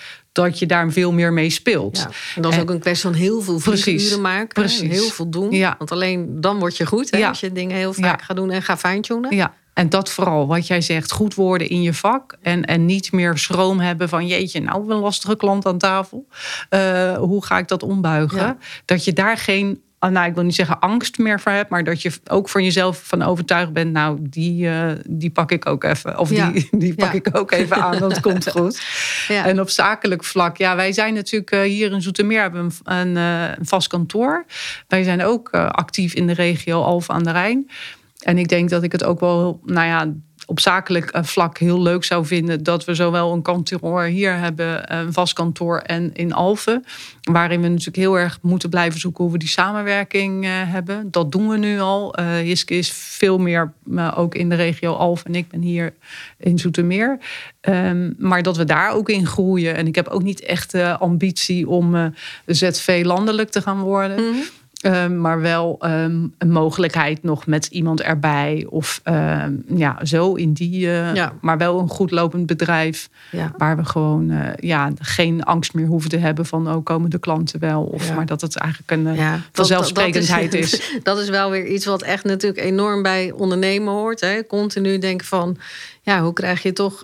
dat 0.45 0.59
je 0.59 0.65
daar 0.65 0.91
veel 0.91 1.11
meer 1.11 1.33
mee 1.33 1.49
speelt. 1.49 1.97
Ja. 1.97 2.09
En 2.35 2.41
dat 2.41 2.51
is 2.51 2.57
En- 2.57 2.63
ook 2.63 2.69
een 2.69 2.79
kwestie 2.79 3.09
van 3.09 3.19
heel 3.19 3.41
veel 3.41 3.59
vlieguren 3.59 4.21
maken. 4.21 4.47
Precies. 4.47 4.81
En 4.81 4.89
heel 4.89 5.09
veel 5.09 5.29
doen. 5.29 5.51
Ja. 5.51 5.75
Want 5.77 5.91
alleen 5.91 6.41
dan 6.41 6.59
word 6.59 6.77
je 6.77 6.85
goed. 6.85 7.11
Hè, 7.11 7.17
Ja. 7.17 7.27
Als 7.27 7.39
je 7.39 7.51
dingen 7.51 7.75
heel 7.77 7.93
vaak 7.93 8.21
gaat 8.21 8.35
doen 8.35 8.51
en 8.51 8.61
gaat 8.61 8.79
fine-tunen. 8.79 9.35
Ja, 9.35 9.53
en 9.73 9.89
dat 9.89 10.09
vooral, 10.09 10.47
wat 10.47 10.67
jij 10.67 10.81
zegt, 10.81 11.11
goed 11.11 11.35
worden 11.35 11.69
in 11.69 11.81
je 11.81 11.93
vak. 11.93 12.37
En, 12.41 12.65
en 12.65 12.85
niet 12.85 13.11
meer 13.11 13.37
schroom 13.37 13.79
hebben 13.79 14.09
van 14.09 14.27
jeetje, 14.27 14.59
nou 14.61 14.91
een 14.91 14.97
lastige 14.99 15.35
klant 15.37 15.65
aan 15.65 15.77
tafel. 15.77 16.27
Eh, 16.69 17.17
hoe 17.17 17.45
ga 17.45 17.57
ik 17.57 17.67
dat 17.67 17.83
ombuigen? 17.83 18.59
Dat 18.85 19.03
je 19.05 19.13
daar 19.13 19.37
geen, 19.37 19.81
nou 19.99 20.27
ik 20.27 20.33
wil 20.35 20.43
niet 20.43 20.55
zeggen 20.55 20.79
angst 20.79 21.17
meer 21.17 21.39
voor 21.39 21.51
hebt, 21.51 21.69
maar 21.69 21.83
dat 21.83 22.01
je 22.01 22.11
ook 22.27 22.49
voor 22.49 22.61
jezelf 22.61 23.01
van 23.03 23.21
overtuigd 23.21 23.73
bent, 23.73 23.91
nou 23.91 24.17
die, 24.21 24.69
eh, 24.69 24.91
die 25.09 25.29
pak 25.29 25.51
ik 25.51 25.65
ook 25.65 25.83
even. 25.83 26.17
Of 26.19 26.29
Ja. 26.29 26.51
die, 26.51 26.67
die 26.79 26.95
pak 26.95 27.11
Ja. 27.11 27.13
ik 27.13 27.29
ook 27.31 27.51
even 27.51 27.75
aan, 27.77 27.99
dat 27.99 28.19
komt 28.19 28.49
goed. 28.57 28.81
Ja. 29.27 29.45
En 29.45 29.59
op 29.59 29.69
zakelijk 29.69 30.23
vlak, 30.23 30.57
ja, 30.57 30.75
wij 30.75 30.91
zijn 30.91 31.13
natuurlijk 31.13 31.51
eh, 31.51 31.61
hier 31.61 31.91
in 31.91 32.01
Zoetermeer 32.01 32.41
hebben 32.41 32.67
we 32.69 32.75
een, 32.83 33.07
een, 33.07 33.17
eh, 33.17 33.55
een 33.57 33.65
vast 33.65 33.87
kantoor. 33.87 34.45
Wij 34.87 35.03
zijn 35.03 35.23
ook 35.23 35.49
actief 35.55 36.13
in 36.13 36.27
de 36.27 36.33
regio 36.33 36.81
Alphen 36.81 37.15
aan 37.15 37.23
de 37.23 37.31
Rijn. 37.31 37.69
En 38.17 38.37
ik 38.37 38.47
denk 38.47 38.69
dat 38.69 38.83
ik 38.83 38.91
het 38.91 39.03
ook 39.03 39.19
wel, 39.19 39.61
nou 39.65 39.87
ja, 39.87 40.13
op 40.49 40.59
zakelijk 40.59 41.09
eh, 41.09 41.23
vlak 41.23 41.57
heel 41.57 41.81
leuk 41.81 42.03
zou 42.03 42.25
vinden 42.25 42.63
dat 42.63 42.85
we 42.85 42.95
zowel 42.95 43.33
een 43.33 43.41
kantoor 43.41 44.03
hier 44.03 44.37
hebben, 44.37 44.95
een 44.95 45.13
vast 45.13 45.33
kantoor 45.33 45.77
en 45.77 46.13
in 46.13 46.33
Alphen. 46.33 46.83
Waarin 47.31 47.61
we 47.61 47.67
natuurlijk 47.67 47.97
heel 47.97 48.19
erg 48.19 48.39
moeten 48.41 48.69
blijven 48.69 48.99
zoeken 48.99 49.23
hoe 49.23 49.33
we 49.33 49.39
die 49.39 49.47
samenwerking 49.47 50.45
eh, 50.45 50.51
hebben. 50.53 51.11
Dat 51.11 51.31
doen 51.31 51.47
we 51.47 51.57
nu 51.57 51.79
al. 51.79 52.15
Eh 52.15 52.47
Jiske 52.47 52.75
is 52.75 52.91
veel 52.91 53.37
meer 53.37 53.73
eh, 53.95 54.13
ook 54.17 54.35
in 54.35 54.49
de 54.49 54.55
regio 54.55 54.93
Alphen 54.93 55.25
en 55.27 55.35
ik 55.35 55.47
ben 55.47 55.61
hier 55.61 55.93
in 56.37 56.59
Zoetermeer. 56.59 57.19
Ehm, 57.61 58.11
maar 58.17 58.43
dat 58.43 58.57
we 58.57 58.63
daar 58.63 58.91
ook 58.91 59.09
in 59.09 59.25
groeien. 59.25 59.75
En 59.75 59.87
ik 59.87 59.95
heb 59.95 60.07
ook 60.07 60.23
niet 60.23 60.41
echt 60.41 60.71
de 60.71 60.97
ambitie 60.97 61.67
om 61.67 61.95
eh, 61.95 62.05
ZV 62.45 63.01
landelijk 63.05 63.49
te 63.49 63.61
gaan 63.61 63.79
worden. 63.79 64.15
Mhm. 64.15 64.41
Ehm, 64.77 65.21
maar 65.21 65.41
wel 65.41 65.75
ehm, 65.79 66.27
een 66.37 66.51
mogelijkheid 66.51 67.23
nog 67.23 67.45
met 67.45 67.65
iemand 67.65 68.01
erbij. 68.01 68.65
Of 68.69 68.99
ehm, 69.03 69.53
ja, 69.75 69.99
zo 70.05 70.33
in 70.33 70.53
die. 70.53 70.87
eh, 70.91 71.13
Ja. 71.15 71.33
Maar 71.41 71.57
wel 71.57 71.79
een 71.79 71.87
goed 71.89 72.11
lopend 72.11 72.45
bedrijf. 72.45 73.09
Ja. 73.31 73.51
Waar 73.57 73.77
we 73.77 73.85
gewoon 73.85 74.29
eh, 74.31 74.49
ja, 74.55 74.91
geen 74.99 75.43
angst 75.43 75.73
meer 75.73 75.85
hoeven 75.85 76.09
te 76.09 76.17
hebben 76.17 76.45
van 76.45 76.67
oh, 76.69 76.83
komen 76.83 77.09
de 77.09 77.19
klanten 77.19 77.59
wel. 77.59 77.83
Of 77.83 78.07
Ja. 78.07 78.13
maar 78.15 78.25
dat 78.25 78.41
het 78.41 78.55
eigenlijk 78.57 78.91
een 78.91 79.07
eh, 79.07 79.31
dat- 79.31 79.39
vanzelfsprekendheid 79.51 80.51
dat 80.51 80.61
is. 80.61 80.91
Dat 81.03 81.19
is 81.19 81.29
wel 81.29 81.49
weer 81.51 81.65
iets 81.67 81.85
wat 81.85 82.01
echt 82.01 82.23
natuurlijk 82.23 82.65
enorm 82.65 83.01
bij 83.01 83.31
ondernemen 83.31 83.93
hoort. 83.93 84.19
Hè. 84.21 84.45
Continu 84.47 84.97
denken 84.97 85.27
van, 85.27 85.57
ja, 86.01 86.21
hoe 86.21 86.33
krijg 86.33 86.63
je 86.63 86.73
toch 86.73 87.03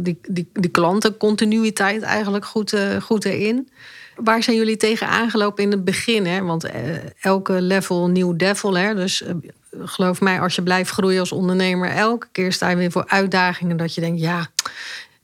die, 0.00 0.18
die, 0.28 0.48
die 0.52 0.70
klantencontinuïteit 0.70 2.02
eigenlijk 2.02 2.44
goed, 2.44 2.76
goed 3.02 3.24
erin? 3.24 3.68
Waar 4.16 4.42
zijn 4.42 4.56
jullie 4.56 4.76
tegen 4.76 5.08
aangelopen 5.08 5.64
in 5.64 5.70
het 5.70 5.84
begin? 5.84 6.26
Hè? 6.26 6.42
Want 6.42 6.64
eh, 6.64 6.82
elke 7.20 7.60
level 7.60 8.08
nieuw 8.08 8.36
devil. 8.36 8.76
Hè? 8.76 8.94
Dus 8.94 9.22
eh, 9.22 9.34
geloof 9.78 10.20
mij, 10.20 10.40
als 10.40 10.54
je 10.54 10.62
blijft 10.62 10.90
groeien 10.90 11.20
als 11.20 11.32
ondernemer, 11.32 11.90
elke 11.90 12.26
keer 12.32 12.52
sta 12.52 12.68
je 12.68 12.76
weer 12.76 12.90
voor 12.90 13.04
uitdagingen 13.06 13.76
dat 13.76 13.94
je 13.94 14.00
denkt, 14.00 14.20
ja, 14.20 14.46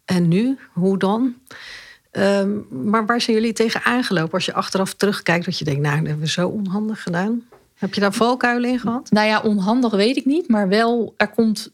en 0.05 0.29
nu? 0.29 0.59
Hoe 0.72 0.98
dan? 0.98 1.35
Ehm, 2.11 2.50
maar 2.70 3.07
waar 3.07 3.20
zijn 3.20 3.37
jullie 3.37 3.53
tegen 3.53 3.83
aangelopen 3.83 4.33
als 4.33 4.44
je 4.44 4.53
achteraf 4.53 4.94
terugkijkt 4.94 5.44
dat 5.44 5.59
je 5.59 5.64
denkt, 5.64 5.81
nou, 5.81 5.96
dat 5.96 6.07
hebben 6.07 6.24
we 6.24 6.31
zo 6.31 6.48
onhandig 6.48 7.03
gedaan? 7.03 7.42
Heb 7.81 7.95
je 7.95 8.01
daar 8.01 8.12
valkuilen 8.12 8.71
in 8.71 8.79
gehad? 8.79 9.11
Nou 9.11 9.27
ja, 9.27 9.40
onhandig 9.40 9.93
weet 9.93 10.16
ik 10.16 10.25
niet. 10.25 10.49
Maar 10.49 10.69
wel, 10.69 11.14
er 11.16 11.29
komt. 11.29 11.71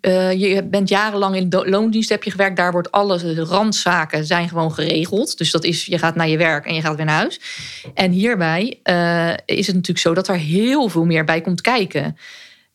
eh, 0.00 0.32
je 0.32 0.64
bent 0.64 0.88
jarenlang 0.88 1.36
in 1.36 1.48
de 1.48 1.68
loondienst 1.68 2.08
heb 2.08 2.22
je 2.22 2.30
gewerkt. 2.30 2.56
Daar 2.56 2.72
wordt 2.72 2.90
alles, 2.90 3.22
de 3.22 3.44
randzaken 3.44 4.24
zijn 4.24 4.48
gewoon 4.48 4.72
geregeld. 4.72 5.38
Dus 5.38 5.50
dat 5.50 5.64
is, 5.64 5.86
je 5.86 5.98
gaat 5.98 6.14
naar 6.14 6.28
je 6.28 6.36
werk 6.36 6.66
en 6.66 6.74
je 6.74 6.80
gaat 6.80 6.96
weer 6.96 7.04
naar 7.04 7.18
huis. 7.18 7.40
En 7.94 8.10
hierbij 8.10 8.78
eh, 8.82 9.32
is 9.44 9.66
het 9.66 9.76
natuurlijk 9.76 9.98
zo 9.98 10.14
dat 10.14 10.28
er 10.28 10.36
heel 10.36 10.88
veel 10.88 11.04
meer 11.04 11.24
bij 11.24 11.40
komt 11.40 11.60
kijken. 11.60 12.16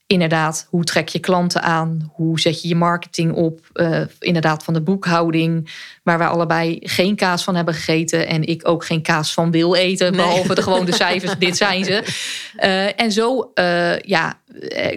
Inderdaad, 0.07 0.67
hoe 0.69 0.83
trek 0.83 1.07
je 1.07 1.19
klanten 1.19 1.61
aan? 1.61 2.11
Hoe 2.13 2.39
zet 2.39 2.61
je 2.61 2.67
je 2.67 2.75
marketing 2.75 3.33
op? 3.33 3.59
Eh, 3.73 4.01
inderdaad, 4.19 4.63
van 4.63 4.73
de 4.73 4.81
boekhouding, 4.81 5.71
waar 6.03 6.17
wij 6.17 6.27
allebei 6.27 6.79
geen 6.81 7.15
kaas 7.15 7.43
van 7.43 7.55
hebben 7.55 7.73
gegeten. 7.73 8.27
En 8.27 8.43
ik 8.43 8.67
ook 8.67 8.85
geen 8.85 9.01
kaas 9.01 9.33
van 9.33 9.51
wil 9.51 9.75
eten. 9.75 10.11
Nee. 10.11 10.25
Behalve 10.25 10.55
de 10.55 10.61
gewone 10.61 10.93
cijfers, 10.93 11.37
dit 11.37 11.57
zijn 11.57 11.85
ze. 11.85 12.03
Eh, 12.55 13.01
en 13.01 13.11
zo 13.11 13.51
eh, 13.53 13.99
ja, 13.99 14.39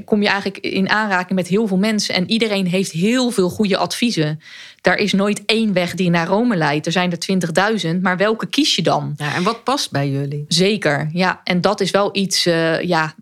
kom 0.04 0.22
je 0.22 0.28
eigenlijk 0.28 0.58
in 0.58 0.88
aanraking 0.88 1.38
met 1.38 1.48
heel 1.48 1.66
veel 1.66 1.76
mensen. 1.76 2.14
En 2.14 2.30
iedereen 2.30 2.66
heeft 2.66 2.90
heel 2.90 3.30
veel 3.30 3.48
goede 3.48 3.76
adviezen. 3.76 4.40
Daar 4.80 4.96
is 4.96 5.12
nooit 5.12 5.42
één 5.44 5.72
weg 5.72 5.94
die 5.94 6.10
naar 6.10 6.26
Rome 6.26 6.56
leidt. 6.56 6.86
Er 6.86 6.92
zijn 6.92 7.12
er 7.12 7.82
20.000, 7.94 8.00
maar 8.00 8.16
welke 8.16 8.46
kies 8.46 8.76
je 8.76 8.82
dan? 8.82 9.14
Ja, 9.16 9.34
en 9.34 9.42
wat 9.42 9.64
past 9.64 9.90
bij 9.90 10.10
jullie? 10.10 10.44
Zeker, 10.48 11.08
ja. 11.12 11.40
En 11.44 11.60
dat 11.60 11.80
is 11.80 11.90
wel 11.90 12.08
iets 12.12 12.46
eh, 12.46 12.80
ja, 12.82 13.14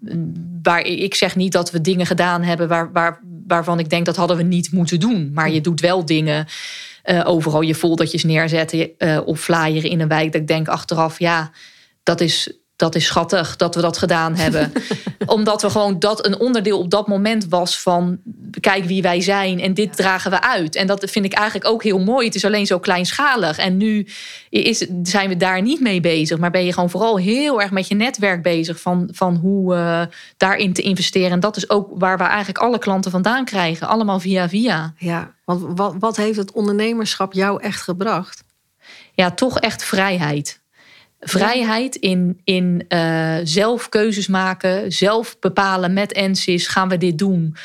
waar 0.62 0.86
ik 0.86 1.14
zeg 1.14 1.36
niet 1.36 1.52
dat 1.52 1.70
we 1.70 1.80
dingen 1.80 2.06
gedaan 2.06 2.42
hebben 2.42 2.68
waar, 2.68 2.92
waar, 2.92 3.20
waarvan 3.46 3.78
ik 3.78 3.90
denk 3.90 4.06
dat 4.06 4.16
hadden 4.16 4.36
we 4.36 4.42
niet 4.42 4.72
moeten 4.72 5.00
doen. 5.00 5.30
Maar 5.34 5.50
je 5.50 5.60
doet 5.60 5.80
wel 5.80 6.04
dingen. 6.04 6.46
eh, 7.02 7.22
overal 7.24 7.60
je 7.60 7.74
foldertjes 7.74 8.24
neerzetten 8.24 8.98
eh, 8.98 9.20
of 9.24 9.40
flyeren 9.40 9.90
in 9.90 10.00
een 10.00 10.08
wijk. 10.08 10.32
Dat 10.32 10.40
ik 10.40 10.46
denk 10.46 10.68
achteraf, 10.68 11.18
ja, 11.18 11.50
dat 12.02 12.20
is, 12.20 12.52
dat 12.76 12.94
is 12.94 13.04
schattig 13.04 13.56
dat 13.56 13.74
we 13.74 13.80
dat 13.80 13.98
gedaan 13.98 14.34
hebben. 14.34 14.72
Omdat 15.26 15.62
we 15.62 15.70
gewoon 15.70 15.98
dat 15.98 16.26
een 16.26 16.38
onderdeel 16.38 16.78
op 16.78 16.90
dat 16.90 17.06
moment 17.06 17.46
was 17.48 17.80
van 17.80 18.18
kijk 18.60 18.84
wie 18.84 19.02
wij 19.02 19.20
zijn 19.20 19.60
en 19.60 19.74
dit 19.74 19.96
dragen 19.96 20.30
we 20.30 20.42
uit. 20.42 20.74
En 20.74 20.86
dat 20.86 21.10
vind 21.10 21.24
ik 21.24 21.32
eigenlijk 21.32 21.70
ook 21.70 21.82
heel 21.82 21.98
mooi. 21.98 22.26
Het 22.26 22.34
is 22.34 22.44
alleen 22.44 22.66
zo 22.66 22.78
kleinschalig. 22.78 23.58
En 23.58 23.76
nu 23.76 24.06
is, 24.50 24.86
zijn 25.02 25.28
we 25.28 25.36
daar 25.36 25.62
niet 25.62 25.80
mee 25.80 26.00
bezig. 26.00 26.38
Maar 26.38 26.50
ben 26.50 26.64
je 26.64 26.72
gewoon 26.72 26.90
vooral 26.90 27.18
heel 27.18 27.62
erg 27.62 27.70
met 27.70 27.88
je 27.88 27.94
netwerk 27.94 28.42
bezig 28.42 28.80
van, 28.80 29.08
van 29.12 29.36
hoe 29.36 29.74
eh, 29.74 30.02
daarin 30.36 30.72
te 30.72 30.82
investeren. 30.82 31.30
En 31.30 31.40
dat 31.40 31.56
is 31.56 31.70
ook 31.70 31.88
waar 31.94 32.18
we 32.18 32.24
eigenlijk 32.24 32.58
alle 32.58 32.78
klanten 32.78 33.10
vandaan 33.10 33.44
krijgen. 33.44 33.88
Allemaal 33.88 34.20
via 34.20 34.48
via. 34.48 34.94
Ja, 34.98 35.34
want 35.44 35.78
wat, 35.78 35.94
wat 35.98 36.16
heeft 36.16 36.36
het 36.36 36.52
ondernemerschap 36.52 37.32
jou 37.32 37.62
echt 37.62 37.82
gebracht? 37.82 38.44
Ja, 39.14 39.30
toch 39.30 39.58
echt 39.58 39.84
vrijheid. 39.84 40.60
Vrijheid 41.20 41.96
in, 41.96 42.40
in 42.44 42.84
uh, 42.88 43.36
zelf 43.42 43.88
keuzes 43.88 44.26
maken, 44.26 44.92
zelf 44.92 45.38
bepalen 45.38 45.92
met 45.92 46.14
NSIS, 46.14 46.68
gaan 46.68 46.88
we 46.88 46.96
dit 46.96 47.18
doen? 47.18 47.56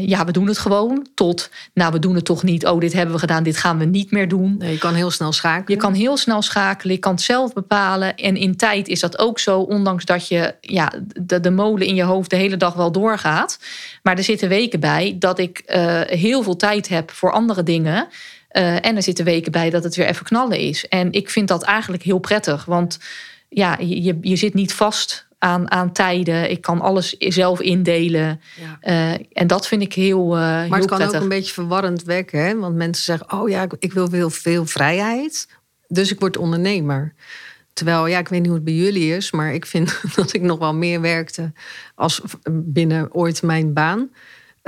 ja, 0.00 0.24
we 0.24 0.32
doen 0.32 0.46
het 0.46 0.58
gewoon. 0.58 1.06
Tot, 1.14 1.50
nou, 1.74 1.92
we 1.92 1.98
doen 1.98 2.14
het 2.14 2.24
toch 2.24 2.42
niet. 2.42 2.66
Oh, 2.66 2.80
dit 2.80 2.92
hebben 2.92 3.14
we 3.14 3.20
gedaan, 3.20 3.42
dit 3.42 3.56
gaan 3.56 3.78
we 3.78 3.84
niet 3.84 4.10
meer 4.10 4.28
doen. 4.28 4.56
Nee, 4.58 4.72
je 4.72 4.78
kan 4.78 4.94
heel 4.94 5.10
snel 5.10 5.32
schakelen. 5.32 5.78
Je 5.78 5.84
kan 5.84 5.94
heel 5.94 6.16
snel 6.16 6.42
schakelen, 6.42 6.94
je 6.94 7.00
kan 7.00 7.12
het 7.12 7.20
zelf 7.20 7.52
bepalen. 7.52 8.14
En 8.16 8.36
in 8.36 8.56
tijd 8.56 8.88
is 8.88 9.00
dat 9.00 9.18
ook 9.18 9.38
zo, 9.38 9.60
ondanks 9.60 10.04
dat 10.04 10.28
je 10.28 10.54
ja, 10.60 10.92
de, 11.20 11.40
de 11.40 11.50
molen 11.50 11.86
in 11.86 11.94
je 11.94 12.02
hoofd 12.02 12.30
de 12.30 12.36
hele 12.36 12.56
dag 12.56 12.74
wel 12.74 12.92
doorgaat. 12.92 13.58
Maar 14.02 14.16
er 14.16 14.24
zitten 14.24 14.48
weken 14.48 14.80
bij 14.80 15.16
dat 15.18 15.38
ik 15.38 15.62
uh, 15.66 16.00
heel 16.00 16.42
veel 16.42 16.56
tijd 16.56 16.88
heb 16.88 17.10
voor 17.10 17.32
andere 17.32 17.62
dingen. 17.62 18.08
Uh, 18.56 18.86
en 18.86 18.96
er 18.96 19.02
zitten 19.02 19.24
weken 19.24 19.52
bij 19.52 19.70
dat 19.70 19.84
het 19.84 19.96
weer 19.96 20.06
even 20.06 20.24
knallen 20.24 20.58
is. 20.58 20.88
En 20.88 21.12
ik 21.12 21.30
vind 21.30 21.48
dat 21.48 21.62
eigenlijk 21.62 22.02
heel 22.02 22.18
prettig, 22.18 22.64
want 22.64 22.98
ja, 23.48 23.78
je, 23.78 24.18
je 24.20 24.36
zit 24.36 24.54
niet 24.54 24.72
vast 24.74 25.26
aan, 25.38 25.70
aan 25.70 25.92
tijden. 25.92 26.50
Ik 26.50 26.60
kan 26.60 26.80
alles 26.80 27.16
zelf 27.18 27.60
indelen. 27.60 28.40
Ja. 28.60 29.12
Uh, 29.12 29.24
en 29.32 29.46
dat 29.46 29.66
vind 29.66 29.82
ik 29.82 29.92
heel. 29.92 30.24
Uh, 30.24 30.40
maar 30.40 30.78
het 30.78 30.84
kan 30.84 31.02
ook 31.02 31.12
een 31.12 31.28
beetje 31.28 31.52
verwarrend 31.52 32.02
wekken. 32.02 32.40
Hè? 32.40 32.58
Want 32.58 32.74
mensen 32.74 33.04
zeggen: 33.04 33.32
Oh 33.32 33.48
ja, 33.48 33.66
ik 33.78 33.92
wil 33.92 34.08
veel, 34.08 34.30
veel 34.30 34.66
vrijheid. 34.66 35.48
Dus 35.88 36.12
ik 36.12 36.20
word 36.20 36.36
ondernemer. 36.36 37.14
Terwijl, 37.72 38.06
ja, 38.06 38.18
ik 38.18 38.28
weet 38.28 38.38
niet 38.38 38.48
hoe 38.48 38.56
het 38.56 38.64
bij 38.64 38.74
jullie 38.74 39.16
is, 39.16 39.30
maar 39.30 39.54
ik 39.54 39.66
vind 39.66 40.00
dat 40.16 40.32
ik 40.32 40.42
nog 40.42 40.58
wel 40.58 40.74
meer 40.74 41.00
werkte 41.00 41.52
als 41.94 42.20
binnen 42.50 43.14
ooit 43.14 43.42
mijn 43.42 43.72
baan. 43.72 44.10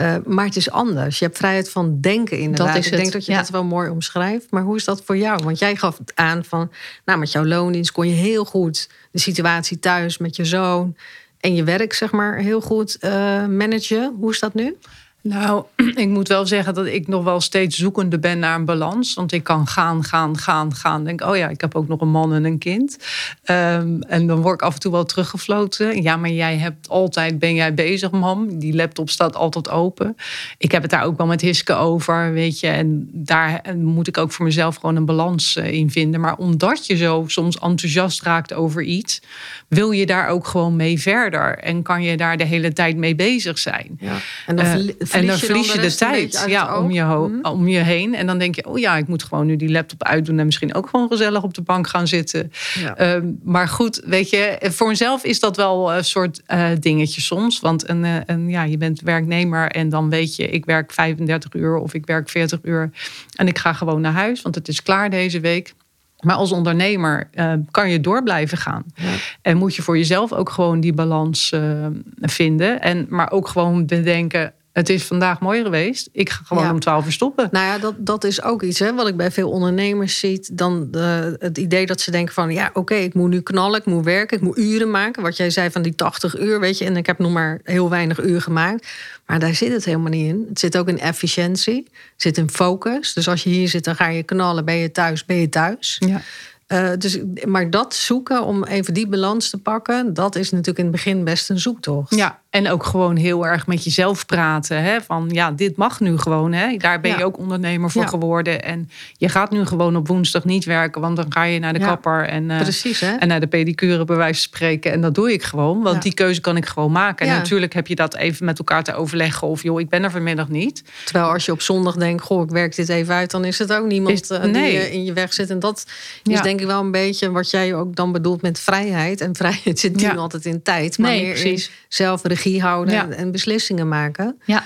Uh, 0.00 0.16
maar 0.26 0.44
het 0.44 0.56
is 0.56 0.70
anders. 0.70 1.18
Je 1.18 1.24
hebt 1.24 1.36
vrijheid 1.36 1.70
van 1.70 2.00
denken 2.00 2.38
inderdaad. 2.38 2.74
Dat 2.74 2.84
is 2.84 2.90
ik 2.90 2.96
denk 2.96 3.12
dat 3.12 3.26
je 3.26 3.32
ja. 3.32 3.38
dat 3.38 3.48
wel 3.48 3.64
mooi 3.64 3.90
omschrijft. 3.90 4.50
Maar 4.50 4.62
hoe 4.62 4.76
is 4.76 4.84
dat 4.84 5.02
voor 5.04 5.16
jou? 5.16 5.44
Want 5.44 5.58
jij 5.58 5.76
gaf 5.76 5.98
het 5.98 6.12
aan 6.14 6.44
van... 6.44 6.70
nou, 7.04 7.18
met 7.18 7.32
jouw 7.32 7.44
loondienst 7.44 7.92
kon 7.92 8.08
je 8.08 8.14
heel 8.14 8.44
goed 8.44 8.88
de 9.10 9.18
situatie 9.18 9.78
thuis 9.78 10.18
met 10.18 10.36
je 10.36 10.44
zoon... 10.44 10.96
en 11.40 11.54
je 11.54 11.64
werk, 11.64 11.92
zeg 11.92 12.12
maar, 12.12 12.36
heel 12.36 12.60
goed 12.60 12.96
uh, 13.00 13.10
managen. 13.46 14.14
Hoe 14.18 14.30
is 14.30 14.40
dat 14.40 14.54
nu? 14.54 14.76
Nou, 15.22 15.64
ik 15.94 16.08
moet 16.08 16.28
wel 16.28 16.46
zeggen 16.46 16.74
dat 16.74 16.86
ik 16.86 17.08
nog 17.08 17.24
wel 17.24 17.40
steeds 17.40 17.76
zoekende 17.76 18.18
ben 18.18 18.38
naar 18.38 18.54
een 18.54 18.64
balans. 18.64 19.14
Want 19.14 19.32
ik 19.32 19.44
kan 19.44 19.66
gaan, 19.66 20.04
gaan, 20.04 20.38
gaan, 20.38 20.74
gaan. 20.74 21.04
Denk, 21.04 21.20
oh 21.20 21.36
ja, 21.36 21.48
ik 21.48 21.60
heb 21.60 21.74
ook 21.74 21.88
nog 21.88 22.00
een 22.00 22.10
man 22.10 22.32
en 22.32 22.44
een 22.44 22.58
kind. 22.58 22.98
Um, 23.44 24.02
en 24.02 24.26
dan 24.26 24.40
word 24.40 24.54
ik 24.54 24.66
af 24.66 24.74
en 24.74 24.80
toe 24.80 24.92
wel 24.92 25.04
teruggefloten. 25.04 26.02
Ja, 26.02 26.16
maar 26.16 26.30
jij 26.30 26.56
hebt 26.56 26.88
altijd, 26.88 27.38
ben 27.38 27.54
jij 27.54 27.74
bezig, 27.74 28.10
mam? 28.10 28.58
Die 28.58 28.74
laptop 28.74 29.10
staat 29.10 29.36
altijd 29.36 29.70
open. 29.70 30.16
Ik 30.58 30.72
heb 30.72 30.82
het 30.82 30.90
daar 30.90 31.04
ook 31.04 31.16
wel 31.16 31.26
met 31.26 31.40
Hiske 31.40 31.74
over, 31.74 32.32
weet 32.32 32.60
je. 32.60 32.68
En 32.68 33.08
daar 33.12 33.62
moet 33.76 34.08
ik 34.08 34.18
ook 34.18 34.32
voor 34.32 34.44
mezelf 34.44 34.76
gewoon 34.76 34.96
een 34.96 35.06
balans 35.06 35.56
eh, 35.56 35.72
in 35.72 35.90
vinden. 35.90 36.20
Maar 36.20 36.36
omdat 36.36 36.86
je 36.86 36.96
zo 36.96 37.24
soms 37.26 37.58
enthousiast 37.58 38.22
raakt 38.22 38.52
over 38.52 38.82
iets, 38.82 39.22
wil 39.68 39.90
je 39.90 40.06
daar 40.06 40.28
ook 40.28 40.46
gewoon 40.46 40.76
mee 40.76 41.00
verder. 41.00 41.58
En 41.58 41.82
kan 41.82 42.02
je 42.02 42.16
daar 42.16 42.36
de 42.36 42.44
hele 42.44 42.72
tijd 42.72 42.96
mee 42.96 43.14
bezig 43.14 43.58
zijn. 43.58 43.98
Ja. 44.00 44.16
En 44.46 44.56
dan 44.56 44.66
uh, 44.66 44.94
en 45.20 45.26
dan 45.26 45.38
verlies 45.38 45.72
je 45.72 45.80
de, 45.80 45.94
tijd 45.94 46.44
ja, 46.46 46.78
om, 46.78 46.90
je 46.90 47.02
mhm. 47.02 47.46
om 47.46 47.68
je 47.68 47.78
heen. 47.78 48.14
En 48.14 48.26
dan 48.26 48.38
denk 48.38 48.54
je, 48.54 48.66
oh 48.66 48.78
ja, 48.78 48.96
ik 48.96 49.08
moet 49.08 49.22
gewoon 49.22 49.46
nu 49.46 49.56
die 49.56 49.70
laptop 49.70 50.02
uitdoen 50.02 50.38
en 50.38 50.44
misschien 50.44 50.74
ook 50.74 50.88
gewoon 50.88 51.08
gezellig 51.08 51.42
op 51.42 51.54
de 51.54 51.62
bank 51.62 51.86
gaan 51.88 52.06
zitten. 52.06 52.52
Ehm, 52.96 53.32
maar 53.42 53.68
goed, 53.68 54.02
weet 54.04 54.30
je, 54.30 54.58
voor 54.60 54.88
mezelf 54.88 55.24
is 55.24 55.40
dat 55.40 55.56
wel 55.56 55.94
een 55.94 56.04
soort 56.04 56.42
uh, 56.48 56.68
dingetje 56.80 57.20
soms. 57.20 57.60
Want 57.60 57.88
een, 57.88 58.04
uh, 58.04 58.16
een, 58.26 58.48
ja, 58.48 58.62
je 58.62 58.76
bent 58.76 59.00
werknemer 59.00 59.70
en 59.70 59.88
dan 59.88 60.10
weet 60.10 60.36
je, 60.36 60.48
ik 60.48 60.64
werk 60.64 60.92
35 60.92 61.54
uur 61.54 61.76
of 61.76 61.94
ik 61.94 62.06
werk 62.06 62.28
40 62.28 62.58
uur. 62.62 62.90
En 63.34 63.46
ik 63.46 63.58
ga 63.58 63.72
gewoon 63.72 64.00
naar 64.00 64.12
huis, 64.12 64.42
want 64.42 64.54
het 64.54 64.68
is 64.68 64.82
klaar 64.82 65.10
deze 65.10 65.40
week. 65.40 65.74
Maar 66.20 66.36
als 66.36 66.52
ondernemer 66.52 67.28
uh, 67.34 67.52
kan 67.70 67.90
je 67.90 68.00
door 68.00 68.22
blijven 68.22 68.58
gaan. 68.58 68.84
Ja. 68.94 69.08
En 69.42 69.56
moet 69.56 69.74
je 69.74 69.82
voor 69.82 69.96
jezelf 69.96 70.32
ook 70.32 70.50
gewoon 70.50 70.80
die 70.80 70.92
balans 70.92 71.52
uh, 71.54 71.86
vinden. 72.20 72.80
En, 72.80 73.06
maar 73.08 73.30
ook 73.30 73.48
gewoon 73.48 73.86
bedenken: 73.86 74.52
het 74.78 74.88
is 74.88 75.04
vandaag 75.04 75.40
mooi 75.40 75.62
geweest. 75.62 76.08
Ik 76.12 76.30
ga 76.30 76.40
gewoon 76.44 76.70
om 76.70 76.80
twaalf 76.80 77.06
uur 77.06 77.12
stoppen. 77.12 77.48
Nou 77.52 77.66
ja, 77.66 77.78
dat, 77.78 77.94
dat 77.98 78.24
is 78.24 78.42
ook 78.42 78.62
iets 78.62 78.78
hè, 78.78 78.94
wat 78.94 79.08
ik 79.08 79.16
bij 79.16 79.30
veel 79.30 79.50
ondernemers 79.50 80.18
zie. 80.18 80.46
Dan 80.52 80.88
de, 80.90 81.36
het 81.38 81.58
idee 81.58 81.86
dat 81.86 82.00
ze 82.00 82.10
denken 82.10 82.34
van... 82.34 82.50
ja, 82.50 82.70
oké, 82.72 82.94
ik 82.94 83.14
moet 83.14 83.30
nu 83.30 83.40
knallen, 83.40 83.80
ik 83.80 83.86
moet 83.86 84.04
werken, 84.04 84.36
ik 84.36 84.42
moet 84.42 84.58
uren 84.58 84.90
maken. 84.90 85.22
Wat 85.22 85.36
jij 85.36 85.50
zei 85.50 85.70
van 85.70 85.82
die 85.82 85.94
80 85.94 86.38
uur, 86.38 86.60
weet 86.60 86.78
je. 86.78 86.84
En 86.84 86.96
ik 86.96 87.06
heb 87.06 87.18
nog 87.18 87.32
maar 87.32 87.60
heel 87.64 87.90
weinig 87.90 88.22
uur 88.22 88.40
gemaakt. 88.40 88.88
Maar 89.26 89.38
daar 89.38 89.54
zit 89.54 89.72
het 89.72 89.84
helemaal 89.84 90.10
niet 90.10 90.28
in. 90.28 90.46
Het 90.48 90.58
zit 90.58 90.78
ook 90.78 90.88
in 90.88 90.98
efficiëntie. 90.98 91.88
Het 91.92 92.22
zit 92.22 92.38
in 92.38 92.50
focus. 92.50 93.12
Dus 93.12 93.28
als 93.28 93.42
je 93.42 93.50
hier 93.50 93.68
zit, 93.68 93.84
dan 93.84 93.96
ga 93.96 94.08
je 94.08 94.22
knallen. 94.22 94.64
Ben 94.64 94.76
je 94.76 94.90
thuis, 94.90 95.24
ben 95.24 95.36
je 95.36 95.48
thuis. 95.48 95.96
Ja. 96.06 96.20
Uh, 96.68 96.90
dus, 96.98 97.18
maar 97.46 97.70
dat 97.70 97.94
zoeken 97.94 98.44
om 98.44 98.64
even 98.64 98.94
die 98.94 99.08
balans 99.08 99.50
te 99.50 99.58
pakken, 99.58 100.14
dat 100.14 100.36
is 100.36 100.50
natuurlijk 100.50 100.78
in 100.78 100.84
het 100.84 100.94
begin 100.94 101.24
best 101.24 101.50
een 101.50 101.58
zoektocht. 101.58 102.14
Ja, 102.14 102.40
en 102.50 102.70
ook 102.70 102.84
gewoon 102.84 103.16
heel 103.16 103.46
erg 103.46 103.66
met 103.66 103.84
jezelf 103.84 104.26
praten. 104.26 104.82
Hè? 104.82 105.00
Van 105.00 105.28
ja, 105.32 105.50
dit 105.50 105.76
mag 105.76 106.00
nu 106.00 106.18
gewoon. 106.18 106.52
Hè? 106.52 106.76
Daar 106.76 107.00
ben 107.00 107.18
je 107.18 107.24
ook 107.24 107.38
ondernemer 107.38 107.90
voor 107.90 108.08
geworden. 108.08 108.62
En 108.62 108.90
je 109.16 109.28
gaat 109.28 109.50
nu 109.50 109.66
gewoon 109.66 109.96
op 109.96 110.08
woensdag 110.08 110.44
niet 110.44 110.64
werken, 110.64 111.00
want 111.00 111.16
dan 111.16 111.26
ga 111.28 111.42
je 111.42 111.58
naar 111.58 111.72
de 111.72 111.78
kapper 111.78 112.24
en, 112.24 112.50
uh, 112.50 112.60
Precies, 112.60 113.00
hè? 113.00 113.14
en 113.16 113.28
naar 113.28 113.40
de 113.40 113.46
pedicure 113.46 114.04
bij 114.04 114.16
wijze 114.16 114.40
van 114.40 114.42
spreken. 114.42 114.92
En 114.92 115.00
dat 115.00 115.14
doe 115.14 115.32
ik 115.32 115.42
gewoon, 115.42 115.82
want 115.82 116.02
die 116.02 116.14
keuze 116.14 116.40
kan 116.40 116.56
ik 116.56 116.66
gewoon 116.66 116.92
maken. 116.92 117.26
En 117.26 117.32
natuurlijk 117.32 117.72
heb 117.72 117.86
je 117.86 117.94
dat 117.94 118.16
even 118.16 118.44
met 118.44 118.58
elkaar 118.58 118.84
te 118.84 118.94
overleggen. 118.94 119.48
Of 119.48 119.62
joh, 119.62 119.80
ik 119.80 119.88
ben 119.88 120.04
er 120.04 120.10
vanmiddag 120.10 120.48
niet. 120.48 120.82
Terwijl 121.04 121.32
als 121.32 121.44
je 121.44 121.52
op 121.52 121.60
zondag 121.60 121.96
denkt, 121.96 122.22
goh, 122.22 122.42
ik 122.42 122.50
werk 122.50 122.76
dit 122.76 122.88
even 122.88 123.14
uit, 123.14 123.30
dan 123.30 123.44
is 123.44 123.58
het 123.58 123.72
ook 123.72 123.86
niemand 123.86 124.30
uh, 124.30 124.42
die 124.42 124.92
in 124.92 125.04
je 125.04 125.12
weg 125.12 125.32
zit. 125.32 125.50
En 125.50 125.58
dat 125.58 125.86
is 126.22 126.40
denk 126.40 126.60
ik 126.60 126.66
wel 126.66 126.80
een 126.80 126.90
beetje 126.90 127.30
wat 127.30 127.50
jij 127.50 127.74
ook 127.74 127.96
dan 127.96 128.12
bedoelt 128.12 128.42
met 128.42 128.60
vrijheid. 128.60 129.20
En 129.20 129.36
vrijheid 129.36 129.78
zit 129.88 129.96
niet 129.96 130.16
altijd 130.16 130.44
in 130.44 130.62
tijd, 130.62 130.98
maar 130.98 131.10
nee, 131.10 131.22
meer 131.22 131.32
precies. 131.32 131.66
in 131.66 131.72
zelfregie 131.88 132.37
houden 132.44 133.12
en 133.16 133.32
beslissingen 133.32 133.88
maken. 133.88 134.40
Ja. 134.44 134.64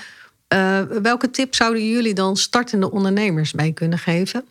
Uh, 0.54 0.80
welke 1.02 1.30
tip 1.30 1.54
zouden 1.54 1.88
jullie 1.88 2.14
dan 2.14 2.36
startende 2.36 2.90
ondernemers 2.90 3.52
mee 3.52 3.72
kunnen 3.72 3.98
geven? 3.98 4.44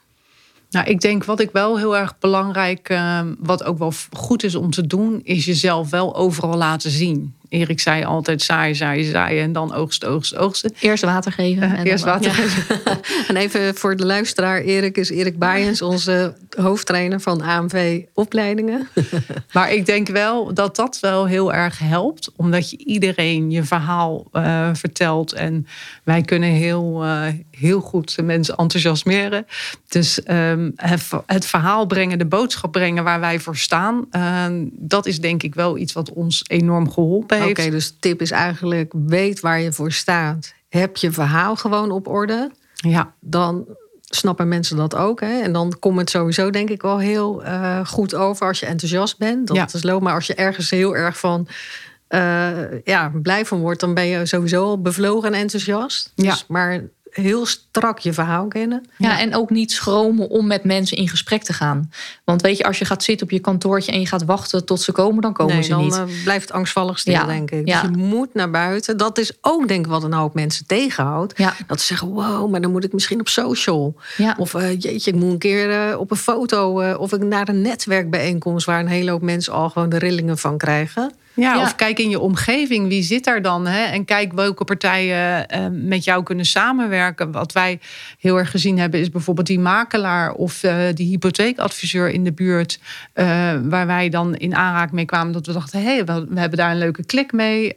Nou, 0.69 0.87
ik 0.87 1.01
denk 1.01 1.23
wat 1.23 1.39
ik 1.39 1.51
wel 1.51 1.77
heel 1.77 1.97
erg 1.97 2.19
belangrijk, 2.19 2.89
uh, 2.89 3.21
wat 3.39 3.63
ook 3.63 3.77
wel 3.77 3.93
goed 4.11 4.43
is 4.43 4.55
om 4.55 4.69
te 4.71 4.87
doen, 4.87 5.21
is 5.23 5.45
jezelf 5.45 5.89
wel 5.89 6.15
overal 6.15 6.57
laten 6.57 6.91
zien. 6.91 7.35
Erik 7.51 7.79
zei 7.79 8.03
altijd 8.03 8.41
zaaien, 8.41 8.75
zaaien, 8.75 9.05
zaaien 9.05 9.43
en 9.43 9.51
dan 9.53 9.73
oogst, 9.73 10.05
oogst, 10.05 10.35
oogsten. 10.35 10.73
Eerst 10.79 11.03
water 11.03 11.31
geven. 11.31 11.75
en 11.75 11.85
eerst 11.85 12.03
water 12.03 12.31
geven. 12.31 12.79
en 13.27 13.35
even 13.35 13.75
voor 13.75 13.95
de 13.95 14.05
luisteraar, 14.05 14.61
Erik 14.61 14.97
is 14.97 15.09
Erik 15.09 15.39
Baaiens, 15.39 15.81
onze 15.81 16.33
hoofdtrainer 16.57 17.19
van 17.19 17.41
AMV 17.41 18.01
opleidingen. 18.13 18.87
maar 19.53 19.73
ik 19.73 19.85
denk 19.85 20.07
wel 20.07 20.53
dat 20.53 20.75
dat 20.75 20.99
wel 20.99 21.25
heel 21.25 21.53
erg 21.53 21.79
helpt, 21.79 22.31
omdat 22.35 22.69
je 22.69 22.77
iedereen 22.77 23.51
je 23.51 23.63
verhaal 23.63 24.27
uh, 24.33 24.69
vertelt. 24.73 25.33
En 25.33 25.67
wij 26.03 26.21
kunnen 26.21 26.49
heel, 26.49 27.05
uh, 27.05 27.25
heel 27.51 27.79
goed 27.79 28.17
mensen 28.23 28.55
enthousiasmeren. 28.55 29.45
Dus 29.87 30.21
um, 30.27 30.73
het, 31.25 31.45
verhaal 31.45 31.85
brengen, 31.85 32.17
de 32.17 32.25
boodschap 32.25 32.71
brengen 32.71 33.03
waar 33.03 33.19
wij 33.19 33.39
voor 33.39 33.57
staan, 33.57 34.05
uh, 34.11 34.45
dat 34.71 35.05
is 35.05 35.19
denk 35.19 35.43
ik 35.43 35.55
wel 35.55 35.77
iets 35.77 35.93
wat 35.93 36.13
ons 36.13 36.43
enorm 36.47 36.91
geholpen 36.91 37.40
Oké, 37.49 37.69
dus 37.69 37.95
tip 37.99 38.21
is 38.21 38.31
eigenlijk: 38.31 38.93
weet 39.05 39.39
waar 39.39 39.59
je 39.59 39.71
voor 39.71 39.91
staat. 39.91 40.53
Heb 40.69 40.97
je 40.97 41.11
verhaal 41.11 41.55
gewoon 41.55 41.91
op 41.91 42.07
orde. 42.07 42.51
Ja. 42.73 43.13
Dan 43.19 43.65
snappen 44.01 44.47
mensen 44.47 44.77
dat 44.77 44.95
ook. 44.95 45.19
Hè? 45.19 45.41
En 45.41 45.53
dan 45.53 45.75
komt 45.79 45.99
het 45.99 46.09
sowieso, 46.09 46.49
denk 46.49 46.69
ik, 46.69 46.81
wel 46.81 46.99
heel 46.99 47.43
uh, 47.43 47.85
goed 47.85 48.15
over 48.15 48.47
als 48.47 48.59
je 48.59 48.65
enthousiast 48.65 49.17
bent. 49.17 49.47
Dat 49.47 49.57
ja. 49.57 49.67
is 49.73 49.83
loop. 49.83 50.01
Maar 50.01 50.13
als 50.13 50.27
je 50.27 50.35
ergens 50.35 50.69
heel 50.69 50.95
erg 50.95 51.19
van. 51.19 51.47
Uh, 52.09 52.83
ja, 52.83 53.11
blij 53.21 53.45
van 53.45 53.59
wordt, 53.59 53.79
dan 53.79 53.93
ben 53.93 54.05
je 54.05 54.25
sowieso 54.25 54.63
al 54.63 54.81
bevlogen 54.81 55.33
en 55.33 55.39
enthousiast. 55.39 56.11
Dus, 56.15 56.25
ja. 56.25 56.35
Maar 56.47 56.81
heel 57.11 57.45
strak 57.45 57.99
je 57.99 58.13
verhaal 58.13 58.47
kennen. 58.47 58.85
Ja, 58.97 59.19
en 59.19 59.35
ook 59.35 59.49
niet 59.49 59.71
schromen 59.71 60.29
om 60.29 60.47
met 60.47 60.63
mensen 60.63 60.97
in 60.97 61.07
gesprek 61.07 61.43
te 61.43 61.53
gaan. 61.53 61.91
Want 62.23 62.41
weet 62.41 62.57
je, 62.57 62.63
als 62.63 62.79
je 62.79 62.85
gaat 62.85 63.03
zitten 63.03 63.25
op 63.25 63.31
je 63.31 63.39
kantoortje 63.39 63.91
en 63.91 63.99
je 63.99 64.05
gaat 64.05 64.25
wachten 64.25 64.65
tot 64.65 64.81
ze 64.81 64.91
komen, 64.91 65.21
dan 65.21 65.33
komen 65.33 65.53
nee, 65.53 65.63
ze 65.63 65.69
dan 65.69 65.83
niet. 65.83 65.93
Dan 65.93 66.09
uh, 66.09 66.23
blijft 66.23 66.51
angstvallig 66.51 66.99
stil, 66.99 67.13
ja. 67.13 67.25
denk 67.25 67.51
ik. 67.51 67.65
Dus 67.65 67.73
ja. 67.73 67.81
je 67.81 67.97
moet 67.97 68.33
naar 68.33 68.51
buiten. 68.51 68.97
Dat 68.97 69.17
is 69.17 69.31
ook, 69.41 69.67
denk 69.67 69.85
ik, 69.85 69.91
wat 69.91 70.03
een 70.03 70.13
hoop 70.13 70.33
mensen 70.33 70.65
tegenhoudt. 70.65 71.37
Ja. 71.37 71.53
Dat 71.67 71.79
ze 71.79 71.85
zeggen, 71.85 72.07
wow, 72.07 72.49
maar 72.49 72.61
dan 72.61 72.71
moet 72.71 72.83
ik 72.83 72.93
misschien 72.93 73.19
op 73.19 73.27
social. 73.27 73.95
Ja. 74.17 74.35
Of 74.37 74.53
uh, 74.53 74.79
jeetje, 74.79 75.11
ik 75.11 75.17
moet 75.17 75.31
een 75.31 75.37
keer 75.37 75.89
uh, 75.89 75.99
op 75.99 76.11
een 76.11 76.17
foto... 76.17 76.93
of 76.95 77.13
ik 77.13 77.23
naar 77.23 77.49
een 77.49 77.61
netwerkbijeenkomst... 77.61 78.65
waar 78.65 78.79
een 78.79 78.87
hele 78.87 79.11
hoop 79.11 79.21
mensen 79.21 79.53
al 79.53 79.69
gewoon 79.69 79.89
de 79.89 79.97
rillingen 79.97 80.37
van 80.37 80.57
krijgen. 80.57 81.11
Ja, 81.33 81.61
of 81.61 81.75
kijk 81.75 81.99
in 81.99 82.09
je 82.09 82.19
omgeving, 82.19 82.87
wie 82.87 83.03
zit 83.03 83.23
daar 83.23 83.41
dan? 83.41 83.67
Hè? 83.67 83.83
En 83.83 84.05
kijk 84.05 84.33
welke 84.33 84.63
partijen 84.63 85.45
uh, 85.55 85.65
met 85.71 86.03
jou 86.03 86.23
kunnen 86.23 86.45
samenwerken. 86.45 87.31
Wat 87.31 87.51
wij 87.51 87.79
heel 88.19 88.37
erg 88.37 88.51
gezien 88.51 88.79
hebben, 88.79 88.99
is 88.99 89.09
bijvoorbeeld 89.09 89.47
die 89.47 89.59
makelaar 89.59 90.33
of 90.33 90.63
uh, 90.63 90.75
die 90.93 91.07
hypotheekadviseur 91.07 92.09
in 92.09 92.23
de 92.23 92.31
buurt. 92.31 92.79
Uh, 93.15 93.25
waar 93.63 93.87
wij 93.87 94.09
dan 94.09 94.35
in 94.35 94.55
aanraking 94.55 94.91
mee 94.91 95.05
kwamen. 95.05 95.33
Dat 95.33 95.45
we 95.45 95.53
dachten, 95.53 95.79
hé, 95.79 95.85
hey, 95.85 96.05
we, 96.05 96.25
we, 96.29 96.39
hebben 96.39 96.57
daar 96.57 96.71
een 96.71 96.77
leuke 96.77 97.05
klik 97.05 97.31
mee. 97.31 97.73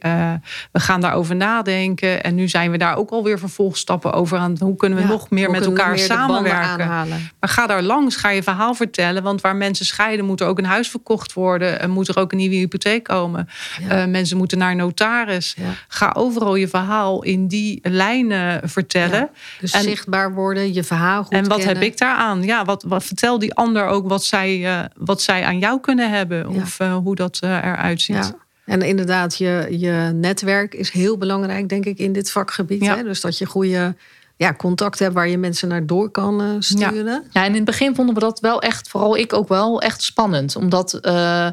we 0.71 0.79
gaan 0.79 1.01
daarover 1.01 1.35
nadenken. 1.35 2.23
En 2.23 2.35
nu 2.35 2.47
zijn 2.47 2.71
we 2.71 2.77
daar 2.77 2.95
ook 2.95 3.09
alweer 3.09 3.39
vervolgstappen 3.39 4.13
over 4.13 4.37
aan. 4.37 4.55
Hoe 4.59 4.75
kunnen 4.75 4.97
we 4.97 5.03
ja, 5.03 5.09
nog 5.09 5.29
meer 5.29 5.51
met 5.51 5.65
elkaar 5.65 5.97
samenwerken? 5.97 6.87
Maar 6.87 7.49
ga 7.49 7.67
daar 7.67 7.83
langs, 7.83 8.15
ga 8.15 8.29
je 8.29 8.43
verhaal 8.43 8.73
vertellen. 8.73 9.23
Want 9.23 9.41
waar 9.41 9.55
mensen 9.55 9.85
scheiden, 9.85 10.25
moet 10.25 10.41
er 10.41 10.47
ook 10.47 10.57
een 10.57 10.65
huis 10.65 10.89
verkocht 10.89 11.33
worden. 11.33 11.79
En 11.79 11.89
moet 11.89 12.07
er 12.07 12.17
ook 12.17 12.31
een 12.31 12.37
nieuwe 12.37 12.55
hypotheek 12.55 13.03
komen. 13.03 13.44
Ja. 13.87 14.05
mensen 14.05 14.37
moeten 14.37 14.57
naar 14.57 14.75
notaris. 14.75 15.55
Ga 15.87 16.13
overal 16.17 16.55
je 16.55 16.67
verhaal 16.67 17.23
in 17.23 17.47
die 17.47 17.79
lijnen 17.81 18.69
vertellen. 18.69 19.29
Dus 19.59 19.71
en, 19.71 19.81
zichtbaar 19.81 20.33
worden, 20.33 20.73
je 20.73 20.83
verhaal 20.83 21.23
goed 21.23 21.33
En 21.33 21.47
wat 21.47 21.57
kennen. 21.57 21.75
heb 21.75 21.83
ik 21.83 21.97
daaraan? 21.97 22.43
Ja, 22.43 22.65
wat, 22.65 22.83
wat 22.83 23.03
vertel 23.03 23.39
die 23.39 23.53
ander 23.53 23.85
ook 23.85 24.07
wat 24.07 24.23
zij, 24.23 24.57
uh, 24.57 24.79
wat 24.95 25.21
zij 25.21 25.43
aan 25.43 25.59
jou 25.59 25.79
kunnen 25.79 26.11
hebben. 26.11 26.47
Of 26.47 26.79
uh, 26.79 26.95
hoe 26.95 27.15
dat 27.15 27.39
uh, 27.43 27.49
eruit 27.49 28.01
ziet. 28.01 28.33
En 28.65 28.81
inderdaad, 28.81 29.37
je, 29.37 29.67
je 29.69 30.11
netwerk 30.13 30.73
is 30.73 30.89
heel 30.89 31.17
belangrijk, 31.17 31.69
denk 31.69 31.85
ik, 31.85 31.97
in 31.97 32.13
dit 32.13 32.31
vakgebied. 32.31 32.87
Hè? 32.87 33.03
Dus 33.03 33.21
dat 33.21 33.37
je 33.37 33.45
goede 33.45 33.95
ja, 34.35 34.53
contact 34.53 34.99
hebt 34.99 35.13
waar 35.13 35.27
je 35.27 35.37
mensen 35.37 35.67
naar 35.67 35.85
door 35.85 36.09
kan 36.09 36.41
uh, 36.41 36.47
sturen. 36.59 37.05
Ja. 37.05 37.23
ja. 37.31 37.43
en 37.43 37.49
in 37.49 37.55
het 37.55 37.65
begin 37.65 37.95
vonden 37.95 38.13
we 38.15 38.21
dat 38.21 38.39
wel 38.39 38.61
echt, 38.61 38.87
vooral 38.87 39.17
ik 39.17 39.33
ook 39.33 39.47
wel, 39.47 39.81
echt 39.81 40.01
spannend. 40.01 40.55
Omdat. 40.55 40.99
Uh, 41.01 41.47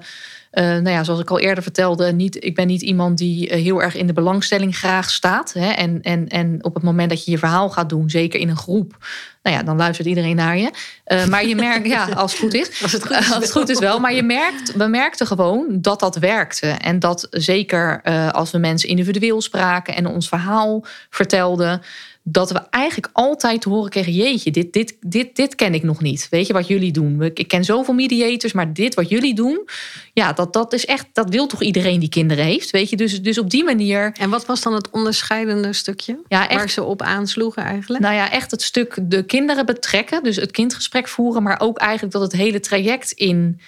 uh, 0.53 0.64
nou 0.64 0.88
ja, 0.90 1.05
zoals 1.05 1.20
ik 1.20 1.30
al 1.30 1.38
eerder 1.38 1.62
vertelde, 1.62 2.12
niet, 2.12 2.44
ik 2.44 2.55
ben 2.55 2.66
niet 2.66 2.82
iemand 2.82 3.18
die 3.18 3.55
heel 3.55 3.82
erg 3.82 3.94
in 3.94 4.07
de 4.07 4.12
belangstelling 4.12 4.76
graag 4.76 5.11
staat. 5.11 5.53
Hè? 5.53 5.70
En, 5.70 6.03
en, 6.03 6.28
en 6.28 6.64
op 6.64 6.74
het 6.74 6.82
moment 6.82 7.11
dat 7.11 7.24
je 7.24 7.30
je 7.30 7.38
verhaal 7.38 7.70
gaat 7.70 7.88
doen, 7.88 8.11
zeker 8.11 8.40
in 8.40 8.48
een 8.48 8.57
groep, 8.57 8.96
nou 9.42 9.57
ja, 9.57 9.62
dan 9.62 9.76
luistert 9.76 10.09
iedereen 10.09 10.36
naar 10.36 10.59
je. 10.59 10.70
Uh, 11.07 11.26
maar 11.26 11.46
je 11.46 11.55
merkt, 11.55 11.86
ja, 11.86 12.09
als 12.14 12.32
het 12.32 12.40
goed 12.40 12.55
is. 12.55 12.82
Als 12.82 12.92
het 12.92 13.07
goed 13.07 13.18
is, 13.18 13.32
als 13.32 13.44
het 13.44 13.53
goed 13.53 13.68
is 13.68 13.78
wel. 13.78 13.98
Maar 13.98 14.14
je 14.14 14.22
merkt, 14.22 14.76
we 14.76 14.86
merkten 14.86 15.26
gewoon 15.26 15.66
dat 15.70 16.00
dat 16.00 16.16
werkte. 16.16 16.66
En 16.66 16.98
dat 16.98 17.26
zeker 17.30 18.00
uh, 18.05 18.30
als 18.30 18.50
we 18.50 18.59
mensen 18.59 18.88
individueel 18.88 19.40
spraken 19.40 19.94
en 19.96 20.07
ons 20.07 20.28
verhaal 20.28 20.84
vertelden 21.11 21.82
dat 22.22 22.50
we 22.50 22.58
eigenlijk 22.70 23.10
altijd 23.12 23.60
te 23.60 23.68
horen 23.68 23.90
kregen: 23.90 24.12
Jeetje, 24.12 24.50
dit, 24.50 24.72
dit, 24.72 24.96
dit, 25.00 25.36
dit 25.36 25.54
ken 25.54 25.74
ik 25.74 25.82
nog 25.82 26.00
niet. 26.00 26.26
Weet 26.30 26.46
je 26.46 26.52
wat 26.52 26.66
jullie 26.66 26.92
doen? 26.92 27.22
Ik 27.34 27.48
ken 27.48 27.64
zoveel 27.64 27.94
mediators, 27.94 28.52
maar 28.52 28.72
dit 28.72 28.94
wat 28.94 29.08
jullie 29.08 29.34
doen, 29.34 29.68
ja, 30.12 30.32
dat, 30.32 30.52
dat 30.52 30.72
is 30.72 30.86
echt, 30.86 31.06
dat 31.12 31.30
wil 31.30 31.46
toch 31.46 31.62
iedereen 31.62 32.00
die 32.00 32.08
kinderen 32.08 32.44
heeft. 32.44 32.70
Weet 32.70 32.90
je, 32.90 32.96
dus, 32.96 33.22
dus 33.22 33.38
op 33.38 33.50
die 33.50 33.64
manier. 33.64 34.12
En 34.20 34.30
wat 34.30 34.46
was 34.46 34.60
dan 34.60 34.74
het 34.74 34.90
onderscheidende 34.90 35.72
stukje 35.72 36.18
ja, 36.28 36.48
echt, 36.48 36.58
waar 36.58 36.70
ze 36.70 36.82
op 36.82 37.02
aansloegen 37.02 37.62
eigenlijk? 37.62 38.04
Nou 38.04 38.14
ja, 38.14 38.30
echt 38.30 38.50
het 38.50 38.62
stuk 38.62 38.98
de 39.02 39.22
kinderen 39.22 39.66
betrekken, 39.66 40.22
dus 40.22 40.36
het 40.36 40.50
kindgesprek 40.50 41.08
voeren, 41.08 41.42
maar 41.42 41.60
ook 41.60 41.78
eigenlijk 41.78 42.12
dat 42.12 42.22
het 42.22 42.32
hele 42.32 42.60
traject 42.60 43.12
in 43.12 43.60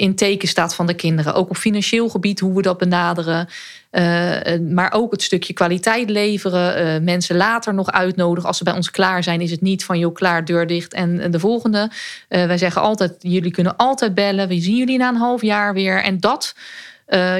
in 0.00 0.14
teken 0.14 0.48
staat 0.48 0.74
van 0.74 0.86
de 0.86 0.94
kinderen. 0.94 1.34
Ook 1.34 1.50
op 1.50 1.56
financieel 1.56 2.08
gebied, 2.08 2.40
hoe 2.40 2.54
we 2.54 2.62
dat 2.62 2.78
benaderen. 2.78 3.48
Uh, 3.92 4.58
maar 4.70 4.92
ook 4.92 5.12
het 5.12 5.22
stukje 5.22 5.52
kwaliteit 5.52 6.10
leveren. 6.10 6.86
Uh, 6.86 7.04
mensen 7.04 7.36
later 7.36 7.74
nog 7.74 7.90
uitnodigen. 7.90 8.48
Als 8.48 8.58
ze 8.58 8.64
bij 8.64 8.72
ons 8.72 8.90
klaar 8.90 9.22
zijn, 9.22 9.40
is 9.40 9.50
het 9.50 9.60
niet 9.60 9.84
van 9.84 9.98
joh, 9.98 10.14
klaar, 10.14 10.44
deur 10.44 10.66
dicht 10.66 10.94
en 10.94 11.30
de 11.30 11.38
volgende. 11.38 11.90
Uh, 12.28 12.46
wij 12.46 12.58
zeggen 12.58 12.82
altijd, 12.82 13.14
jullie 13.18 13.50
kunnen 13.50 13.76
altijd 13.76 14.14
bellen. 14.14 14.48
We 14.48 14.60
zien 14.60 14.76
jullie 14.76 14.98
na 14.98 15.08
een 15.08 15.16
half 15.16 15.42
jaar 15.42 15.74
weer. 15.74 16.02
En 16.02 16.20
dat... 16.20 16.54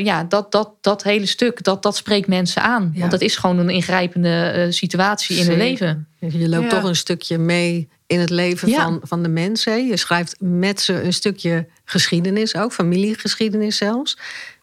ja, 0.02 0.24
dat, 0.24 0.52
dat, 0.52 0.70
dat 0.80 1.02
hele 1.02 1.26
stuk, 1.26 1.62
dat, 1.62 1.82
dat 1.82 1.96
spreekt 1.96 2.28
mensen 2.28 2.62
aan. 2.62 2.90
Ja. 2.94 3.00
Want 3.00 3.12
het 3.12 3.20
is 3.20 3.36
gewoon 3.36 3.58
een 3.58 3.70
ingrijpende 3.70 4.66
situatie 4.70 5.36
in 5.36 5.46
hun 5.46 5.58
leven. 5.58 6.06
Je 6.18 6.48
loopt 6.48 6.70
ja. 6.70 6.70
toch 6.70 6.88
een 6.88 6.96
stukje 6.96 7.38
mee 7.38 7.88
in 8.10 8.20
het 8.20 8.30
leven 8.30 8.68
ja. 8.68 8.82
van, 8.82 9.00
van 9.02 9.22
de 9.22 9.28
mensen. 9.28 9.86
Je 9.86 9.96
schrijft 9.96 10.36
met 10.38 10.80
ze 10.80 11.02
een 11.02 11.12
stukje 11.12 11.66
geschiedenis 11.84 12.56
ook, 12.56 12.72
familiegeschiedenis 12.72 13.76
zelfs. 13.76 14.18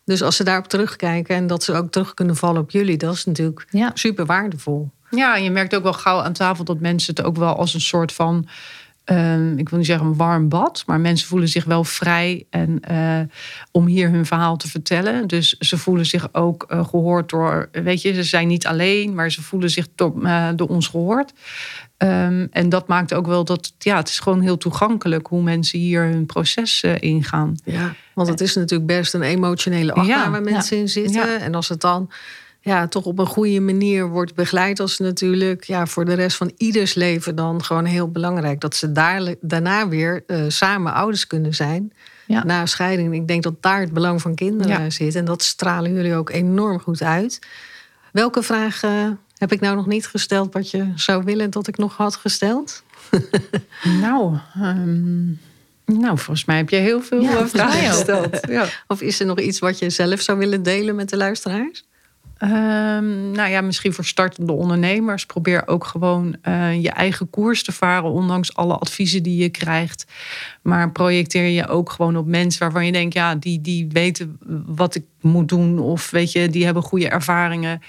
Dus 0.05 0.21
als 0.21 0.35
ze 0.35 0.43
daarop 0.43 0.67
terugkijken 0.67 1.35
en 1.35 1.47
dat 1.47 1.63
ze 1.63 1.73
ook 1.73 1.91
terug 1.91 2.13
kunnen 2.13 2.35
vallen 2.35 2.61
op 2.61 2.71
jullie, 2.71 2.97
dat 2.97 3.13
is 3.13 3.25
natuurlijk 3.25 3.65
ja. 3.69 3.91
super 3.93 4.25
waardevol. 4.25 4.89
Ja, 5.09 5.35
je 5.35 5.51
merkt 5.51 5.75
ook 5.75 5.83
wel 5.83 5.93
gauw 5.93 6.19
aan 6.19 6.33
tafel 6.33 6.63
dat 6.63 6.79
mensen 6.79 7.15
het 7.15 7.25
ook 7.25 7.37
wel 7.37 7.55
als 7.55 7.73
een 7.73 7.81
soort 7.81 8.11
van. 8.11 8.47
Um, 9.05 9.57
ik 9.57 9.69
wil 9.69 9.77
niet 9.77 9.87
zeggen 9.87 10.05
een 10.05 10.17
warm 10.17 10.49
bad, 10.49 10.83
maar 10.85 10.99
mensen 10.99 11.27
voelen 11.27 11.47
zich 11.47 11.63
wel 11.63 11.83
vrij 11.83 12.45
en, 12.49 12.81
uh, 12.91 13.19
om 13.71 13.85
hier 13.85 14.09
hun 14.09 14.25
verhaal 14.25 14.57
te 14.57 14.67
vertellen. 14.67 15.27
Dus 15.27 15.57
ze 15.57 15.77
voelen 15.77 16.05
zich 16.05 16.33
ook 16.33 16.65
uh, 16.71 16.87
gehoord 16.87 17.29
door, 17.29 17.69
weet 17.71 18.01
je, 18.01 18.13
ze 18.13 18.23
zijn 18.23 18.47
niet 18.47 18.67
alleen, 18.67 19.13
maar 19.13 19.31
ze 19.31 19.41
voelen 19.41 19.69
zich 19.69 19.87
door, 19.95 20.13
uh, 20.21 20.49
door 20.55 20.67
ons 20.67 20.87
gehoord. 20.87 21.33
Um, 21.97 22.47
en 22.51 22.69
dat 22.69 22.87
maakt 22.87 23.13
ook 23.13 23.27
wel 23.27 23.43
dat 23.43 23.73
ja, 23.77 23.97
het 23.97 24.07
is 24.07 24.19
gewoon 24.19 24.41
heel 24.41 24.57
toegankelijk 24.57 25.27
hoe 25.27 25.43
mensen 25.43 25.79
hier 25.79 26.03
hun 26.03 26.25
proces 26.25 26.83
uh, 26.83 26.95
ingaan. 26.99 27.55
Ja, 27.63 27.95
want 28.13 28.27
het 28.27 28.41
is 28.41 28.55
natuurlijk 28.55 28.87
best 28.89 29.13
een 29.13 29.21
emotionele 29.21 29.93
achtbaan 29.93 30.17
ja, 30.17 30.31
waar 30.31 30.41
mensen 30.41 30.75
ja, 30.75 30.81
in 30.81 30.89
zitten. 30.89 31.27
Ja. 31.27 31.37
En 31.37 31.55
als 31.55 31.69
het 31.69 31.81
dan 31.81 32.09
ja, 32.61 32.87
toch 32.87 33.05
op 33.05 33.19
een 33.19 33.25
goede 33.25 33.59
manier 33.59 34.09
wordt 34.09 34.35
begeleid, 34.35 34.79
als 34.79 34.97
natuurlijk 34.97 35.63
ja, 35.63 35.85
voor 35.85 36.05
de 36.05 36.13
rest 36.13 36.37
van 36.37 36.51
ieders 36.57 36.93
leven 36.93 37.35
dan 37.35 37.63
gewoon 37.63 37.85
heel 37.85 38.11
belangrijk. 38.11 38.59
Dat 38.59 38.75
ze 38.75 38.91
daar, 38.91 39.35
daarna 39.41 39.87
weer 39.87 40.23
uh, 40.27 40.43
samen 40.47 40.93
ouders 40.93 41.27
kunnen 41.27 41.55
zijn. 41.55 41.93
Na 42.43 42.65
scheiding. 42.65 43.13
Ik 43.13 43.27
denk 43.27 43.43
dat 43.43 43.61
daar 43.61 43.79
het 43.79 43.93
belang 43.93 44.21
van 44.21 44.35
kinderen 44.35 44.91
zit. 44.91 45.15
En 45.15 45.25
dat 45.25 45.43
stralen 45.43 45.93
jullie 45.93 46.15
ook 46.15 46.29
enorm 46.29 46.79
goed 46.79 47.01
uit. 47.01 47.39
Welke 48.11 48.43
vragen 48.43 49.19
heb 49.37 49.51
ik 49.51 49.59
nou 49.59 49.75
nog 49.75 49.87
niet 49.87 50.07
gesteld 50.07 50.53
wat 50.53 50.71
je 50.71 50.91
zou 50.95 51.23
willen 51.23 51.49
dat 51.49 51.67
ik 51.67 51.77
nog 51.77 51.97
had 51.97 52.15
gesteld? 52.15 52.83
nou, 54.01 54.37
um, 54.57 55.39
nou, 55.85 56.17
volgens 56.17 56.45
mij 56.45 56.57
heb 56.57 56.69
je 56.69 56.75
heel 56.75 57.01
veel 57.01 57.21
ja, 57.21 57.47
vragen 57.47 57.91
gesteld. 57.91 58.39
ja. 58.49 58.65
Of 58.87 59.01
is 59.01 59.19
er 59.19 59.25
nog 59.25 59.39
iets 59.39 59.59
wat 59.59 59.79
je 59.79 59.89
zelf 59.89 60.21
zou 60.21 60.37
willen 60.37 60.63
delen 60.63 60.95
met 60.95 61.09
de 61.09 61.17
luisteraars? 61.17 61.85
Um, 62.43 63.31
nou 63.31 63.49
ja, 63.49 63.61
misschien 63.61 63.93
voor 63.93 64.05
startende 64.05 64.51
ondernemers. 64.51 65.25
Probeer 65.25 65.67
ook 65.67 65.85
gewoon 65.85 66.35
uh, 66.43 66.81
je 66.81 66.89
eigen 66.89 67.29
koers 67.29 67.63
te 67.63 67.71
varen, 67.71 68.11
ondanks 68.11 68.55
alle 68.55 68.73
adviezen 68.73 69.23
die 69.23 69.41
je 69.41 69.49
krijgt. 69.49 70.05
Maar 70.61 70.91
projecteer 70.91 71.47
je 71.47 71.67
ook 71.67 71.91
gewoon 71.91 72.17
op 72.17 72.25
mensen 72.25 72.59
waarvan 72.59 72.85
je 72.85 72.91
denkt, 72.91 73.13
ja, 73.13 73.35
die, 73.35 73.61
die 73.61 73.87
weten 73.91 74.37
wat 74.65 74.95
ik 74.95 75.03
moet 75.21 75.49
doen. 75.49 75.79
Of 75.79 76.09
weet 76.09 76.31
je, 76.31 76.49
die 76.49 76.65
hebben 76.65 76.83
goede 76.83 77.09
ervaringen. 77.09 77.81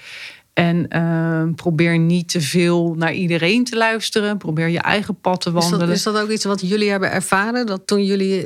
En 0.59 0.85
uh, 0.89 1.55
probeer 1.55 1.97
niet 1.97 2.29
te 2.29 2.41
veel 2.41 2.93
naar 2.97 3.13
iedereen 3.13 3.63
te 3.63 3.75
luisteren. 3.75 4.37
Probeer 4.37 4.67
je 4.67 4.79
eigen 4.79 5.19
pad 5.21 5.41
te 5.41 5.51
wandelen. 5.51 5.79
Is 5.79 5.87
dat, 5.87 5.95
is 5.95 6.03
dat 6.03 6.23
ook 6.23 6.29
iets 6.29 6.45
wat 6.45 6.61
jullie 6.61 6.89
hebben 6.89 7.11
ervaren? 7.11 7.65
Dat 7.65 7.87
toen 7.87 8.05
jullie 8.05 8.45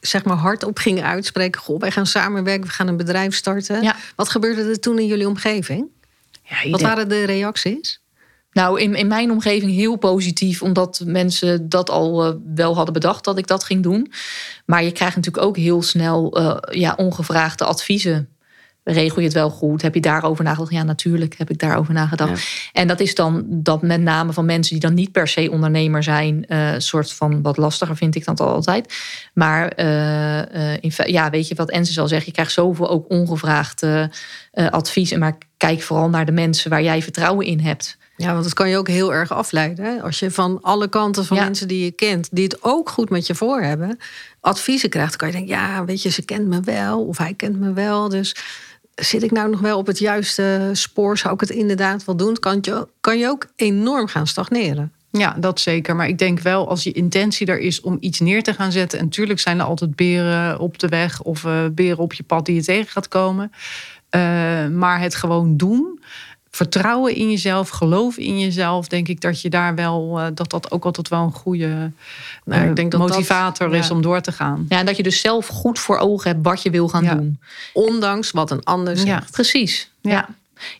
zeg 0.00 0.24
maar 0.24 0.36
hardop 0.36 0.78
gingen 0.78 1.04
uitspreken... 1.04 1.60
Goh, 1.60 1.80
wij 1.80 1.90
gaan 1.90 2.06
samenwerken, 2.06 2.66
we 2.66 2.72
gaan 2.72 2.88
een 2.88 2.96
bedrijf 2.96 3.34
starten. 3.34 3.82
Ja. 3.82 3.96
Wat 4.16 4.28
gebeurde 4.28 4.62
er 4.62 4.80
toen 4.80 4.98
in 4.98 5.06
jullie 5.06 5.28
omgeving? 5.28 5.86
Ja, 6.42 6.70
wat 6.70 6.80
waren 6.80 7.08
de 7.08 7.24
reacties? 7.24 8.02
Nou, 8.52 8.80
in, 8.80 8.94
in 8.94 9.06
mijn 9.06 9.30
omgeving 9.30 9.72
heel 9.72 9.96
positief, 9.96 10.62
omdat 10.62 11.02
mensen 11.04 11.68
dat 11.68 11.90
al 11.90 12.26
uh, 12.26 12.34
wel 12.54 12.74
hadden 12.74 12.94
bedacht 12.94 13.24
dat 13.24 13.38
ik 13.38 13.46
dat 13.46 13.64
ging 13.64 13.82
doen. 13.82 14.12
Maar 14.66 14.84
je 14.84 14.92
krijgt 14.92 15.16
natuurlijk 15.16 15.44
ook 15.44 15.56
heel 15.56 15.82
snel 15.82 16.40
uh, 16.40 16.56
ja, 16.70 16.94
ongevraagde 16.96 17.64
adviezen 17.64 18.28
regel 18.84 19.18
je 19.18 19.24
het 19.24 19.34
wel 19.34 19.50
goed? 19.50 19.82
Heb 19.82 19.94
je 19.94 20.00
daarover 20.00 20.44
nagedacht? 20.44 20.72
Ja, 20.72 20.82
natuurlijk 20.82 21.34
heb 21.38 21.50
ik 21.50 21.58
daarover 21.58 21.94
nagedacht. 21.94 22.42
Ja. 22.42 22.80
En 22.80 22.88
dat 22.88 23.00
is 23.00 23.14
dan 23.14 23.44
dat 23.46 23.82
met 23.82 24.00
name 24.00 24.32
van 24.32 24.44
mensen 24.44 24.72
die 24.72 24.82
dan 24.82 24.94
niet 24.94 25.12
per 25.12 25.28
se 25.28 25.50
ondernemer 25.50 26.02
zijn, 26.02 26.44
uh, 26.48 26.74
soort 26.78 27.12
van 27.12 27.42
wat 27.42 27.56
lastiger 27.56 27.96
vind 27.96 28.14
ik 28.14 28.24
dat 28.24 28.40
altijd. 28.40 28.94
Maar 29.34 29.72
uh, 29.76 30.38
uh, 30.38 30.72
in, 30.80 30.92
ja, 31.06 31.30
weet 31.30 31.48
je 31.48 31.54
wat 31.54 31.70
Ense 31.70 31.92
zal 31.92 32.08
zeggen? 32.08 32.26
Je 32.26 32.32
krijgt 32.32 32.52
zoveel 32.52 32.90
ook 32.90 33.10
ongevraagd 33.10 33.86
advies. 34.52 35.16
Maar 35.16 35.38
kijk 35.56 35.82
vooral 35.82 36.08
naar 36.08 36.26
de 36.26 36.32
mensen 36.32 36.70
waar 36.70 36.82
jij 36.82 37.02
vertrouwen 37.02 37.46
in 37.46 37.60
hebt. 37.60 37.96
Ja, 38.16 38.32
want 38.32 38.44
dat 38.44 38.52
kan 38.52 38.68
je 38.68 38.76
ook 38.76 38.88
heel 38.88 39.14
erg 39.14 39.32
afleiden. 39.32 39.84
Hè? 39.84 40.02
Als 40.02 40.18
je 40.18 40.30
van 40.30 40.58
alle 40.62 40.88
kanten 40.88 41.24
van 41.24 41.36
ja. 41.36 41.44
mensen 41.44 41.68
die 41.68 41.84
je 41.84 41.90
kent, 41.90 42.28
die 42.30 42.44
het 42.44 42.62
ook 42.62 42.88
goed 42.88 43.10
met 43.10 43.26
je 43.26 43.34
voor 43.34 43.60
hebben, 43.60 43.98
adviezen 44.40 44.88
krijgt, 44.88 45.08
dan 45.08 45.18
kan 45.18 45.28
je 45.28 45.34
denken, 45.34 45.56
ja, 45.56 45.84
weet 45.84 46.02
je, 46.02 46.10
ze 46.10 46.24
kent 46.24 46.46
me 46.46 46.60
wel 46.60 47.04
of 47.04 47.18
hij 47.18 47.34
kent 47.34 47.60
me 47.60 47.72
wel. 47.72 48.08
Dus 48.08 48.36
zit 48.94 49.22
ik 49.22 49.30
nou 49.30 49.50
nog 49.50 49.60
wel 49.60 49.78
op 49.78 49.86
het 49.86 49.98
juiste 49.98 50.70
spoor? 50.72 51.18
Zou 51.18 51.34
ik 51.34 51.40
het 51.40 51.50
inderdaad 51.50 52.04
wel 52.04 52.16
doen? 52.16 52.38
Kan 52.38 52.58
je, 52.60 52.88
kan 53.00 53.18
je 53.18 53.28
ook 53.28 53.46
enorm 53.56 54.06
gaan 54.06 54.26
stagneren. 54.26 54.92
Ja, 55.10 55.36
dat 55.38 55.60
zeker. 55.60 55.96
Maar 55.96 56.08
ik 56.08 56.18
denk 56.18 56.40
wel 56.40 56.68
als 56.68 56.84
je 56.84 56.92
intentie 56.92 57.46
er 57.46 57.58
is 57.58 57.80
om 57.80 57.96
iets 58.00 58.20
neer 58.20 58.42
te 58.42 58.54
gaan 58.54 58.72
zetten. 58.72 58.98
En 58.98 59.04
natuurlijk 59.04 59.40
zijn 59.40 59.58
er 59.58 59.64
altijd 59.64 59.96
beren 59.96 60.58
op 60.58 60.78
de 60.78 60.88
weg 60.88 61.22
of 61.22 61.44
uh, 61.44 61.64
beren 61.72 61.98
op 61.98 62.12
je 62.12 62.22
pad 62.22 62.46
die 62.46 62.54
je 62.54 62.62
tegen 62.62 62.92
gaat 62.92 63.08
komen. 63.08 63.52
Uh, 64.10 64.20
maar 64.66 65.00
het 65.00 65.14
gewoon 65.14 65.56
doen 65.56 66.00
vertrouwen 66.54 67.14
in 67.14 67.30
jezelf, 67.30 67.68
geloof 67.68 68.16
in 68.16 68.40
jezelf, 68.40 68.88
denk 68.88 69.08
ik 69.08 69.20
dat 69.20 69.40
je 69.40 69.50
daar 69.50 69.74
wel, 69.74 70.20
uh, 70.20 70.26
dat 70.34 70.50
dat 70.50 70.70
ook 70.70 70.84
altijd 70.84 71.08
wel 71.08 71.22
een 71.22 71.32
goede 71.32 71.92
nou, 72.44 72.68
ik 72.68 72.76
denk 72.76 72.90
dat 72.90 73.00
motivator 73.00 73.70
dat, 73.70 73.78
is 73.78 73.90
om 73.90 74.02
door 74.02 74.20
te 74.20 74.32
gaan. 74.32 74.66
Ja, 74.68 74.78
en 74.78 74.86
dat 74.86 74.96
je 74.96 75.02
dus 75.02 75.20
zelf 75.20 75.46
goed 75.46 75.78
voor 75.78 75.98
ogen 75.98 76.30
hebt 76.30 76.44
wat 76.46 76.62
je 76.62 76.70
wil 76.70 76.88
gaan 76.88 77.04
doen. 77.04 77.40
Ondanks 77.72 78.30
wat 78.30 78.50
een 78.50 78.64
ander 78.64 78.96
zegt. 78.96 79.08
Ja, 79.08 79.22
precies. 79.30 79.90
ja. 80.00 80.28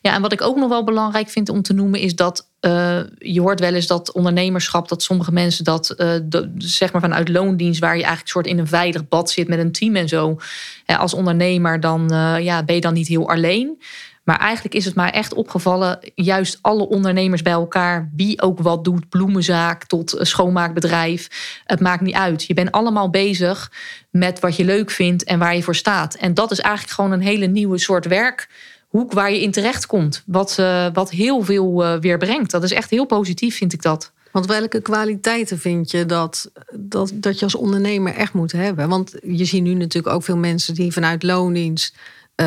Ja, 0.01 0.15
en 0.15 0.23
wat 0.23 0.33
ik 0.33 0.43
ook 0.43 0.57
nog 0.57 0.69
wel 0.69 0.85
belangrijk 0.85 1.29
vind 1.29 1.49
om 1.49 1.63
te 1.63 1.73
noemen 1.73 2.01
is 2.01 2.15
dat 2.15 2.47
uh, 2.61 3.01
je 3.19 3.41
hoort 3.41 3.61
wel 3.61 3.75
eens 3.75 3.87
dat 3.87 4.13
ondernemerschap, 4.13 4.89
dat 4.89 5.03
sommige 5.03 5.33
mensen 5.33 5.65
dat 5.65 5.95
uh, 5.97 6.15
de, 6.23 6.53
zeg 6.59 6.93
maar 6.93 7.01
vanuit 7.01 7.29
loondienst, 7.29 7.81
waar 7.81 7.97
je 7.97 8.03
eigenlijk 8.03 8.31
soort 8.31 8.47
in 8.47 8.59
een 8.59 8.67
veilig 8.67 9.09
bad 9.09 9.31
zit 9.31 9.49
met 9.49 9.59
een 9.59 9.73
team 9.73 9.97
en 9.97 10.09
zo. 10.09 10.39
Als 10.87 11.15
ondernemer 11.15 11.81
dan 11.81 12.13
uh, 12.13 12.37
ja, 12.41 12.63
ben 12.63 12.75
je 12.75 12.81
dan 12.81 12.95
niet 12.95 13.09
heel 13.09 13.29
alleen. 13.31 13.79
Maar 14.25 14.39
eigenlijk 14.39 14.75
is 14.75 14.85
het 14.85 14.95
mij 14.95 15.11
echt 15.11 15.35
opgevallen, 15.35 15.99
juist 16.15 16.59
alle 16.61 16.89
ondernemers 16.89 17.43
bij 17.43 17.53
elkaar, 17.53 18.11
wie 18.17 18.43
ook 18.43 18.61
wat 18.61 18.85
doet, 18.85 19.09
bloemenzaak 19.09 19.85
tot 19.85 20.17
schoonmaakbedrijf, 20.19 21.29
het 21.65 21.81
maakt 21.81 22.03
niet 22.03 22.15
uit. 22.15 22.45
Je 22.45 22.55
bent 22.55 22.73
allemaal 22.73 23.11
bezig 23.11 23.73
met 24.11 24.41
wat 24.41 24.57
je 24.57 24.65
leuk 24.65 24.91
vindt 24.91 25.25
en 25.25 25.39
waar 25.39 25.57
je 25.57 25.63
voor 25.63 25.75
staat. 25.75 26.15
En 26.15 26.35
dat 26.35 26.51
is 26.51 26.61
eigenlijk 26.61 26.95
gewoon 26.95 27.13
een 27.13 27.21
hele 27.21 27.47
nieuwe 27.47 27.79
soort 27.79 28.07
werk 28.07 28.49
hoek 28.89 29.13
waar 29.13 29.33
je 29.33 29.43
in 29.43 29.51
terecht 29.51 29.87
komt. 29.87 30.23
Wat, 30.27 30.57
uh, 30.61 30.87
wat 30.93 31.11
heel 31.11 31.43
veel 31.43 31.85
uh, 31.85 32.01
weer 32.01 32.19
brengt. 32.19 32.51
Dat 32.51 32.63
is 32.63 32.73
echt 32.73 32.91
heel 32.91 33.05
positief, 33.05 33.57
vind 33.57 33.73
ik 33.73 33.83
dat. 33.83 34.13
Want 34.31 34.47
welke 34.47 34.81
kwaliteiten 34.81 35.59
vind 35.59 35.91
je 35.91 36.07
dat, 36.07 36.51
dat, 36.73 37.13
dat 37.15 37.39
je 37.39 37.45
als 37.45 37.55
ondernemer 37.55 38.15
echt 38.15 38.33
moet 38.33 38.53
hebben? 38.53 38.89
Want 38.89 39.15
je 39.23 39.45
ziet 39.45 39.63
nu 39.63 39.75
natuurlijk 39.75 40.15
ook 40.15 40.23
veel 40.23 40.37
mensen 40.37 40.75
die 40.75 40.93
vanuit 40.93 41.23
loondienst 41.23 41.97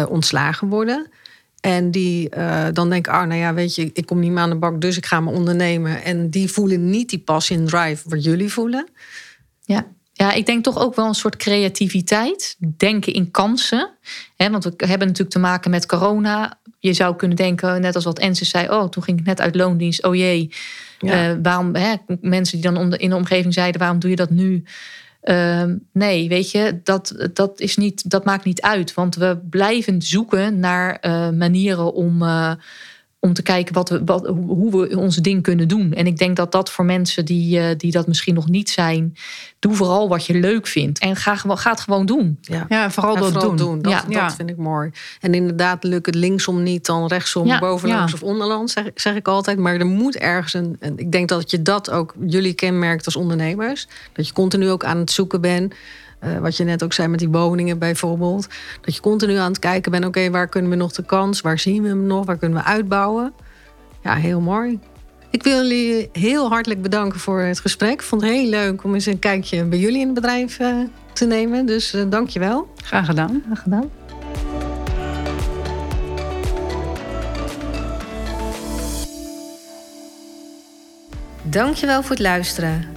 ontslagen 0.09 0.67
worden. 0.67 1.07
En 1.61 1.91
die 1.91 2.29
dan 2.73 2.89
denken, 2.89 3.11
ah, 3.13 3.27
nou 3.27 3.39
ja, 3.39 3.53
weet 3.53 3.75
je, 3.75 3.89
ik 3.93 4.05
kom 4.05 4.19
niet 4.19 4.31
meer 4.31 4.41
aan 4.41 4.49
de 4.49 4.55
bak, 4.55 4.81
dus 4.81 4.97
ik 4.97 5.05
ga 5.05 5.19
me 5.19 5.31
ondernemen. 5.31 6.03
En 6.03 6.29
die 6.29 6.51
voelen 6.51 6.89
niet 6.89 7.09
die 7.09 7.19
passie 7.19 7.57
en 7.57 7.65
drive 7.65 8.09
wat 8.09 8.23
jullie 8.23 8.51
voelen. 8.51 8.87
Ja. 9.61 9.87
Ja, 10.17 10.33
ik 10.33 10.45
denk 10.45 10.63
toch 10.63 10.79
ook 10.79 10.95
wel 10.95 11.07
een 11.07 11.15
soort 11.15 11.35
creativiteit. 11.35 12.55
Denken 12.77 13.13
in 13.13 13.31
kansen. 13.31 13.89
want 14.37 14.63
we 14.63 14.73
hebben 14.77 15.07
natuurlijk 15.07 15.29
te 15.29 15.39
maken 15.39 15.71
met 15.71 15.85
corona. 15.85 16.59
Je 16.79 16.93
zou 16.93 17.15
kunnen 17.15 17.37
denken, 17.37 17.81
net 17.81 17.95
als 17.95 18.03
wat 18.03 18.19
Ense 18.19 18.45
zei... 18.45 18.69
oh, 18.69 18.89
toen 18.89 19.03
ging 19.03 19.19
ik 19.19 19.25
net 19.25 19.41
uit 19.41 19.55
loondienst, 19.55 20.03
oh 20.03 20.15
jee. 20.15 20.53
Ja. 20.99 21.29
Uh, 21.29 21.37
waarom, 21.43 21.71
mensen 22.21 22.61
die 22.61 22.71
dan 22.71 22.93
in 22.93 23.09
de 23.09 23.15
omgeving 23.15 23.53
zeiden... 23.53 23.79
waarom 23.79 23.99
doe 23.99 24.09
je 24.09 24.15
dat 24.15 24.29
nu? 24.29 24.63
Uh, 25.29 25.63
nee, 25.91 26.29
weet 26.29 26.51
je, 26.51 26.79
dat, 26.83 27.29
dat, 27.33 27.59
is 27.59 27.77
niet, 27.77 28.09
dat 28.09 28.25
maakt 28.25 28.45
niet 28.45 28.61
uit. 28.61 28.93
Want 28.93 29.15
we 29.15 29.37
blijven 29.49 30.01
zoeken 30.01 30.59
naar 30.59 30.97
uh, 31.01 31.29
manieren 31.29 31.93
om 31.93 32.21
uh, 32.21 32.51
om 33.19 33.33
te 33.33 33.41
kijken 33.41 33.73
wat 33.73 33.89
we, 33.89 34.01
wat, 34.05 34.27
hoe 34.27 34.71
we 34.71 34.97
onze 34.97 35.21
ding 35.21 35.43
kunnen 35.43 35.67
doen. 35.67 35.93
En 35.93 36.07
ik 36.07 36.17
denk 36.17 36.35
dat 36.35 36.51
dat 36.51 36.71
voor 36.71 36.85
mensen 36.85 37.25
die, 37.25 37.59
uh, 37.59 37.65
die 37.77 37.91
dat 37.91 38.07
misschien 38.07 38.33
nog 38.33 38.49
niet 38.49 38.69
zijn, 38.69 39.15
doe 39.59 39.73
vooral 39.73 40.09
wat 40.09 40.25
je 40.25 40.33
leuk 40.33 40.67
vindt. 40.67 40.99
En 40.99 41.15
ga, 41.15 41.35
ga 41.35 41.69
het 41.69 41.79
gewoon 41.79 42.05
doen. 42.05 42.37
Ja, 42.41 42.65
ja 42.69 42.91
vooral 42.91 43.15
dat 43.15 43.31
vooral 43.31 43.47
doen. 43.47 43.57
doen. 43.57 43.81
Dat, 43.81 44.05
ja. 44.09 44.21
dat 44.23 44.35
vind 44.35 44.49
ik 44.49 44.57
mooi. 44.57 44.91
En 45.19 45.33
inderdaad, 45.33 45.83
lukt 45.83 46.05
het 46.05 46.15
linksom 46.15 46.63
niet, 46.63 46.85
dan 46.85 47.07
rechtsom, 47.07 47.47
ja. 47.47 47.59
bovenlangs 47.59 48.13
of 48.13 48.23
onderlands, 48.23 48.73
zeg, 48.73 48.85
zeg 48.95 49.15
ik 49.15 49.27
altijd. 49.27 49.57
Maar 49.57 49.75
er 49.75 49.85
moet 49.85 50.15
ergens 50.15 50.53
een. 50.53 50.75
En 50.79 50.97
ik 50.97 51.11
denk 51.11 51.29
dat 51.29 51.51
je 51.51 51.61
dat 51.61 51.89
ook 51.89 52.15
jullie 52.25 52.53
kenmerkt 52.53 53.05
als 53.05 53.15
ondernemers. 53.15 53.87
Dat 54.13 54.27
je 54.27 54.33
continu 54.33 54.69
ook 54.69 54.83
aan 54.83 54.97
het 54.97 55.11
zoeken 55.11 55.41
bent. 55.41 55.73
Uh, 56.23 56.37
wat 56.37 56.57
je 56.57 56.63
net 56.63 56.83
ook 56.83 56.93
zei 56.93 57.07
met 57.07 57.19
die 57.19 57.29
woningen 57.29 57.79
bijvoorbeeld. 57.79 58.47
Dat 58.81 58.95
je 58.95 59.01
continu 59.01 59.35
aan 59.35 59.51
het 59.51 59.59
kijken 59.59 59.91
bent, 59.91 60.05
oké, 60.05 60.17
okay, 60.17 60.31
waar 60.31 60.47
kunnen 60.47 60.71
we 60.71 60.77
nog 60.77 60.91
de 60.91 61.03
kans? 61.03 61.41
Waar 61.41 61.59
zien 61.59 61.81
we 61.83 61.87
hem 61.87 62.05
nog? 62.05 62.25
Waar 62.25 62.37
kunnen 62.37 62.57
we 62.57 62.63
uitbouwen? 62.63 63.33
Ja, 64.03 64.15
heel 64.15 64.41
mooi. 64.41 64.79
Ik 65.29 65.43
wil 65.43 65.55
jullie 65.55 66.09
heel 66.11 66.49
hartelijk 66.49 66.81
bedanken 66.81 67.19
voor 67.19 67.41
het 67.41 67.59
gesprek. 67.59 67.91
Ik 67.91 68.01
vond 68.01 68.21
het 68.21 68.31
heel 68.31 68.49
leuk 68.49 68.83
om 68.83 68.93
eens 68.93 69.05
een 69.05 69.19
kijkje 69.19 69.63
bij 69.63 69.79
jullie 69.79 69.99
in 69.99 70.05
het 70.05 70.15
bedrijf 70.15 70.59
uh, 70.59 70.77
te 71.13 71.25
nemen. 71.25 71.65
Dus 71.65 71.93
uh, 71.93 72.03
dank 72.09 72.29
je 72.29 72.39
wel. 72.39 72.67
Graag 72.83 73.05
gedaan. 73.05 73.43
Graag 73.45 73.61
gedaan. 73.61 73.89
Dankjewel 81.43 82.01
voor 82.01 82.11
het 82.11 82.19
luisteren. 82.19 82.96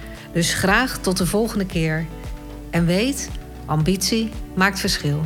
Dus 0.33 0.53
graag 0.53 0.97
tot 0.97 1.17
de 1.17 1.25
volgende 1.25 1.65
keer. 1.65 2.05
En 2.69 2.85
weet, 2.85 3.29
ambitie 3.65 4.31
maakt 4.55 4.79
verschil. 4.79 5.21